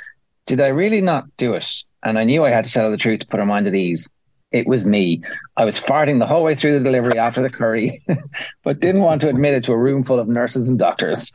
Did 0.47 0.61
I 0.61 0.69
really 0.69 1.01
not 1.01 1.37
do 1.37 1.55
it? 1.55 1.83
And 2.03 2.19
I 2.19 2.25
knew 2.25 2.45
I 2.45 2.51
had 2.51 2.65
to 2.65 2.71
tell 2.71 2.85
her 2.85 2.91
the 2.91 2.97
truth 2.97 3.21
to 3.21 3.27
put 3.27 3.41
her 3.41 3.47
mind 3.47 3.67
at 3.67 3.75
ease. 3.75 4.09
It 4.55 4.69
was 4.69 4.87
me. 4.87 5.21
I 5.57 5.65
was 5.65 5.81
farting 5.81 6.21
the 6.21 6.27
whole 6.27 6.45
way 6.45 6.55
through 6.55 6.79
the 6.79 6.85
delivery 6.85 7.19
after 7.19 7.43
the 7.43 7.51
curry, 7.51 8.05
but 8.65 8.79
didn't 8.79 9.01
want 9.03 9.21
to 9.23 9.29
admit 9.29 9.53
it 9.55 9.65
to 9.65 9.73
a 9.73 9.77
room 9.77 10.05
full 10.05 10.21
of 10.21 10.29
nurses 10.29 10.69
and 10.69 10.79
doctors. 10.79 11.33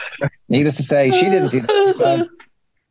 Needless 0.48 0.78
to 0.78 0.84
say, 0.84 1.12
she 1.12 1.26
didn't 1.26 1.50
see 1.50 1.60
that, 1.60 2.02
um, 2.02 2.30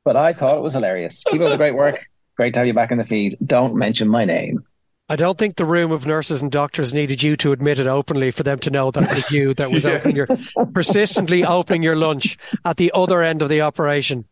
but 0.04 0.16
I 0.16 0.34
thought 0.34 0.58
it 0.58 0.60
was 0.60 0.74
hilarious. 0.74 1.24
Keep 1.30 1.40
up 1.40 1.50
the 1.50 1.56
great 1.56 1.74
work. 1.74 2.06
Great 2.36 2.52
to 2.54 2.60
have 2.60 2.66
you 2.66 2.74
back 2.74 2.92
in 2.92 2.98
the 2.98 3.04
feed. 3.04 3.38
Don't 3.44 3.74
mention 3.74 4.06
my 4.06 4.26
name. 4.26 4.62
I 5.08 5.16
don't 5.16 5.38
think 5.38 5.56
the 5.56 5.64
room 5.64 5.90
of 5.92 6.04
nurses 6.04 6.42
and 6.42 6.52
doctors 6.52 6.92
needed 6.92 7.22
you 7.22 7.34
to 7.38 7.52
admit 7.52 7.80
it 7.80 7.86
openly 7.86 8.30
for 8.30 8.42
them 8.42 8.58
to 8.58 8.70
know 8.70 8.90
that 8.90 9.04
it 9.04 9.08
was 9.08 9.30
you 9.30 9.54
that 9.54 9.72
was 9.72 9.84
Yeah. 9.86 9.92
opening 9.92 10.16
your 10.16 10.26
persistently 10.74 11.42
opening 11.46 11.82
your 11.82 11.96
lunch 11.96 12.36
at 12.66 12.76
the 12.76 12.90
other 12.94 13.22
end 13.22 13.40
of 13.40 13.48
the 13.48 13.62
operation. 13.62 14.26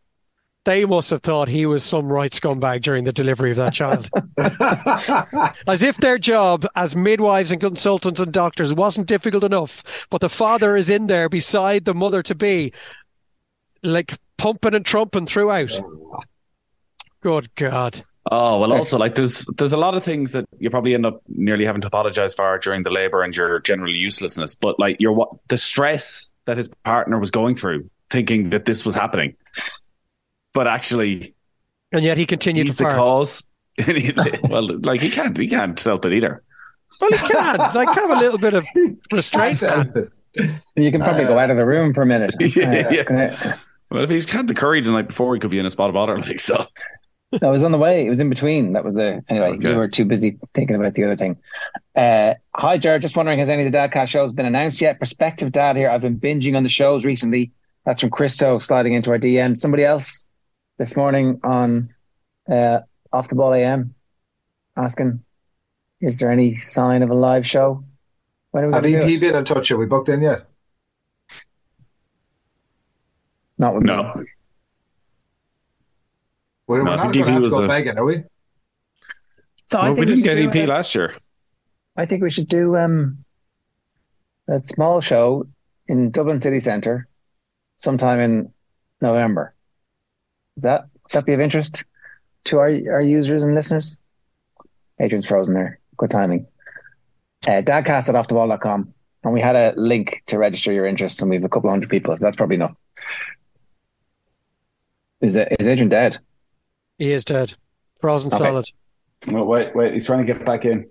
They 0.67 0.83
must 0.83 1.11
have 1.11 1.21
thought 1.21 1.47
he 1.47 1.65
was 1.65 1.81
some 1.81 2.11
right 2.11 2.29
scumbag 2.29 2.81
during 2.81 3.05
the 3.05 3.13
delivery 3.13 3.51
of 3.51 3.55
that 3.55 3.71
child. 3.71 4.09
As 5.65 5.81
if 5.81 5.95
their 5.95 6.17
job 6.17 6.65
as 6.75 6.93
midwives 6.93 7.53
and 7.53 7.61
consultants 7.61 8.19
and 8.19 8.33
doctors 8.33 8.73
wasn't 8.73 9.07
difficult 9.07 9.45
enough, 9.45 9.81
but 10.09 10.19
the 10.19 10.27
father 10.27 10.75
is 10.75 10.89
in 10.89 11.07
there 11.07 11.29
beside 11.29 11.85
the 11.85 11.93
mother 11.93 12.21
to 12.21 12.35
be, 12.35 12.73
like 13.81 14.17
pumping 14.37 14.75
and 14.75 14.85
trumping 14.85 15.25
throughout. 15.25 15.71
Good 17.21 17.55
God. 17.55 18.03
Oh 18.29 18.59
well, 18.59 18.73
also 18.73 18.97
like 18.97 19.15
there's 19.15 19.45
there's 19.57 19.71
a 19.71 19.77
lot 19.77 19.95
of 19.95 20.03
things 20.03 20.33
that 20.33 20.49
you 20.59 20.69
probably 20.69 20.95
end 20.95 21.05
up 21.05 21.21
nearly 21.29 21.63
having 21.63 21.79
to 21.79 21.87
apologize 21.87 22.33
for 22.33 22.57
during 22.57 22.83
the 22.83 22.91
labor 22.91 23.23
and 23.23 23.33
your 23.33 23.61
general 23.61 23.95
uselessness. 23.95 24.53
But 24.53 24.81
like 24.81 24.97
your 24.99 25.13
what 25.13 25.29
the 25.47 25.57
stress 25.57 26.33
that 26.43 26.57
his 26.57 26.67
partner 26.83 27.17
was 27.19 27.31
going 27.31 27.55
through, 27.55 27.89
thinking 28.09 28.49
that 28.49 28.65
this 28.65 28.85
was 28.85 28.95
happening, 28.95 29.33
but 30.57 30.67
actually 30.67 31.33
And 31.91 32.03
yet 32.03 32.17
he 32.17 32.25
continued 32.25 32.65
he's 32.65 32.75
the 32.75 32.85
fart. 32.85 32.95
cause. 32.95 33.43
well, 34.49 34.67
like 34.81 34.99
he 35.01 35.09
can't 35.09 35.37
he 35.37 35.47
can't 35.47 35.79
help 35.81 36.03
it 36.05 36.13
either. 36.13 36.43
Well, 36.99 37.11
he 37.11 37.17
can. 37.17 37.57
Like, 37.75 37.89
have 37.95 38.09
a 38.09 38.15
little 38.19 38.39
bit 38.39 38.53
of 38.55 38.65
restraint. 39.11 39.61
man. 39.61 40.11
You 40.75 40.91
can 40.91 41.01
probably 41.01 41.23
go 41.25 41.39
out 41.39 41.49
of 41.49 41.57
the 41.57 41.65
room 41.65 41.93
for 41.95 42.01
a 42.03 42.05
minute. 42.05 42.35
Yeah, 42.55 42.67
Uh, 42.87 42.89
yeah. 42.91 43.03
gonna- 43.03 43.59
Well, 43.89 44.03
if 44.03 44.09
he's 44.09 44.29
had 44.29 44.47
the 44.47 44.53
curry 44.53 44.81
the 44.81 44.91
night 44.91 45.07
before, 45.07 45.33
he 45.33 45.39
could 45.39 45.49
be 45.49 45.57
in 45.57 45.65
a 45.65 45.69
spot 45.71 45.89
of 45.89 45.93
bother. 45.95 46.17
Like 46.19 46.39
so. 46.39 46.65
No, 47.41 47.49
it 47.49 47.51
was 47.51 47.63
on 47.63 47.71
the 47.71 47.77
way. 47.79 48.05
It 48.05 48.09
was 48.09 48.19
in 48.19 48.29
between. 48.29 48.73
That 48.73 48.83
was 48.85 48.93
the 48.93 49.23
anyway. 49.29 49.49
Okay. 49.53 49.69
We 49.69 49.73
were 49.73 49.87
too 49.87 50.05
busy 50.05 50.37
thinking 50.53 50.75
about 50.75 50.93
the 50.93 51.03
other 51.05 51.15
thing. 51.17 51.37
Uh, 51.95 52.35
hi, 52.55 52.77
Jared. 52.77 53.01
Just 53.01 53.15
wondering, 53.17 53.39
has 53.39 53.49
any 53.49 53.65
of 53.65 53.71
the 53.71 53.77
Dadcast 53.77 54.09
shows 54.09 54.31
been 54.31 54.45
announced 54.45 54.79
yet? 54.79 54.99
Prospective 54.99 55.51
dad 55.51 55.75
here. 55.75 55.89
I've 55.89 56.01
been 56.01 56.19
binging 56.19 56.55
on 56.55 56.61
the 56.63 56.69
shows 56.69 57.03
recently. 57.03 57.51
That's 57.85 58.01
from 58.01 58.11
Christo 58.11 58.59
sliding 58.59 58.93
into 58.93 59.09
our 59.09 59.17
DM. 59.17 59.57
Somebody 59.57 59.83
else 59.85 60.26
this 60.77 60.95
morning 60.95 61.39
on 61.43 61.93
uh, 62.51 62.79
Off 63.11 63.29
the 63.29 63.35
Ball 63.35 63.53
AM 63.53 63.93
asking, 64.75 65.23
is 66.01 66.19
there 66.19 66.31
any 66.31 66.55
sign 66.57 67.01
of 67.03 67.09
a 67.09 67.15
live 67.15 67.45
show? 67.47 67.83
When 68.51 68.63
are 68.63 68.67
we 68.67 68.73
Have 68.73 68.83
going 68.83 68.93
to 68.99 68.99
do 68.99 69.05
EP 69.05 69.17
it? 69.17 69.19
been 69.21 69.35
in 69.35 69.45
touch? 69.45 69.71
Are 69.71 69.77
we 69.77 69.85
booked 69.85 70.09
in 70.09 70.21
yet? 70.21 70.45
Not 73.57 73.73
with 73.73 73.83
me. 73.83 73.87
No, 73.87 74.13
We're, 76.67 76.83
No, 76.83 76.91
we're 76.91 76.91
I 76.91 76.95
not 76.97 77.13
going 77.13 77.25
to 77.25 77.31
have 77.31 77.43
to 77.43 77.49
go 77.49 77.63
a- 77.63 77.67
begging, 77.67 77.97
are 77.97 78.05
we? 78.05 78.23
So 79.65 79.79
I 79.81 79.87
think 79.87 79.99
we 79.99 80.05
didn't 80.05 80.23
should 80.23 80.51
get 80.53 80.55
EP 80.61 80.69
uh, 80.69 80.71
last 80.73 80.95
year. 80.95 81.15
I 81.97 82.05
think 82.05 82.21
we 82.23 82.29
should 82.31 82.47
do 82.47 82.77
um, 82.77 83.25
that 84.47 84.67
small 84.67 85.01
show 85.01 85.47
in 85.87 86.11
Dublin 86.11 86.39
City 86.39 86.59
Centre 86.59 87.07
sometime 87.75 88.19
in 88.19 88.53
November. 89.01 89.53
Would 90.57 90.63
that 90.63 90.81
would 91.03 91.11
that 91.13 91.25
be 91.25 91.33
of 91.33 91.39
interest 91.39 91.85
to 92.45 92.57
our 92.57 92.69
our 92.91 93.01
users 93.01 93.43
and 93.43 93.53
listeners? 93.53 93.99
Adrian's 94.99 95.27
frozen 95.27 95.53
there. 95.53 95.79
Good 95.97 96.09
timing. 96.09 96.47
Uh, 97.45 97.61
dadcast 97.61 98.09
at 98.09 98.15
offtheball.com. 98.15 98.93
And 99.23 99.33
we 99.33 99.39
had 99.41 99.55
a 99.55 99.73
link 99.77 100.23
to 100.27 100.37
register 100.39 100.71
your 100.71 100.87
interest, 100.87 101.21
and 101.21 101.29
we 101.29 101.35
have 101.35 101.43
a 101.43 101.49
couple 101.49 101.69
hundred 101.69 101.89
people. 101.89 102.17
So 102.17 102.25
that's 102.25 102.35
probably 102.35 102.55
enough. 102.55 102.75
Is, 105.21 105.35
it, 105.35 105.55
is 105.59 105.67
Adrian 105.67 105.89
dead? 105.89 106.17
He 106.97 107.11
is 107.11 107.23
dead. 107.25 107.53
Frozen 107.99 108.33
Okay. 108.33 108.43
solid. 108.43 108.65
Well, 109.27 109.45
wait, 109.45 109.75
wait. 109.75 109.93
He's 109.93 110.05
trying 110.05 110.25
to 110.25 110.33
get 110.33 110.45
back 110.45 110.65
in. 110.65 110.89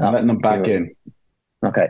I'm 0.00 0.12
letting 0.12 0.30
him 0.30 0.38
back 0.38 0.66
in. 0.66 0.94
Okay. 1.64 1.88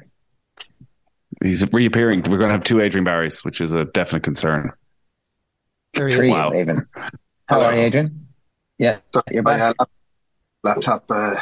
He's 1.43 1.71
reappearing. 1.73 2.23
We're 2.23 2.39
going 2.39 2.49
to 2.49 2.55
have 2.55 2.65
two 2.65 2.81
Adrian 2.81 3.05
Barrys, 3.05 3.45
which 3.45 3.61
is 3.61 3.73
a 3.73 3.85
definite 3.87 4.23
concern. 4.23 4.73
There 5.99 6.07
he 6.09 6.15
Three, 6.15 6.29
is. 6.29 6.35
Wow. 6.35 6.55
even. 6.55 6.87
How 7.47 7.61
are 7.61 7.75
you, 7.75 7.83
Adrian? 7.83 8.29
Yeah, 8.79 8.99
you're 9.33 9.43
My 9.43 9.57
back. 9.57 9.75
uh, 9.81 9.85
laptop 10.63 11.05
uh, 11.11 11.35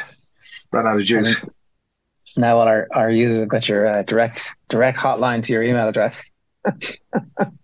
ran 0.73 0.87
out 0.87 0.99
of 0.99 1.05
juice. 1.05 1.37
Now 2.39 2.57
all 2.57 2.67
our, 2.67 2.89
our 2.95 3.11
users 3.11 3.41
have 3.41 3.49
got 3.49 3.69
your 3.69 3.87
uh, 3.87 4.03
direct 4.03 4.55
direct 4.71 4.97
hotline 4.99 5.43
to 5.45 5.53
your 5.53 5.63
email 5.63 5.89
address. 5.89 6.31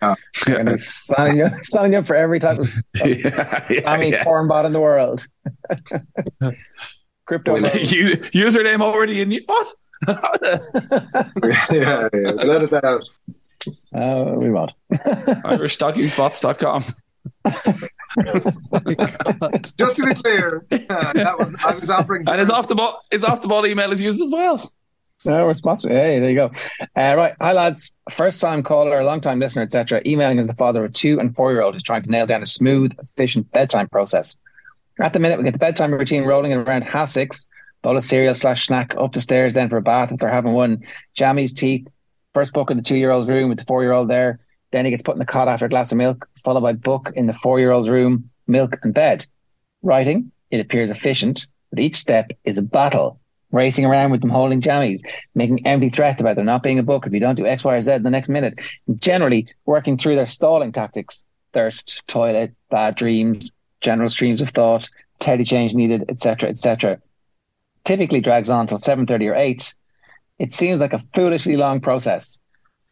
Oh. 0.05 0.17
We're 0.47 0.57
gonna 0.57 0.73
be 0.73 0.79
signing 0.79 1.39
you, 1.39 1.47
signing 1.63 1.93
you 1.93 1.99
up 2.01 2.07
for 2.07 2.17
every 2.17 2.41
type 2.41 2.59
of 2.59 2.73
yeah, 2.97 3.07
yeah, 3.07 3.61
spammy 3.69 4.11
yeah. 4.11 4.25
porn 4.25 4.49
bot 4.49 4.65
in 4.65 4.73
the 4.73 4.81
world. 4.81 5.25
Crypto. 7.27 7.53
Well, 7.53 7.63
mode. 7.63 7.73
Username 7.73 8.81
already 8.81 9.21
in 9.21 9.31
you. 9.31 9.41
what? 9.47 9.75
yeah, 10.09 10.59
yeah, 11.71 12.09
yeah. 12.13 12.31
Let 12.33 12.63
it 12.63 12.85
out. 12.85 13.09
Uh, 13.95 14.33
we 14.37 14.51
won't. 14.51 14.73
IrishStockingSpots.com. 14.93 16.85
Just 19.79 19.97
to 19.97 20.05
be 20.05 20.15
clear, 20.15 20.65
uh, 20.71 21.13
that 21.13 21.39
was 21.39 21.55
I 21.65 21.75
was 21.75 21.91
offering. 21.91 22.29
And 22.29 22.41
his 22.41 22.51
off 22.51 22.69
the 22.69 22.75
ball, 22.75 23.01
his 23.11 23.25
off 23.25 23.43
the 23.43 23.49
ball 23.49 23.67
email 23.67 23.93
is 23.93 24.03
used 24.03 24.21
as 24.21 24.31
well. 24.31 24.73
No, 25.25 25.47
we're 25.47 25.55
sponsored. 25.55 25.93
Hey, 25.93 26.19
there 26.19 26.31
you 26.31 26.35
go. 26.35 26.51
Uh, 26.97 27.15
right. 27.17 27.35
Hi, 27.41 27.53
lads. 27.53 27.95
First 28.11 28.41
time 28.41 28.63
caller, 28.63 29.05
long 29.05 29.21
time 29.21 29.39
listener, 29.39 29.63
etc. 29.63 30.03
Emailing 30.05 30.39
as 30.41 30.49
the 30.49 30.55
father 30.55 30.85
of 30.85 30.91
a 30.91 30.93
two 30.93 31.21
and 31.21 31.35
four 31.35 31.53
year 31.53 31.63
old 31.63 31.75
who's 31.75 31.83
trying 31.83 32.03
to 32.03 32.11
nail 32.11 32.27
down 32.27 32.43
a 32.43 32.47
smooth, 32.47 32.93
efficient 32.99 33.51
bedtime 33.53 33.89
process. 33.89 34.37
At 35.01 35.13
the 35.13 35.21
minute, 35.21 35.39
we 35.39 35.45
get 35.45 35.53
the 35.53 35.59
bedtime 35.59 35.93
routine 35.93 36.25
rolling 36.25 36.53
at 36.53 36.59
around 36.59 36.83
half 36.83 37.11
six. 37.11 37.47
Bowl 37.83 37.97
of 37.97 38.05
cereal 38.05 38.35
slash 38.35 38.67
snack 38.67 38.95
up 38.97 39.13
the 39.13 39.21
stairs, 39.21 39.55
then 39.55 39.69
for 39.69 39.77
a 39.77 39.83
bath 39.83 40.13
if 40.13 40.19
they're 40.19 40.29
having 40.29 40.53
one. 40.53 40.85
Jammies, 41.17 41.55
teeth. 41.55 41.87
First 42.35 42.53
book 42.53 42.71
in 42.71 42.77
the 42.77 42.83
two 42.83 42.97
year 42.97 43.11
old's 43.11 43.31
room 43.31 43.49
with 43.49 43.59
the 43.59 43.65
four 43.65 43.83
year 43.83 43.93
old 43.93 44.09
there. 44.09 44.41
Then 44.71 44.85
he 44.85 44.91
gets 44.91 45.03
put 45.03 45.15
in 45.15 45.19
the 45.19 45.27
cot 45.27 45.49
after 45.49 45.67
a 45.67 45.69
glass 45.69 45.93
of 45.93 45.99
milk, 45.99 46.29
followed 46.45 46.63
by 46.63 46.73
book 46.73 47.13
in 47.15 47.27
the 47.27 47.35
four 47.35 47.61
year 47.61 47.71
old's 47.71 47.91
room, 47.91 48.31
milk 48.47 48.79
and 48.83 48.95
bed. 48.95 49.27
Writing, 49.83 50.33
it 50.51 50.61
appears 50.61 50.91
efficient, 50.91 51.47
but 51.71 51.79
each 51.79 51.97
step 51.97 52.31
is 52.45 52.57
a 52.57 52.63
battle. 52.63 53.21
Racing 53.51 53.85
around 53.85 54.13
with 54.13 54.23
them 54.23 54.31
holding 54.31 54.63
jammies, 54.63 55.03
making 55.35 55.67
empty 55.67 55.91
threats 55.91 56.23
about 56.23 56.37
there 56.37 56.45
not 56.45 56.63
being 56.63 56.79
a 56.79 56.83
book 56.83 57.07
if 57.07 57.13
you 57.13 57.21
don't 57.21 57.35
do 57.35 57.47
X, 57.47 57.65
Y, 57.65 57.75
or 57.75 57.83
Z 57.83 57.93
in 57.93 58.03
the 58.03 58.09
next 58.09 58.31
minute. 58.31 58.59
Generally, 58.99 59.49
working 59.67 59.99
through 59.99 60.15
their 60.15 60.25
stalling 60.25 60.73
tactics 60.73 61.25
thirst, 61.53 62.03
toilet, 62.07 62.55
bad 62.71 62.95
dreams, 62.95 63.51
general 63.83 64.09
streams 64.09 64.41
of 64.41 64.49
thought, 64.51 64.89
teddy 65.19 65.45
change 65.45 65.75
needed, 65.75 66.05
etc., 66.09 66.49
etc. 66.49 66.99
Typically 67.85 68.21
drags 68.21 68.49
on 68.49 68.67
till 68.67 68.79
7.30 68.79 69.31
or 69.31 69.35
8. 69.35 69.75
It 70.39 70.53
seems 70.53 70.81
like 70.81 70.93
a 70.93 71.05
foolishly 71.15 71.57
long 71.57 71.81
process. 71.81 72.39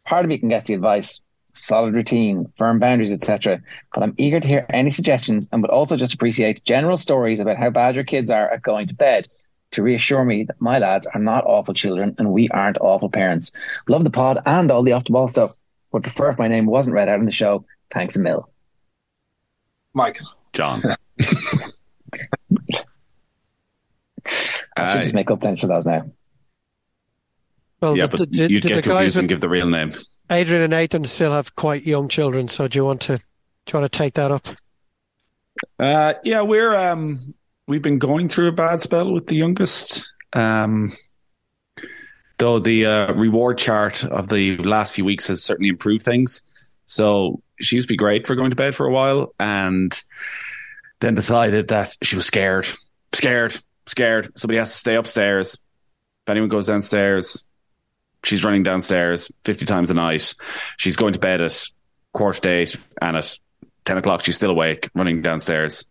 Part 0.05 0.25
of 0.25 0.29
me 0.29 0.37
can 0.37 0.49
guess 0.49 0.65
the 0.65 0.73
advice, 0.73 1.21
solid 1.53 1.93
routine, 1.93 2.51
firm 2.57 2.79
boundaries, 2.79 3.11
etc. 3.11 3.61
But 3.93 4.03
I'm 4.03 4.15
eager 4.17 4.39
to 4.39 4.47
hear 4.47 4.65
any 4.69 4.91
suggestions 4.91 5.49
and 5.51 5.61
would 5.61 5.71
also 5.71 5.97
just 5.97 6.13
appreciate 6.13 6.63
general 6.63 6.97
stories 6.97 7.39
about 7.39 7.57
how 7.57 7.69
bad 7.69 7.95
your 7.95 8.03
kids 8.03 8.31
are 8.31 8.49
at 8.49 8.61
going 8.61 8.87
to 8.87 8.95
bed 8.95 9.27
to 9.71 9.83
reassure 9.83 10.25
me 10.25 10.43
that 10.43 10.59
my 10.59 10.79
lads 10.79 11.07
are 11.13 11.19
not 11.21 11.45
awful 11.45 11.73
children 11.73 12.15
and 12.17 12.31
we 12.31 12.49
aren't 12.49 12.77
awful 12.79 13.09
parents. 13.09 13.51
Love 13.87 14.03
the 14.03 14.09
pod 14.09 14.39
and 14.45 14.71
all 14.71 14.83
the 14.83 14.91
off 14.93 15.05
the 15.05 15.13
ball 15.13 15.29
stuff. 15.29 15.55
Would 15.91 16.03
prefer 16.03 16.29
if 16.29 16.39
my 16.39 16.47
name 16.47 16.65
wasn't 16.65 16.95
read 16.95 17.09
out 17.09 17.19
in 17.19 17.25
the 17.25 17.31
show. 17.31 17.65
Thanks 17.93 18.15
a 18.15 18.19
mill. 18.19 18.49
Michael. 19.93 20.27
John. 20.53 20.81
I 21.21 21.25
should 24.87 24.95
Uh, 24.97 24.97
just 25.03 25.13
make 25.13 25.29
up 25.31 25.43
names 25.43 25.59
for 25.59 25.67
those 25.67 25.85
now. 25.85 26.03
Well, 27.81 27.97
yeah, 27.97 28.07
the, 28.07 28.17
but 28.17 28.31
the, 28.31 28.49
you'd 28.49 28.63
the, 28.63 28.69
get 28.69 28.75
the 28.75 28.81
guys 28.81 28.95
confused 28.95 29.17
and 29.17 29.29
give 29.29 29.41
the 29.41 29.49
real 29.49 29.67
name. 29.67 29.95
Adrian 30.29 30.61
and 30.61 30.71
Nathan 30.71 31.03
still 31.05 31.31
have 31.31 31.55
quite 31.55 31.85
young 31.85 32.07
children, 32.07 32.47
so 32.47 32.67
do 32.67 32.79
you 32.79 32.85
want 32.85 33.01
to 33.01 33.17
do 33.17 33.23
you 33.73 33.79
want 33.79 33.91
to 33.91 33.97
take 33.97 34.13
that 34.15 34.31
up? 34.31 34.47
Uh, 35.79 36.13
yeah, 36.23 36.41
we're 36.41 36.73
um, 36.73 37.33
we've 37.67 37.81
been 37.81 37.99
going 37.99 38.29
through 38.29 38.47
a 38.47 38.51
bad 38.51 38.81
spell 38.81 39.11
with 39.11 39.27
the 39.27 39.35
youngest. 39.35 40.13
Um, 40.33 40.95
though 42.37 42.59
the 42.59 42.85
uh, 42.85 43.13
reward 43.13 43.57
chart 43.57 44.03
of 44.05 44.29
the 44.29 44.57
last 44.57 44.95
few 44.95 45.05
weeks 45.05 45.27
has 45.27 45.43
certainly 45.43 45.69
improved 45.69 46.03
things. 46.03 46.43
So 46.85 47.41
she 47.59 47.75
used 47.75 47.87
to 47.87 47.93
be 47.93 47.97
great 47.97 48.25
for 48.25 48.35
going 48.35 48.49
to 48.49 48.55
bed 48.55 48.73
for 48.73 48.85
a 48.85 48.91
while, 48.91 49.33
and 49.39 50.01
then 50.99 51.15
decided 51.15 51.67
that 51.69 51.97
she 52.01 52.15
was 52.15 52.25
scared, 52.25 52.67
scared, 53.13 53.57
scared. 53.85 54.31
Somebody 54.37 54.59
has 54.59 54.71
to 54.71 54.77
stay 54.77 54.95
upstairs. 54.95 55.55
If 55.55 56.29
anyone 56.29 56.49
goes 56.49 56.67
downstairs, 56.67 57.43
she's 58.23 58.43
running 58.43 58.63
downstairs 58.63 59.31
50 59.45 59.65
times 59.65 59.91
a 59.91 59.93
night. 59.93 60.33
She's 60.77 60.95
going 60.95 61.13
to 61.13 61.19
bed 61.19 61.41
at 61.41 61.69
quarter 62.13 62.39
to 62.41 62.49
eight, 62.49 62.77
and 63.01 63.17
at 63.17 63.37
10 63.85 63.97
o'clock, 63.97 64.23
she's 64.23 64.35
still 64.35 64.51
awake, 64.51 64.89
running 64.93 65.21
downstairs. 65.21 65.85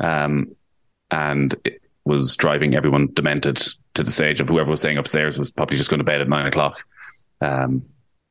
Um, 0.00 0.54
and 1.10 1.54
it 1.64 1.82
was 2.04 2.36
driving 2.36 2.74
everyone 2.74 3.08
demented 3.12 3.56
to 3.94 4.02
the 4.02 4.10
stage 4.10 4.40
of 4.40 4.48
whoever 4.48 4.70
was 4.70 4.80
staying 4.80 4.98
upstairs 4.98 5.38
was 5.38 5.50
probably 5.50 5.76
just 5.76 5.90
going 5.90 5.98
to 5.98 6.04
bed 6.04 6.20
at 6.20 6.28
nine 6.28 6.46
o'clock. 6.46 6.82
Um, 7.40 7.84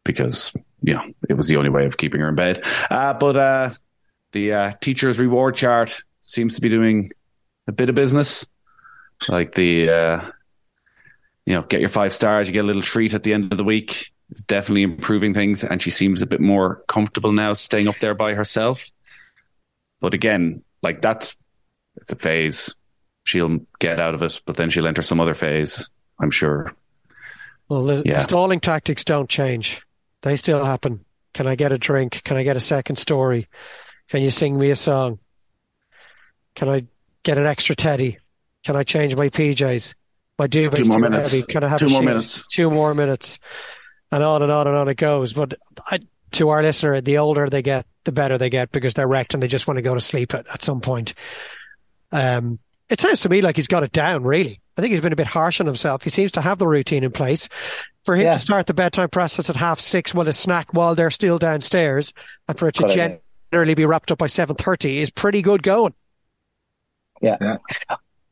because, 0.04 0.54
you 0.82 0.94
know, 0.94 1.04
it 1.30 1.36
was 1.36 1.48
the 1.48 1.56
only 1.56 1.70
way 1.70 1.86
of 1.86 1.98
keeping 1.98 2.20
her 2.20 2.30
in 2.30 2.36
bed. 2.36 2.62
Uh, 2.92 3.14
but, 3.14 3.38
uh, 3.38 3.74
the, 4.34 4.52
uh, 4.52 4.72
teacher's 4.82 5.20
reward 5.20 5.56
chart 5.56 6.04
seems 6.22 6.56
to 6.56 6.62
be 6.62 6.70
doing 6.70 7.12
a 7.68 7.72
bit 7.72 7.90
of 7.90 7.96
business. 7.96 8.46
Like 9.30 9.56
the, 9.56 9.90
uh, 9.90 10.32
you 11.46 11.54
know, 11.54 11.62
get 11.64 11.80
your 11.82 11.90
five 11.90 12.14
stars, 12.14 12.48
you 12.48 12.54
get 12.54 12.64
a 12.64 12.68
little 12.68 12.82
treat 12.82 13.14
at 13.14 13.24
the 13.24 13.34
end 13.34 13.52
of 13.52 13.58
the 13.58 13.64
week. 13.64 14.12
It's 14.30 14.42
definitely 14.42 14.84
improving 14.84 15.34
things, 15.34 15.64
and 15.64 15.82
she 15.82 15.92
seems 15.92 16.22
a 16.22 16.26
bit 16.26 16.42
more 16.42 16.84
comfortable 16.88 17.32
now 17.32 17.54
staying 17.54 17.88
up 17.88 17.98
there 18.00 18.16
by 18.16 18.34
herself. 18.34 18.90
But 20.00 20.14
again, 20.14 20.64
like 20.82 21.02
that's 21.02 21.38
it's 21.98 22.12
a 22.12 22.16
phase. 22.16 22.74
She'll 23.26 23.60
get 23.80 24.00
out 24.00 24.16
of 24.16 24.22
it, 24.22 24.42
but 24.46 24.58
then 24.58 24.70
she'll 24.70 24.88
enter 24.88 25.02
some 25.02 25.20
other 25.20 25.36
phase. 25.36 25.90
I'm 26.20 26.32
sure. 26.32 26.74
Well, 27.70 27.84
the, 27.84 28.04
Yeah. 28.06 28.14
the 28.16 28.20
stalling 28.22 28.60
tactics 28.60 29.04
don't 29.04 29.30
change; 29.30 29.82
they 30.22 30.36
still 30.36 30.64
happen. 30.64 31.04
Can 31.34 31.48
I 31.48 31.56
get 31.56 31.72
a 31.72 31.78
drink? 31.78 32.22
Can 32.24 32.38
I 32.38 32.44
get 32.44 32.58
a 32.58 32.62
second 32.62 32.96
story? 32.98 33.48
Can 34.10 34.22
you 34.22 34.30
sing 34.30 34.58
me 34.58 34.70
a 34.72 34.76
song? 34.76 35.20
Can 36.56 36.70
I 36.70 36.86
get 37.24 37.38
an 37.38 37.46
extra 37.46 37.76
teddy? 37.76 38.18
Can 38.64 38.76
I 38.76 38.84
change 38.84 39.16
my 39.16 39.30
PJs? 39.30 39.96
My 40.40 40.48
duvet's 40.48 40.82
Two 40.84 40.88
more 40.90 41.00
minutes. 41.00 41.32
heavy. 41.32 41.44
Can 41.44 41.64
I 41.64 41.70
have 41.70 41.80
Two 41.80 41.90
more 41.90 42.02
sheet? 42.02 42.06
minutes. 42.06 42.48
Two 42.48 42.70
more 42.72 42.94
minutes, 42.96 43.40
and 44.12 44.24
on 44.24 44.42
and 44.42 44.52
on 44.52 44.68
and 44.68 44.76
on 44.76 44.88
it 44.88 44.98
goes. 44.98 45.34
But 45.34 45.54
I, 45.92 46.00
to 46.32 46.50
our 46.50 46.64
listener, 46.64 47.00
the 47.02 47.20
older 47.20 47.48
they 47.50 47.62
get, 47.62 47.86
the 48.04 48.12
better 48.12 48.38
they 48.38 48.50
get 48.50 48.72
because 48.72 48.96
they're 48.96 49.08
wrecked 49.08 49.34
and 49.36 49.44
they 49.44 49.48
just 49.48 49.68
want 49.68 49.78
to 49.78 49.82
go 49.84 49.94
to 49.94 50.02
sleep 50.02 50.34
at, 50.34 50.48
at 50.52 50.64
some 50.64 50.82
point. 50.82 51.14
Um, 52.12 52.58
it 52.90 53.00
sounds 53.00 53.22
to 53.22 53.30
me 53.30 53.42
like 53.42 53.56
he's 53.56 53.68
got 53.68 53.84
it 53.84 53.92
down. 53.92 54.24
Really, 54.24 54.60
I 54.78 54.82
think 54.82 54.92
he's 54.92 55.02
been 55.02 55.14
a 55.14 55.18
bit 55.18 55.28
harsh 55.28 55.60
on 55.62 55.68
himself. 55.68 56.02
He 56.04 56.10
seems 56.10 56.32
to 56.34 56.42
have 56.42 56.58
the 56.58 56.68
routine 56.68 57.04
in 57.04 57.12
place. 57.12 57.48
For 58.04 58.16
him 58.16 58.24
Yeah. 58.26 58.34
to 58.34 58.40
start 58.40 58.68
the 58.68 58.74
bedtime 58.74 59.10
process 59.10 59.50
at 59.50 59.56
half 59.56 59.80
six 59.80 60.14
with 60.14 60.28
a 60.28 60.34
snack 60.34 60.74
while 60.74 60.94
they're 60.94 61.10
still 61.12 61.40
downstairs, 61.40 62.12
and 62.50 62.60
for 62.60 62.68
it 62.68 62.76
to 62.76 62.84
Good 62.84 63.20
generally 63.52 63.76
be 63.76 63.86
wrapped 63.86 64.12
up 64.12 64.18
by 64.18 64.28
seven 64.28 64.56
thirty 64.58 65.00
is 65.00 65.10
pretty 65.12 65.42
good 65.42 65.64
going. 65.64 65.94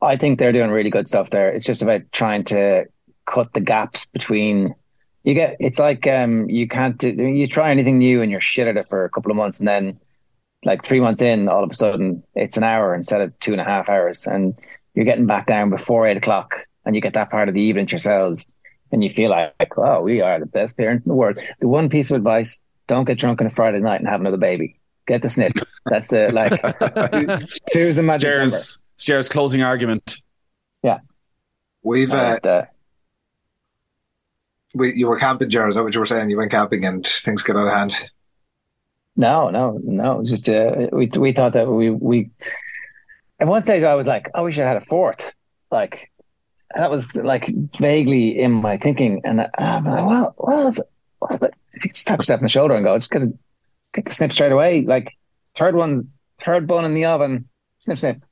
I 0.02 0.18
think 0.18 0.40
they're 0.40 0.52
doing 0.52 0.72
really 0.72 0.90
good 0.90 1.08
stuff 1.08 1.30
there. 1.30 1.50
It's 1.50 1.66
just 1.66 1.82
about 1.82 2.02
trying 2.12 2.44
to 2.46 2.86
cut 3.26 3.54
the 3.54 3.62
gaps 3.62 4.06
between. 4.08 4.76
You 5.24 5.36
get 5.36 5.58
it's 5.60 5.78
like 5.78 6.08
um 6.08 6.50
you 6.50 6.68
can't 6.68 6.98
do, 6.98 7.12
you 7.12 7.46
try 7.48 7.70
anything 7.70 8.00
new 8.00 8.24
and 8.24 8.32
you're 8.32 8.42
shit 8.42 8.68
at 8.68 8.78
it 8.78 8.90
for 8.90 9.06
a 9.06 9.10
couple 9.10 9.30
of 9.30 9.38
months 9.38 9.60
and 9.60 9.68
then 9.68 10.00
like 10.66 10.84
three 10.84 11.00
months 11.00 11.22
in 11.22 11.48
all 11.48 11.64
of 11.64 11.70
a 11.70 11.76
sudden 11.76 12.24
it's 12.34 12.58
an 12.58 12.64
hour 12.64 12.96
instead 12.96 13.22
of 13.22 13.38
two 13.40 13.52
and 13.52 13.62
a 13.62 13.64
half 13.64 13.88
hours 13.88 14.26
and 14.26 14.56
you're 14.96 15.06
getting 15.06 15.28
back 15.28 15.46
down 15.46 15.70
before 15.70 16.08
eight 16.08 16.18
o'clock 16.18 16.66
and 16.86 16.96
you 16.96 17.02
get 17.02 17.14
that 17.14 17.30
part 17.30 17.50
of 17.50 17.54
the 17.54 17.62
evening 17.62 17.86
to 17.86 17.92
yourselves 17.92 18.48
and 18.92 19.04
you 19.04 19.10
feel 19.10 19.30
like 19.30 19.78
oh 19.78 20.02
we 20.02 20.22
are 20.22 20.40
the 20.40 20.46
best 20.46 20.76
parents 20.76 21.06
in 21.06 21.10
the 21.10 21.16
world. 21.16 21.38
The 21.60 21.68
one 21.68 21.90
piece 21.90 22.10
of 22.12 22.18
advice: 22.18 22.60
don't 22.88 23.06
get 23.06 23.20
drunk 23.20 23.42
on 23.42 23.48
a 23.48 23.52
Friday 23.52 23.80
night 23.80 24.00
and 24.00 24.10
have 24.10 24.22
another 24.22 24.38
baby. 24.38 24.80
Get 25.08 25.22
the 25.22 25.30
snip. 25.30 25.54
That's 25.86 26.10
the 26.10 26.32
like 26.32 26.62
two, 27.12 27.48
two's 27.72 27.96
the 27.96 28.04
magic 28.04 28.30
number. 28.38 28.58
Stairs, 29.02 29.26
stairs 29.26 29.30
closing 29.30 29.64
argument. 29.64 30.18
Yeah. 30.84 31.00
We've 31.84 32.14
uh, 32.14 32.38
And, 32.44 32.48
uh, 32.48 32.66
we, 34.76 34.96
you 34.96 35.08
were 35.08 35.18
camping, 35.18 35.50
Jared. 35.50 35.72
Is 35.72 35.76
that 35.76 35.84
what 35.84 35.94
you 35.96 36.00
were 36.00 36.06
saying? 36.06 36.30
You 36.30 36.38
went 36.38 36.52
camping 36.52 36.86
and 36.86 37.06
things 37.06 37.42
got 37.42 37.58
out 37.58 37.68
of 37.68 37.74
hand. 37.74 38.10
No, 39.16 39.50
no, 39.50 39.80
no. 39.84 40.24
Just 40.24 40.48
uh, 40.48 40.88
we 40.92 41.10
we 41.18 41.32
thought 41.34 41.54
that 41.54 41.68
we 41.68 41.90
we. 41.90 42.30
At 43.40 43.48
one 43.48 43.64
stage, 43.64 43.84
I 43.84 43.96
was 43.96 44.08
like, 44.08 44.30
"Oh, 44.34 44.44
we 44.44 44.54
should 44.54 44.64
have 44.64 44.74
had 44.74 44.84
a 44.84 44.86
fourth. 44.86 45.34
Like 45.70 46.12
that 46.74 46.90
was 46.90 47.14
like 47.16 47.52
vaguely 47.78 48.40
in 48.40 48.52
my 48.54 48.78
thinking, 48.78 49.22
and 49.26 49.50
I'm 49.58 49.84
like, 49.84 50.06
"Well, 50.06 50.36
well, 50.38 50.68
if, 50.70 50.80
well, 51.20 51.40
if 51.74 51.86
you 51.86 51.92
just 51.92 52.08
tap 52.08 52.20
yourself 52.20 52.38
on 52.38 52.44
the 52.44 52.50
shoulder 52.50 52.76
and 52.76 52.86
go, 52.86 52.98
just 52.98 53.12
gonna 53.12 53.34
get 53.94 54.06
the 54.06 54.12
snip 54.12 54.32
straight 54.32 54.54
away. 54.54 54.84
Like 54.84 55.18
third 55.56 55.76
one, 55.76 56.12
third 56.46 56.68
bun 56.68 56.86
in 56.86 56.94
the 56.94 57.06
oven, 57.06 57.50
snip, 57.80 57.98
snip. 57.98 58.24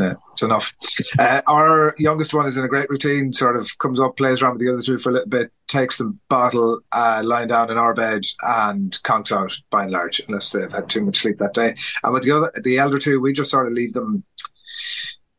Yeah, 0.00 0.14
it's 0.32 0.42
enough. 0.42 0.74
Uh, 1.18 1.42
our 1.46 1.94
youngest 1.98 2.32
one 2.32 2.46
is 2.46 2.56
in 2.56 2.64
a 2.64 2.68
great 2.68 2.88
routine, 2.88 3.32
sort 3.32 3.56
of 3.56 3.78
comes 3.78 4.00
up, 4.00 4.16
plays 4.16 4.40
around 4.40 4.54
with 4.54 4.62
the 4.62 4.72
other 4.72 4.82
two 4.82 4.98
for 4.98 5.10
a 5.10 5.12
little 5.12 5.28
bit, 5.28 5.52
takes 5.68 5.98
the 5.98 6.16
bottle, 6.28 6.80
uh, 6.92 7.22
lying 7.24 7.48
down 7.48 7.70
in 7.70 7.78
our 7.78 7.94
bed, 7.94 8.22
and 8.42 8.98
conks 9.02 9.32
out 9.32 9.52
by 9.70 9.84
and 9.84 9.92
large, 9.92 10.20
unless 10.26 10.50
they've 10.52 10.72
had 10.72 10.88
too 10.88 11.02
much 11.02 11.18
sleep 11.18 11.36
that 11.38 11.54
day. 11.54 11.74
And 12.02 12.14
with 12.14 12.24
the 12.24 12.32
other, 12.32 12.52
the 12.62 12.78
elder 12.78 12.98
two, 12.98 13.20
we 13.20 13.32
just 13.32 13.50
sort 13.50 13.66
of 13.66 13.72
leave 13.72 13.92
them. 13.92 14.24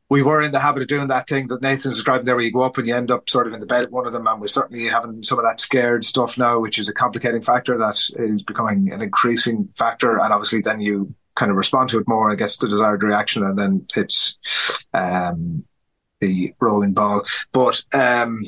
We 0.09 0.23
were 0.23 0.41
in 0.41 0.51
the 0.51 0.59
habit 0.59 0.81
of 0.81 0.89
doing 0.89 1.07
that 1.07 1.29
thing 1.29 1.47
that 1.47 1.61
Nathan's 1.61 1.95
describing 1.95 2.25
there, 2.25 2.35
where 2.35 2.43
you 2.43 2.51
go 2.51 2.63
up 2.63 2.77
and 2.77 2.85
you 2.85 2.93
end 2.93 3.11
up 3.11 3.29
sort 3.29 3.47
of 3.47 3.53
in 3.53 3.61
the 3.61 3.65
bed 3.65 3.85
with 3.85 3.91
one 3.91 4.07
of 4.07 4.13
them, 4.13 4.27
and 4.27 4.41
we're 4.41 4.49
certainly 4.49 4.87
having 4.87 5.23
some 5.23 5.39
of 5.39 5.45
that 5.45 5.61
scared 5.61 6.03
stuff 6.03 6.37
now, 6.37 6.59
which 6.59 6.77
is 6.77 6.89
a 6.89 6.93
complicating 6.93 7.41
factor 7.41 7.77
that 7.77 7.97
is 8.15 8.43
becoming 8.43 8.91
an 8.91 9.01
increasing 9.01 9.69
factor, 9.77 10.19
and 10.19 10.33
obviously 10.33 10.59
then 10.61 10.81
you 10.81 11.15
kind 11.41 11.49
of 11.49 11.57
respond 11.57 11.89
to 11.89 11.97
it 11.97 12.07
more, 12.07 12.29
I 12.29 12.35
guess, 12.35 12.57
the 12.57 12.69
desired 12.69 13.01
reaction, 13.01 13.43
and 13.43 13.57
then 13.57 13.87
it's 13.95 14.37
um, 14.93 15.63
the 16.19 16.53
rolling 16.61 16.93
ball. 16.93 17.25
But 17.51 17.83
um, 17.95 18.41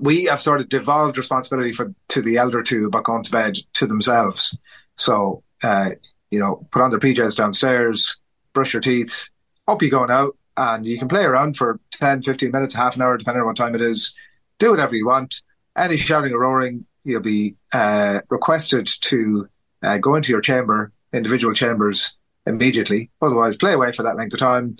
we 0.00 0.24
have 0.24 0.40
sort 0.40 0.62
of 0.62 0.70
devolved 0.70 1.18
responsibility 1.18 1.74
for 1.74 1.94
to 2.08 2.22
the 2.22 2.38
elder 2.38 2.62
two 2.62 2.86
about 2.86 3.04
going 3.04 3.24
to 3.24 3.30
bed 3.30 3.58
to 3.74 3.86
themselves. 3.86 4.56
So 4.96 5.42
uh, 5.62 5.90
you 6.30 6.38
know, 6.38 6.66
put 6.70 6.80
on 6.80 6.90
their 6.90 6.98
PJs 6.98 7.36
downstairs, 7.36 8.16
brush 8.54 8.72
your 8.72 8.80
teeth, 8.80 9.28
up 9.68 9.82
you 9.82 9.90
go 9.90 10.06
now, 10.06 10.32
and 10.56 10.86
you 10.86 10.98
can 10.98 11.08
play 11.08 11.24
around 11.24 11.58
for 11.58 11.78
10, 11.92 12.22
15 12.22 12.50
minutes, 12.50 12.74
half 12.74 12.96
an 12.96 13.02
hour, 13.02 13.18
depending 13.18 13.42
on 13.42 13.46
what 13.46 13.56
time 13.56 13.74
it 13.74 13.82
is. 13.82 14.14
Do 14.58 14.70
whatever 14.70 14.94
you 14.94 15.06
want. 15.06 15.42
Any 15.76 15.98
shouting 15.98 16.32
or 16.32 16.40
roaring, 16.40 16.86
you'll 17.04 17.20
be 17.20 17.56
uh, 17.74 18.20
requested 18.30 18.86
to 19.02 19.46
uh, 19.82 19.98
go 19.98 20.14
into 20.14 20.32
your 20.32 20.40
chamber 20.40 20.90
individual 21.14 21.54
chambers 21.54 22.16
immediately. 22.46 23.10
Otherwise, 23.22 23.56
play 23.56 23.72
away 23.72 23.92
for 23.92 24.02
that 24.02 24.16
length 24.16 24.34
of 24.34 24.40
time, 24.40 24.76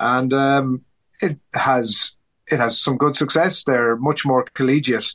and 0.00 0.32
um, 0.32 0.84
it 1.20 1.38
has 1.54 2.12
it 2.50 2.58
has 2.58 2.80
some 2.80 2.96
good 2.96 3.16
success. 3.16 3.62
They're 3.64 3.96
much 3.96 4.26
more 4.26 4.44
collegiate 4.54 5.14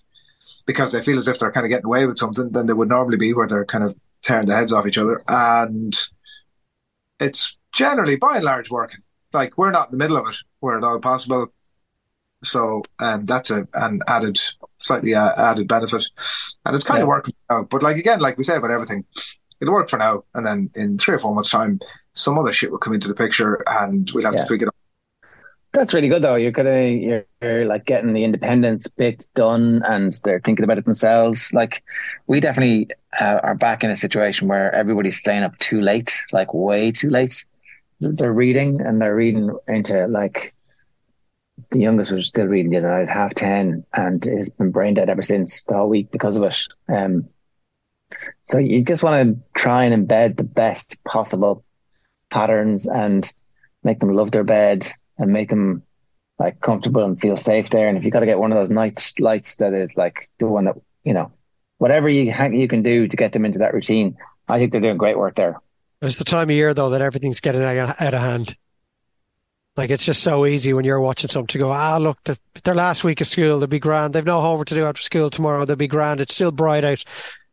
because 0.65 0.91
they 0.91 1.01
feel 1.01 1.17
as 1.17 1.27
if 1.27 1.39
they're 1.39 1.51
kind 1.51 1.65
of 1.65 1.69
getting 1.69 1.85
away 1.85 2.05
with 2.05 2.17
something 2.17 2.51
than 2.51 2.67
they 2.67 2.73
would 2.73 2.89
normally 2.89 3.17
be, 3.17 3.33
where 3.33 3.47
they're 3.47 3.65
kind 3.65 3.83
of 3.83 3.95
tearing 4.21 4.47
the 4.47 4.55
heads 4.55 4.73
off 4.73 4.87
each 4.87 4.97
other, 4.97 5.21
and 5.27 5.97
it's 7.19 7.55
generally 7.73 8.15
by 8.15 8.37
and 8.37 8.45
large 8.45 8.69
working. 8.69 9.01
Like 9.33 9.57
we're 9.57 9.71
not 9.71 9.89
in 9.89 9.97
the 9.97 10.03
middle 10.03 10.17
of 10.17 10.27
it 10.27 10.37
where 10.59 10.77
at 10.77 10.83
all 10.83 10.99
possible. 10.99 11.53
So 12.43 12.83
um, 12.99 13.25
that's 13.25 13.51
a, 13.51 13.67
an 13.73 14.01
added, 14.07 14.39
slightly 14.81 15.13
uh, 15.13 15.33
added 15.35 15.67
benefit, 15.67 16.05
and 16.65 16.73
it's 16.75 16.85
kind 16.85 16.99
yeah. 16.99 17.03
of 17.03 17.09
working 17.09 17.35
out. 17.49 17.69
But 17.69 17.83
like 17.83 17.97
again, 17.97 18.21
like 18.21 18.37
we 18.37 18.45
say 18.45 18.55
about 18.55 18.71
everything, 18.71 19.03
it'll 19.61 19.73
work 19.73 19.89
for 19.89 19.97
now, 19.97 20.23
and 20.33 20.45
then 20.45 20.69
in 20.75 20.97
three 20.97 21.15
or 21.15 21.19
four 21.19 21.33
months' 21.33 21.49
time, 21.49 21.79
some 22.13 22.37
other 22.37 22.53
shit 22.53 22.71
will 22.71 22.77
come 22.77 22.93
into 22.93 23.07
the 23.07 23.15
picture, 23.15 23.63
and 23.67 24.09
we'll 24.13 24.25
have 24.25 24.33
yeah. 24.33 24.41
to 24.41 24.47
tweak 24.47 24.61
it. 24.61 24.67
Up. 24.67 24.75
That's 25.71 25.93
really 25.93 26.07
good, 26.07 26.23
though. 26.23 26.35
You're 26.35 26.51
gonna 26.51 26.87
you're, 26.87 27.25
you're, 27.41 27.65
like 27.65 27.85
getting 27.85 28.13
the 28.13 28.23
independence 28.23 28.87
bit 28.87 29.27
done, 29.35 29.83
and 29.87 30.19
they're 30.23 30.41
thinking 30.41 30.63
about 30.63 30.79
it 30.79 30.85
themselves. 30.85 31.53
Like 31.53 31.83
we 32.27 32.39
definitely 32.39 32.89
uh, 33.19 33.39
are 33.43 33.55
back 33.55 33.83
in 33.83 33.91
a 33.91 33.95
situation 33.95 34.47
where 34.47 34.73
everybody's 34.73 35.19
staying 35.19 35.43
up 35.43 35.57
too 35.59 35.81
late, 35.81 36.15
like 36.31 36.53
way 36.53 36.91
too 36.91 37.09
late. 37.09 37.45
They're 37.99 38.33
reading, 38.33 38.81
and 38.81 38.99
they're 38.99 39.15
reading 39.15 39.55
into 39.67 40.07
like 40.07 40.55
the 41.71 41.79
youngest 41.79 42.11
was 42.11 42.27
still 42.27 42.45
reading 42.45 42.71
the 42.71 42.77
other 42.77 42.89
night 42.89 43.03
at 43.03 43.09
half 43.09 43.35
ten, 43.35 43.85
and 43.93 44.25
has 44.25 44.49
been 44.49 44.71
brain 44.71 44.95
dead 44.95 45.09
ever 45.09 45.21
since 45.21 45.63
the 45.65 45.75
whole 45.75 45.89
week 45.89 46.09
because 46.11 46.35
of 46.35 46.43
it. 46.43 46.57
Um, 46.87 47.29
so 48.43 48.57
you 48.57 48.83
just 48.83 49.03
want 49.03 49.21
to 49.21 49.59
try 49.59 49.85
and 49.85 50.07
embed 50.07 50.37
the 50.37 50.43
best 50.43 51.03
possible 51.03 51.63
patterns 52.29 52.87
and 52.87 53.31
make 53.83 53.99
them 53.99 54.13
love 54.13 54.31
their 54.31 54.43
bed 54.43 54.87
and 55.17 55.31
make 55.31 55.49
them 55.49 55.83
like 56.37 56.61
comfortable 56.61 57.03
and 57.03 57.19
feel 57.19 57.37
safe 57.37 57.69
there. 57.69 57.89
And 57.89 57.97
if 57.97 58.05
you 58.05 58.11
got 58.11 58.21
to 58.21 58.25
get 58.25 58.39
one 58.39 58.51
of 58.51 58.57
those 58.57 58.69
night 58.69 59.13
lights 59.19 59.57
that 59.57 59.73
is 59.73 59.95
like 59.97 60.29
the 60.39 60.47
one 60.47 60.65
that 60.65 60.75
you 61.03 61.13
know, 61.13 61.31
whatever 61.77 62.09
you 62.09 62.33
you 62.53 62.67
can 62.67 62.83
do 62.83 63.07
to 63.07 63.17
get 63.17 63.33
them 63.33 63.45
into 63.45 63.59
that 63.59 63.73
routine, 63.73 64.17
I 64.47 64.57
think 64.57 64.71
they're 64.71 64.81
doing 64.81 64.97
great 64.97 65.17
work 65.17 65.35
there. 65.35 65.57
It's 66.01 66.17
the 66.17 66.23
time 66.23 66.49
of 66.49 66.55
year 66.55 66.73
though 66.73 66.91
that 66.91 67.01
everything's 67.01 67.41
getting 67.41 67.63
out 67.63 68.13
of 68.13 68.19
hand. 68.19 68.55
Like 69.75 69.91
it's 69.91 70.05
just 70.05 70.23
so 70.23 70.45
easy 70.45 70.73
when 70.73 70.83
you're 70.83 70.99
watching 70.99 71.29
something 71.29 71.47
to 71.47 71.57
go, 71.57 71.71
ah, 71.71 71.97
look, 71.97 72.17
their 72.63 72.75
last 72.75 73.03
week 73.03 73.21
of 73.21 73.27
school, 73.27 73.59
they'll 73.59 73.67
be 73.67 73.79
grand. 73.79 74.13
They've 74.13 74.25
no 74.25 74.41
homework 74.41 74.67
to 74.67 74.75
do 74.75 74.83
after 74.83 75.01
school 75.01 75.29
tomorrow. 75.29 75.63
They'll 75.65 75.77
be 75.77 75.87
grand. 75.87 76.19
It's 76.19 76.33
still 76.33 76.51
bright 76.51 76.83
out 76.83 77.03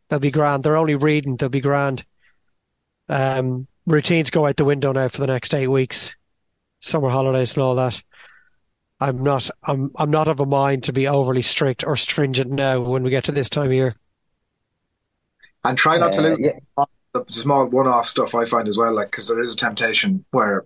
they'll 0.09 0.19
be 0.19 0.31
grand. 0.31 0.63
They're 0.63 0.77
only 0.77 0.95
reading, 0.95 1.35
they'll 1.35 1.49
be 1.49 1.61
grand. 1.61 2.05
Um, 3.09 3.67
routines 3.85 4.29
go 4.29 4.45
out 4.45 4.57
the 4.57 4.65
window 4.65 4.91
now 4.91 5.07
for 5.07 5.21
the 5.21 5.27
next 5.27 5.53
eight 5.53 5.67
weeks, 5.67 6.15
summer 6.81 7.09
holidays 7.09 7.53
and 7.53 7.63
all 7.63 7.75
that. 7.75 8.01
I'm 8.99 9.21
not, 9.21 9.49
I'm, 9.63 9.91
I'm 9.95 10.09
not 10.09 10.27
of 10.27 10.39
a 10.39 10.45
mind 10.45 10.85
to 10.85 10.93
be 10.93 11.07
overly 11.07 11.43
strict 11.43 11.83
or 11.85 11.95
stringent 11.95 12.51
now 12.51 12.81
when 12.81 13.03
we 13.03 13.11
get 13.11 13.25
to 13.25 13.31
this 13.31 13.49
time 13.49 13.67
of 13.67 13.73
year. 13.73 13.95
And 15.63 15.77
try 15.77 15.97
not 15.97 16.13
uh, 16.13 16.13
to 16.13 16.21
lose 16.21 16.39
yeah. 16.39 16.85
the 17.13 17.23
small 17.27 17.65
one-off 17.65 18.07
stuff. 18.07 18.33
I 18.33 18.45
find 18.45 18.67
as 18.67 18.77
well, 18.77 18.93
like 18.93 19.11
because 19.11 19.27
there 19.27 19.41
is 19.41 19.53
a 19.53 19.57
temptation 19.57 20.25
where 20.31 20.65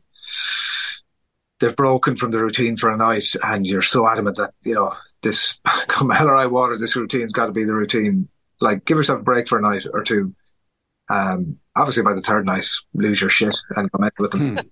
they've 1.60 1.76
broken 1.76 2.16
from 2.16 2.32
the 2.32 2.40
routine 2.40 2.78
for 2.78 2.90
a 2.90 2.98
night, 2.98 3.28
and 3.44 3.66
you're 3.66 3.82
so 3.82 4.08
adamant 4.08 4.38
that 4.38 4.54
you 4.64 4.76
know 4.76 4.94
this 5.22 5.60
come 5.88 6.10
hell 6.10 6.30
or 6.30 6.36
high 6.36 6.48
water, 6.48 6.78
this 6.78 6.96
routine's 6.96 7.34
got 7.34 7.48
to 7.48 7.52
be 7.52 7.64
the 7.64 7.74
routine 7.74 8.30
like 8.62 8.86
give 8.86 8.98
yourself 8.98 9.20
a 9.20 9.24
break 9.24 9.48
for 9.48 9.58
a 9.58 9.62
night 9.62 9.86
or 9.92 10.04
two. 10.04 10.34
Um, 11.10 11.58
obviously 11.76 12.04
by 12.04 12.14
the 12.14 12.22
third 12.22 12.46
night, 12.46 12.68
lose 12.94 13.20
your 13.20 13.30
shit 13.30 13.58
and 13.76 13.92
come 13.92 14.04
out 14.04 14.14
with 14.18 14.32
them. 14.32 14.58
Hmm. 14.58 14.68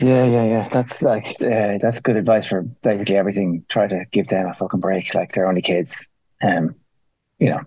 Yeah, 0.00 0.24
yeah, 0.26 0.44
yeah. 0.44 0.68
That's 0.68 1.02
like 1.02 1.26
uh, 1.40 1.78
that's 1.80 2.00
good 2.00 2.16
advice 2.16 2.46
for 2.46 2.62
basically 2.62 3.16
everything. 3.16 3.64
Try 3.68 3.88
to 3.88 4.04
give 4.12 4.28
them 4.28 4.46
a 4.46 4.54
fucking 4.54 4.78
break. 4.78 5.12
Like 5.12 5.32
they're 5.32 5.48
only 5.48 5.62
kids. 5.62 5.96
Um, 6.42 6.76
you 7.38 7.50
know. 7.50 7.62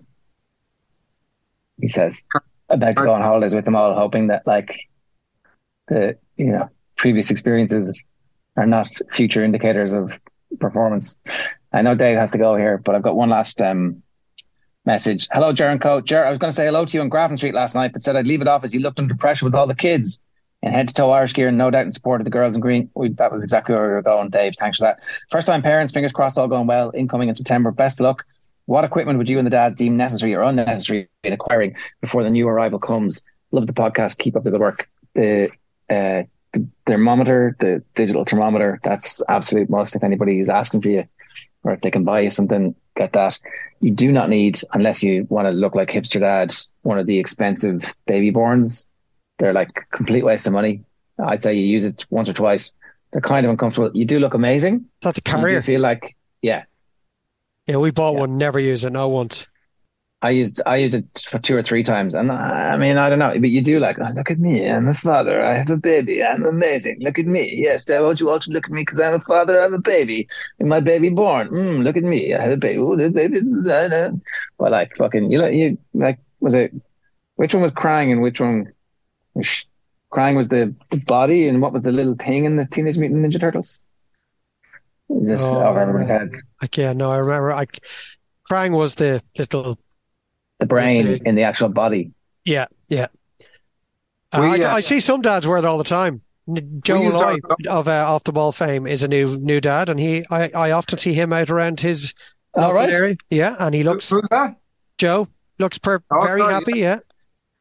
He 1.78 1.88
says 1.88 2.24
about 2.70 2.96
to 2.96 3.02
go 3.02 3.12
on 3.12 3.22
holidays 3.22 3.54
with 3.54 3.64
them 3.64 3.76
all, 3.76 3.94
hoping 3.94 4.28
that 4.28 4.46
like 4.46 4.88
the 5.88 6.16
you 6.36 6.52
know 6.52 6.70
previous 6.96 7.30
experiences 7.30 8.02
are 8.56 8.66
not 8.66 8.88
future 9.10 9.44
indicators 9.44 9.92
of 9.92 10.12
performance. 10.58 11.18
I 11.72 11.82
know 11.82 11.94
Dave 11.94 12.16
has 12.16 12.30
to 12.30 12.38
go 12.38 12.56
here, 12.56 12.78
but 12.78 12.94
I've 12.94 13.02
got 13.02 13.16
one 13.16 13.30
last 13.30 13.60
um, 13.60 14.02
message. 14.84 15.28
Hello, 15.32 15.52
Jaron 15.52 15.80
Co. 15.80 16.00
Jer, 16.00 16.24
I 16.24 16.30
was 16.30 16.38
going 16.38 16.50
to 16.50 16.56
say 16.56 16.66
hello 16.66 16.84
to 16.84 16.96
you 16.96 17.00
on 17.00 17.08
Grafton 17.08 17.36
Street 17.36 17.54
last 17.54 17.74
night, 17.74 17.92
but 17.92 18.02
said 18.02 18.16
I'd 18.16 18.26
leave 18.26 18.40
it 18.40 18.48
off 18.48 18.64
as 18.64 18.72
you 18.72 18.80
looked 18.80 18.98
under 18.98 19.14
pressure 19.14 19.44
with 19.44 19.54
all 19.54 19.66
the 19.66 19.74
kids 19.74 20.22
in 20.62 20.72
head 20.72 20.88
to 20.88 20.94
toe 20.94 21.10
Irish 21.10 21.34
gear 21.34 21.48
and 21.48 21.58
no 21.58 21.70
doubt 21.70 21.86
in 21.86 21.92
support 21.92 22.20
of 22.20 22.24
the 22.24 22.30
girls 22.30 22.56
in 22.56 22.60
green. 22.60 22.90
We, 22.94 23.10
that 23.10 23.32
was 23.32 23.44
exactly 23.44 23.74
where 23.74 23.86
we 23.86 23.94
were 23.94 24.02
going, 24.02 24.30
Dave. 24.30 24.54
Thanks 24.58 24.78
for 24.78 24.84
that. 24.84 25.00
First 25.30 25.46
time 25.46 25.62
parents, 25.62 25.92
fingers 25.92 26.12
crossed, 26.12 26.38
all 26.38 26.48
going 26.48 26.66
well. 26.66 26.90
Incoming 26.94 27.28
in 27.28 27.34
September. 27.34 27.70
Best 27.70 28.00
of 28.00 28.04
luck. 28.04 28.24
What 28.66 28.84
equipment 28.84 29.18
would 29.18 29.28
you 29.28 29.38
and 29.38 29.46
the 29.46 29.50
dads 29.50 29.76
deem 29.76 29.96
necessary 29.96 30.34
or 30.34 30.42
unnecessary 30.42 31.08
in 31.24 31.32
acquiring 31.32 31.74
before 32.00 32.22
the 32.22 32.30
new 32.30 32.48
arrival 32.48 32.78
comes? 32.78 33.22
Love 33.50 33.66
the 33.66 33.72
podcast. 33.72 34.18
Keep 34.18 34.36
up 34.36 34.44
the 34.44 34.50
good 34.50 34.60
work. 34.60 34.88
The, 35.14 35.50
uh, 35.90 36.22
the 36.52 36.66
thermometer, 36.86 37.56
the 37.58 37.82
digital 37.94 38.24
thermometer, 38.24 38.78
that's 38.82 39.20
absolute 39.28 39.68
must 39.68 39.96
if 39.96 40.04
anybody 40.04 40.40
is 40.40 40.48
asking 40.48 40.82
for 40.82 40.88
you 40.88 41.04
or 41.64 41.72
if 41.72 41.80
they 41.80 41.90
can 41.90 42.04
buy 42.04 42.20
you 42.20 42.30
something 42.30 42.74
get 42.96 43.12
that. 43.12 43.38
You 43.80 43.90
do 43.90 44.12
not 44.12 44.28
need, 44.28 44.60
unless 44.72 45.02
you 45.02 45.26
want 45.28 45.46
to 45.46 45.52
look 45.52 45.74
like 45.74 45.88
hipster 45.88 46.20
dad, 46.20 46.54
one 46.82 46.98
of 46.98 47.06
the 47.06 47.18
expensive 47.18 47.82
BabyBjörns. 48.08 48.86
They're 49.38 49.52
like 49.52 49.86
complete 49.92 50.24
waste 50.24 50.46
of 50.46 50.52
money. 50.52 50.84
I'd 51.22 51.42
say 51.42 51.54
you 51.54 51.66
use 51.66 51.84
it 51.84 52.04
once 52.10 52.28
or 52.28 52.32
twice. 52.32 52.74
They're 53.12 53.20
kind 53.20 53.44
of 53.44 53.50
uncomfortable. 53.50 53.90
You 53.94 54.04
do 54.04 54.18
look 54.18 54.34
amazing. 54.34 54.76
Is 54.76 54.82
that 55.02 55.14
the 55.14 55.20
carrier? 55.20 55.56
You 55.56 55.62
feel 55.62 55.80
like, 55.80 56.16
yeah. 56.42 56.64
Yeah, 57.66 57.76
we 57.76 57.90
bought 57.90 58.14
yeah. 58.14 58.20
one, 58.20 58.38
never 58.38 58.58
used 58.58 58.84
it, 58.84 58.90
no 58.90 59.08
once. 59.08 59.46
I 60.22 60.30
used 60.30 60.62
I 60.66 60.76
used 60.76 60.94
it 60.94 61.26
for 61.28 61.38
two 61.40 61.56
or 61.56 61.62
three 61.62 61.82
times, 61.82 62.14
and 62.14 62.30
I, 62.30 62.70
I 62.70 62.76
mean 62.76 62.96
I 62.96 63.10
don't 63.10 63.18
know, 63.18 63.32
but 63.38 63.50
you 63.50 63.60
do 63.60 63.80
like 63.80 63.98
oh, 63.98 64.08
look 64.14 64.30
at 64.30 64.38
me, 64.38 64.68
I'm 64.68 64.86
a 64.86 64.94
father, 64.94 65.42
I 65.42 65.54
have 65.54 65.68
a 65.68 65.76
baby, 65.76 66.22
I'm 66.22 66.44
amazing. 66.44 66.98
Look 67.00 67.18
at 67.18 67.26
me, 67.26 67.52
yes, 67.54 67.90
I 67.90 68.00
want 68.00 68.20
you 68.20 68.30
all 68.30 68.38
to 68.38 68.50
look 68.50 68.66
at 68.66 68.70
me 68.70 68.82
because 68.82 69.00
I'm 69.00 69.14
a 69.14 69.20
father, 69.20 69.58
I 69.58 69.64
have 69.64 69.72
a 69.72 69.78
baby, 69.78 70.28
and 70.60 70.68
my 70.68 70.80
BabyBjörn. 70.80 71.50
Mm, 71.50 71.82
look 71.82 71.96
at 71.96 72.04
me, 72.04 72.34
I 72.34 72.42
have 72.42 72.52
a 72.52 72.56
baby. 72.56 72.78
Oh, 72.78 72.96
the 72.96 73.10
baby, 73.10 73.40
well, 74.58 74.70
like 74.70 74.96
fucking, 74.96 75.32
you 75.32 75.38
know, 75.38 75.48
you 75.48 75.76
like 75.92 76.18
was 76.42 76.54
it? 76.54 76.72
Which 77.36 77.54
one 77.54 77.62
was 77.62 77.72
crying 77.72 78.12
and 78.12 78.20
which 78.20 78.40
one? 78.40 78.72
Was 79.34 79.64
crying 80.10 80.36
was 80.36 80.48
the, 80.48 80.74
the 80.90 80.98
body, 80.98 81.48
and 81.48 81.62
what 81.62 81.72
was 81.72 81.82
the 81.82 81.92
little 81.92 82.14
thing 82.14 82.44
in 82.44 82.56
the 82.56 82.66
Teenage 82.66 82.98
Mutant 82.98 83.24
Ninja 83.24 83.40
Turtles? 83.40 83.80
Just 85.24 85.52
oh, 85.52 85.62
over 85.62 85.80
everybody's 85.80 86.10
heads. 86.10 86.42
I 86.60 86.66
can't. 86.66 86.98
No, 86.98 87.10
I 87.10 87.18
remember. 87.18 87.52
I 87.52 87.66
crying 88.44 88.72
was 88.72 88.94
the 88.94 89.22
little 89.38 89.78
the 90.62 90.66
brain 90.66 91.06
the, 91.06 91.20
in 91.24 91.34
the 91.34 91.42
actual 91.42 91.68
body. 91.68 92.12
Yeah, 92.44 92.66
yeah. 92.88 93.08
Uh, 94.32 94.40
we, 94.40 94.64
I, 94.64 94.70
uh, 94.70 94.76
I, 94.76 94.80
see 94.80 95.00
some 95.00 95.20
dads 95.20 95.46
wear 95.46 95.58
it 95.58 95.64
all 95.64 95.78
the 95.78 95.84
time. 95.84 96.22
Joe 96.80 97.02
Molloy 97.02 97.36
of 97.68 97.86
uh, 97.86 97.90
off 98.08 98.24
the 98.24 98.32
ball 98.32 98.50
fame 98.50 98.86
is 98.86 99.02
a 99.02 99.08
new 99.08 99.36
new 99.38 99.60
dad, 99.60 99.88
and 99.88 100.00
he 100.00 100.24
I, 100.30 100.50
I 100.50 100.70
often 100.72 100.98
see 100.98 101.12
him 101.12 101.32
out 101.32 101.50
around 101.50 101.80
his 101.80 102.14
all 102.54 102.74
right. 102.74 102.92
area. 102.92 103.16
Yeah, 103.30 103.54
and 103.58 103.74
he 103.74 103.82
looks. 103.82 104.10
Who's 104.10 104.28
that? 104.30 104.56
Joe 104.98 105.28
looks 105.58 105.78
per- 105.78 106.02
oh, 106.10 106.20
very 106.22 106.42
happy. 106.42 106.78
Yeah, 106.78 107.00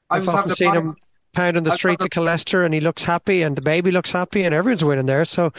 I've 0.10 0.28
often 0.28 0.52
seen 0.52 0.74
him. 0.74 0.96
Pounding 1.34 1.64
the 1.64 1.72
streets 1.72 2.04
of 2.06 2.12
Killester 2.12 2.66
and 2.66 2.74
he 2.74 2.80
looks 2.80 3.04
happy 3.04 3.42
and 3.42 3.56
the 3.56 3.62
baby 3.62 3.92
looks 3.92 4.12
happy 4.12 4.44
and 4.44 4.54
everyone's 4.54 4.84
winning 4.84 5.06
there. 5.06 5.26
So 5.26 5.52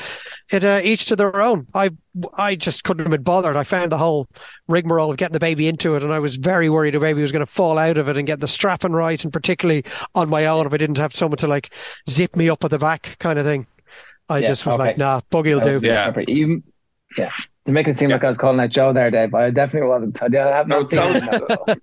it 0.51 0.65
uh, 0.65 0.81
each 0.85 1.07
to 1.07 1.17
their 1.17 1.41
own. 1.41 1.67
I 1.75 1.91
I 2.35 2.55
just 2.57 2.85
couldn't 2.85 3.05
have 3.07 3.11
been 3.13 3.23
bothered. 3.23 3.57
I 3.57 3.65
found 3.65 3.91
the 3.93 3.99
whole 3.99 4.29
rigmarole 4.69 5.11
of 5.11 5.17
getting 5.17 5.33
the 5.33 5.41
baby 5.41 5.69
into 5.69 5.95
it 5.95 6.03
and 6.03 6.13
I 6.13 6.19
was 6.19 6.37
very 6.37 6.69
worried 6.69 6.95
the 6.95 7.01
baby 7.01 7.23
was 7.23 7.33
going 7.33 7.45
to 7.45 7.51
fall 7.53 7.79
out 7.79 7.99
of 7.99 8.09
it 8.09 8.17
and 8.19 8.27
get 8.27 8.41
the 8.41 8.49
strapping 8.49 8.93
right 8.93 9.23
and 9.25 9.33
particularly 9.33 9.85
on 10.15 10.29
my 10.29 10.47
own 10.47 10.67
if 10.67 10.73
I 10.73 10.77
didn't 10.77 10.99
have 10.99 11.15
someone 11.15 11.39
to 11.39 11.47
like 11.47 11.71
zip 12.09 12.37
me 12.37 12.51
up 12.51 12.65
at 12.65 12.71
the 12.71 12.79
back 12.79 13.17
kind 13.19 13.39
of 13.39 13.45
thing. 13.45 13.67
I 14.29 14.39
Yeah, 14.39 14.49
just 14.49 14.65
was 14.67 14.75
okay. 14.75 14.83
like, 14.85 14.99
nah, 14.99 15.21
buggy 15.31 15.55
will 15.55 15.61
do. 15.61 15.81
Yeah. 15.83 16.13
You, 16.29 16.63
yeah. 17.19 17.33
You're 17.67 17.75
making 17.75 17.93
it 17.93 17.99
seem 17.99 18.11
like 18.11 18.25
I 18.25 18.29
was 18.29 18.39
calling 18.39 18.59
out 18.61 18.71
Joe 18.71 18.93
there, 18.93 19.11
Dave. 19.11 19.31
But 19.31 19.43
I 19.43 19.51
definitely 19.51 19.89
wasn't. 19.89 20.21
I 20.23 20.29
have 20.57 20.69
No, 20.69 20.81
not 20.81 20.91
seen 20.91 21.01
it. 21.03 21.83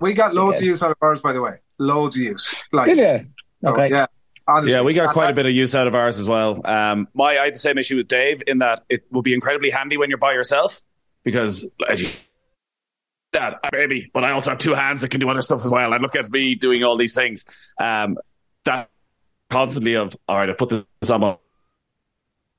We 0.00 0.14
got 0.14 0.34
loads 0.34 0.54
Yes. 0.56 0.60
of 0.62 0.66
use 0.66 0.82
out 0.82 0.90
of 0.90 0.96
ours, 1.02 1.20
by 1.20 1.32
the 1.32 1.42
way. 1.42 1.54
Loads 1.78 2.16
of 2.16 2.22
use. 2.22 2.54
Like, 2.72 2.86
Did 2.94 2.98
you? 2.98 3.26
oh, 3.64 3.72
Okay. 3.72 3.90
yeah. 3.90 4.06
Honestly. 4.48 4.72
Yeah, 4.72 4.82
we 4.82 4.94
got 4.94 5.12
quite 5.12 5.30
a 5.30 5.32
bit 5.32 5.44
of 5.46 5.52
use 5.52 5.74
out 5.74 5.88
of 5.88 5.94
ours 5.96 6.20
as 6.20 6.28
well. 6.28 6.60
Um, 6.64 7.08
my, 7.14 7.30
I 7.36 7.46
had 7.46 7.54
the 7.54 7.58
same 7.58 7.78
issue 7.78 7.96
with 7.96 8.06
Dave 8.06 8.42
in 8.46 8.58
that 8.58 8.84
it 8.88 9.04
will 9.10 9.22
be 9.22 9.34
incredibly 9.34 9.70
handy 9.70 9.96
when 9.96 10.08
you're 10.08 10.18
by 10.18 10.32
yourself 10.34 10.82
because 11.24 11.68
as 11.90 12.00
you, 12.00 12.08
Dad, 13.32 13.54
I'm 13.64 13.68
a 13.68 13.70
baby, 13.72 14.08
but 14.14 14.22
I 14.22 14.30
also 14.30 14.50
have 14.50 14.58
two 14.58 14.72
hands 14.72 15.00
that 15.00 15.10
can 15.10 15.18
do 15.18 15.28
other 15.28 15.42
stuff 15.42 15.64
as 15.64 15.72
well. 15.72 15.92
And 15.92 16.00
look 16.00 16.14
at 16.14 16.30
me 16.30 16.54
doing 16.54 16.84
all 16.84 16.96
these 16.96 17.12
things. 17.12 17.44
Um, 17.80 18.18
that 18.64 18.88
constantly 19.50 19.96
of 19.96 20.16
all 20.28 20.36
right, 20.36 20.48
I 20.48 20.52
put 20.52 20.68
this 20.68 21.10
on, 21.10 21.20
my, 21.22 21.36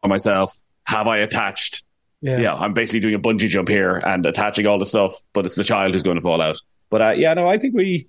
on 0.04 0.10
myself. 0.10 0.60
Have 0.84 1.08
I 1.08 1.20
attached? 1.20 1.86
Yeah. 2.22 2.38
Yeah. 2.38 2.54
I'm 2.56 2.74
basically 2.74 3.00
doing 3.00 3.16
a 3.16 3.20
bungee 3.20 3.48
jump 3.48 3.70
here 3.70 3.96
and 3.96 4.26
attaching 4.26 4.68
all 4.68 4.78
the 4.78 4.86
stuff, 4.86 5.16
but 5.32 5.46
it's 5.46 5.56
the 5.56 5.64
child 5.64 5.94
who's 5.94 6.04
going 6.04 6.18
to 6.18 6.22
fall 6.22 6.42
out. 6.42 6.60
But 6.90 7.02
uh, 7.02 7.12
yeah, 7.12 7.34
no, 7.34 7.48
I 7.48 7.58
think 7.58 7.76
we 7.76 8.08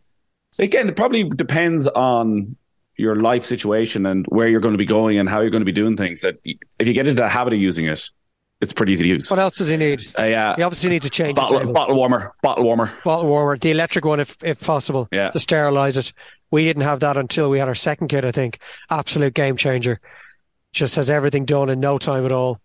again 0.59 0.89
it 0.89 0.97
probably 0.97 1.25
depends 1.25 1.87
on 1.89 2.57
your 2.97 3.17
life 3.17 3.45
situation 3.45 4.07
and 4.07 4.27
where 4.29 4.49
you're 4.49 4.61
going 4.61 4.75
to 4.75 4.79
be 4.79 4.85
going 4.87 5.19
and 5.19 5.29
how 5.29 5.41
you're 5.41 5.51
going 5.51 5.61
to 5.61 5.65
be 5.67 5.71
doing 5.73 5.97
things. 5.97 6.23
That 6.23 6.37
if 6.45 6.87
you 6.87 6.93
get 6.93 7.07
into 7.07 7.23
the 7.23 7.29
habit 7.29 7.53
of 7.53 7.61
using 7.61 7.87
it, 7.87 8.11
it's 8.61 8.73
pretty 8.73 8.91
easy 8.91 9.05
to 9.05 9.11
use. 9.11 9.31
What 9.31 9.39
else 9.39 9.57
does 9.59 9.69
he 9.69 9.77
need? 9.77 10.05
Uh, 10.19 10.25
yeah, 10.25 10.57
He 10.57 10.63
obviously 10.63 10.91
needs 10.91 11.05
to 11.05 11.11
change 11.11 11.37
bottle, 11.37 11.73
bottle 11.73 11.95
warmer, 11.95 12.33
bottle 12.43 12.65
warmer. 12.65 12.93
bottle 13.05 13.29
warmer, 13.29 13.57
the 13.57 13.71
electric 13.71 14.05
one 14.05 14.19
if 14.19 14.37
if 14.43 14.59
possible, 14.61 15.07
Yeah. 15.13 15.31
to 15.31 15.39
sterilize 15.39 15.97
it. 15.97 16.13
We 16.51 16.65
didn't 16.65 16.83
have 16.83 16.99
that 17.01 17.17
until 17.17 17.51
we 17.51 17.59
had 17.61 17.69
our 17.69 17.75
second 17.77 18.09
kid, 18.09 18.25
I 18.25 18.33
think. 18.33 18.59
Absolute 18.91 19.35
game 19.35 19.57
changer. 19.57 20.01
Just 20.73 20.97
has 20.97 21.09
everything 21.09 21.45
done 21.45 21.69
in 21.71 21.79
no 21.79 21.99
time 21.99 22.25
at 22.25 22.33
all. 22.33 22.61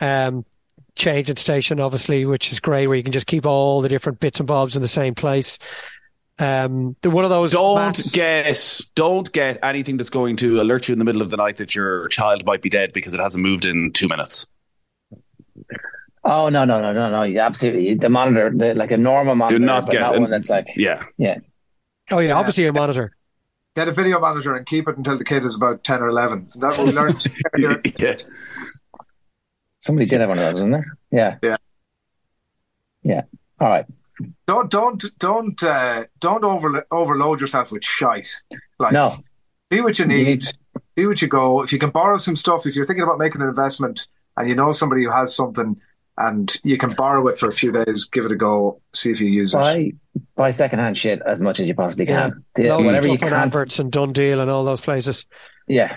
Um, 0.00 0.46
changing 0.94 1.36
station, 1.36 1.78
obviously, 1.78 2.24
which 2.24 2.50
is 2.52 2.58
great, 2.60 2.86
where 2.86 2.96
you 2.96 3.02
can 3.02 3.12
just 3.12 3.26
keep 3.26 3.44
all 3.44 3.82
the 3.82 3.88
different 3.88 4.18
bits 4.20 4.40
and 4.40 4.46
bobs 4.46 4.76
in 4.76 4.82
the 4.82 4.88
same 4.88 5.14
place. 5.14 5.58
Um, 6.40 6.94
the 7.02 7.10
one 7.10 7.24
of 7.24 7.30
those 7.30 7.50
Don't 7.52 7.74
mats- 7.76 8.12
get 8.12 8.80
don't 8.94 9.30
get 9.32 9.58
anything 9.62 9.96
that's 9.96 10.10
going 10.10 10.36
to 10.36 10.60
alert 10.60 10.88
you 10.88 10.92
in 10.92 10.98
the 11.00 11.04
middle 11.04 11.22
of 11.22 11.30
the 11.30 11.36
night 11.36 11.56
that 11.56 11.74
your 11.74 12.06
child 12.08 12.44
might 12.46 12.62
be 12.62 12.68
dead 12.68 12.92
because 12.92 13.12
it 13.12 13.18
hasn't 13.20 13.42
moved 13.42 13.66
in 13.66 13.90
two 13.92 14.06
minutes. 14.06 14.46
Oh 16.24 16.48
no 16.48 16.64
no 16.64 16.80
no 16.80 16.92
no 16.92 17.10
no! 17.10 17.22
You 17.22 17.40
absolutely 17.40 17.94
the 17.94 18.08
monitor, 18.08 18.52
the, 18.54 18.74
like 18.74 18.90
a 18.90 18.96
normal 18.96 19.34
monitor, 19.34 19.58
Do 19.58 19.64
not 19.64 19.86
but 19.86 19.92
get 19.92 20.00
not 20.00 20.14
it. 20.16 20.20
one 20.20 20.30
that's 20.30 20.50
like 20.50 20.66
Yeah, 20.76 21.02
yeah. 21.16 21.38
Oh 22.10 22.18
yeah, 22.20 22.34
obviously 22.34 22.66
a 22.66 22.72
monitor. 22.72 23.16
Get 23.74 23.88
a 23.88 23.92
video 23.92 24.18
monitor 24.20 24.54
and 24.54 24.66
keep 24.66 24.88
it 24.88 24.96
until 24.96 25.16
the 25.18 25.24
kid 25.24 25.44
is 25.44 25.54
about 25.54 25.84
10 25.84 26.02
or 26.02 26.08
11. 26.08 26.50
That 26.56 26.76
will 26.78 26.86
learn. 26.86 27.16
learned. 27.56 27.92
yeah. 28.00 28.16
Somebody 29.78 30.08
did 30.08 30.18
have 30.20 30.28
one 30.28 30.38
of 30.38 30.44
those, 30.46 30.54
wasn't 30.54 30.72
there? 30.72 30.96
Yeah. 31.12 31.36
Yeah. 31.42 31.56
Yeah. 33.04 33.22
All 33.60 33.68
right. 33.68 33.84
Don't 34.46 34.70
don't 34.70 35.04
don't 35.18 35.62
uh, 35.62 36.04
don't 36.20 36.44
over, 36.44 36.84
overload 36.90 37.40
yourself 37.40 37.70
with 37.70 37.84
shite. 37.84 38.28
Like, 38.78 38.92
No. 38.92 39.18
see 39.72 39.80
what 39.80 39.98
you 39.98 40.04
You 40.04 40.08
need, 40.08 40.24
need- 40.26 40.52
see 40.96 41.06
what 41.06 41.22
you 41.22 41.28
go. 41.28 41.62
If 41.62 41.72
you 41.72 41.78
can 41.78 41.90
borrow 41.90 42.18
some 42.18 42.36
stuff, 42.36 42.66
if 42.66 42.74
you're 42.74 42.86
thinking 42.86 43.04
about 43.04 43.18
making 43.18 43.42
an 43.42 43.48
investment 43.48 44.06
and 44.36 44.48
you 44.48 44.54
know 44.54 44.72
somebody 44.72 45.04
who 45.04 45.10
has 45.10 45.34
something 45.34 45.76
and 46.16 46.56
you 46.64 46.76
can 46.78 46.92
borrow 46.94 47.28
it 47.28 47.38
for 47.38 47.48
a 47.48 47.52
few 47.52 47.70
days, 47.70 48.06
give 48.12 48.24
it 48.24 48.32
a 48.32 48.36
go, 48.36 48.80
see 48.92 49.10
if 49.10 49.20
you 49.20 49.28
use 49.28 49.54
it. 49.54 49.58
Buy 49.58 49.92
buy 50.36 50.50
secondhand 50.50 50.98
shit 50.98 51.20
as 51.26 51.40
much 51.40 51.60
as 51.60 51.68
you 51.68 51.74
possibly 51.74 52.06
Yeah. 52.06 52.30
can. 52.30 52.44
The- 52.56 52.62
Loads 52.64 52.80
of 52.80 52.86
whatever 52.86 53.08
you 53.08 53.16
stuff 53.18 53.26
on 53.28 53.32
can. 53.34 53.42
adverts 53.42 53.78
and 53.78 53.92
DoneDeal 53.92 54.40
and 54.40 54.50
all 54.50 54.64
those 54.64 54.80
places. 54.80 55.26
Yeah. 55.68 55.96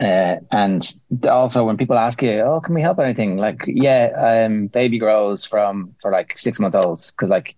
Uh, 0.00 0.36
and 0.50 0.96
also 1.30 1.64
when 1.64 1.76
people 1.76 1.96
ask 1.96 2.20
you, 2.22 2.40
oh, 2.40 2.60
can 2.60 2.74
we 2.74 2.82
help 2.82 2.98
anything? 2.98 3.36
Like, 3.36 3.62
yeah, 3.66 4.44
um, 4.46 4.66
baby 4.66 4.98
grows 4.98 5.44
from 5.44 5.94
for 6.02 6.10
like 6.10 6.36
six 6.36 6.58
month 6.58 6.74
olds 6.74 7.12
because 7.12 7.28
like 7.28 7.54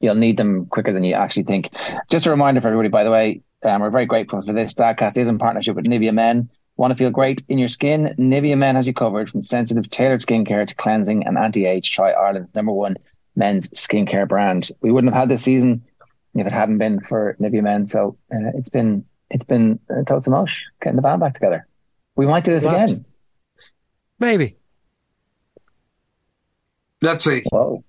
you'll 0.00 0.14
need 0.14 0.36
them 0.36 0.66
quicker 0.66 0.92
than 0.92 1.04
you 1.04 1.14
actually 1.14 1.44
think. 1.44 1.70
Just 2.10 2.26
a 2.26 2.30
reminder 2.30 2.60
for 2.60 2.68
everybody, 2.68 2.88
by 2.88 3.04
the 3.04 3.10
way, 3.10 3.42
um, 3.64 3.82
we're 3.82 3.90
very 3.90 4.06
grateful 4.06 4.40
for 4.42 4.52
this. 4.52 4.74
Dadcast 4.74 5.16
is 5.18 5.28
in 5.28 5.38
partnership 5.38 5.76
with 5.76 5.86
Nivea 5.86 6.12
Men. 6.12 6.50
Want 6.76 6.92
to 6.92 6.96
feel 6.96 7.10
great 7.10 7.44
in 7.48 7.58
your 7.58 7.68
skin? 7.68 8.14
Nivea 8.18 8.56
Men 8.56 8.74
has 8.74 8.86
you 8.86 8.94
covered 8.94 9.28
from 9.28 9.42
sensitive, 9.42 9.90
tailored 9.90 10.20
skincare 10.20 10.66
to 10.66 10.74
cleansing 10.74 11.26
and 11.26 11.36
anti-age. 11.36 11.92
Try 11.92 12.12
Ireland's 12.12 12.54
number 12.54 12.72
one 12.72 12.96
men's 13.36 13.68
skincare 13.70 14.26
brand. 14.26 14.70
We 14.80 14.90
wouldn't 14.90 15.12
have 15.12 15.20
had 15.20 15.28
this 15.28 15.42
season 15.42 15.84
if 16.34 16.46
it 16.46 16.52
hadn't 16.52 16.78
been 16.78 17.00
for 17.00 17.36
Nivea 17.38 17.62
Men. 17.62 17.86
So 17.86 18.16
uh, 18.32 18.52
it's 18.54 18.70
been 18.70 19.04
it's 19.30 19.44
been 19.44 19.78
uh, 19.90 20.04
totes 20.04 20.26
of 20.26 20.32
mosh 20.32 20.62
getting 20.82 20.96
the 20.96 21.02
band 21.02 21.20
back 21.20 21.34
together. 21.34 21.66
We 22.16 22.26
might 22.26 22.44
do 22.44 22.54
this 22.54 22.64
Last- 22.64 22.90
again. 22.90 23.04
Maybe. 24.18 24.56
Let's 27.02 27.24
see. 27.24 27.42
Whoa. 27.50 27.84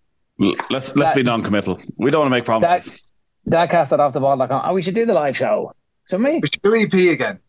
Let's 0.70 0.96
let's 0.96 1.14
be 1.14 1.24
non-committal. 1.24 1.80
We 1.98 2.10
don't 2.12 2.22
want 2.22 2.32
to 2.32 2.38
make 2.38 2.46
promises. 2.46 3.00
That 3.46 3.70
Dadcast 3.70 3.92
at 3.94 4.00
off 4.00 4.14
the 4.14 4.20
ball.com. 4.20 4.62
Oh, 4.66 4.74
we 4.74 4.82
should 4.82 4.96
do 4.96 5.06
the 5.06 5.14
live 5.14 5.36
show. 5.38 5.74
So 6.06 6.18
me, 6.18 6.40
We 6.42 6.50
should 6.52 6.62
do 6.62 6.76
EP 6.76 7.12
again. 7.14 7.40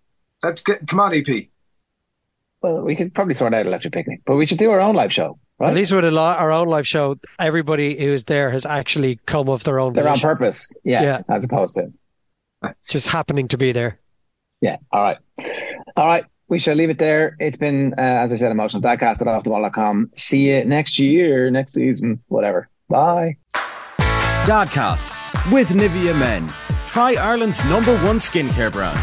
Let's 0.43 0.63
get 0.63 0.87
come 0.87 1.01
on, 1.01 1.15
EP. 1.15 1.49
well, 2.61 2.83
we 2.83 2.95
could 2.97 3.15
probably 3.15 3.35
sort 3.35 3.55
out 3.55 3.65
a 3.65 3.69
electric 3.69 3.93
picnic, 3.95 4.21
but 4.27 4.37
we 4.37 4.47
should 4.47 4.59
do 4.59 4.71
our 4.71 4.81
own 4.81 4.95
live 4.95 5.13
show. 5.13 5.39
At 5.61 5.75
least 5.75 5.93
with 5.93 6.05
a 6.05 6.11
li- 6.11 6.19
our 6.19 6.51
own 6.51 6.67
live 6.67 6.89
show, 6.89 7.19
everybody 7.39 7.97
who 7.97 8.13
is 8.13 8.25
there 8.25 8.51
has 8.51 8.67
actually 8.67 9.21
come 9.27 9.49
of 9.49 9.63
their 9.63 9.79
own 9.79 9.93
They're 9.93 10.09
on 10.09 10.19
purpose. 10.19 10.75
Yeah, 10.83 11.03
Yeah. 11.03 11.23
As 11.29 11.45
opposed 11.45 11.77
to 11.77 11.93
just 12.89 13.07
happening 13.07 13.49
to 13.49 13.57
be 13.59 13.71
there. 13.73 13.99
Yeah. 14.61 14.77
All 14.91 15.03
right. 15.03 15.19
All 15.97 16.07
right. 16.07 16.25
We 16.49 16.59
shall 16.59 16.75
leave 16.75 16.91
it 16.91 16.99
there. 16.99 17.37
It's 17.39 17.57
been, 17.57 17.95
uh, 17.97 18.01
as 18.01 18.33
I 18.33 18.37
said, 18.37 18.51
emotional. 18.53 18.83
Dadcast 18.83 19.21
at 19.23 19.27
offtheball.com. 19.27 20.11
See 20.17 20.49
you 20.49 20.65
next 20.65 20.99
year, 20.99 21.51
next 21.51 21.75
season, 21.75 22.21
whatever. 22.29 22.69
Bye. 22.93 23.39
Dadcast 24.45 25.07
with 25.51 25.69
Nivea 25.69 26.15
Men. 26.17 26.53
Try 26.87 27.15
Ireland's 27.15 27.65
number 27.65 27.97
one 28.05 28.19
skincare 28.19 28.71
brand. 28.71 29.01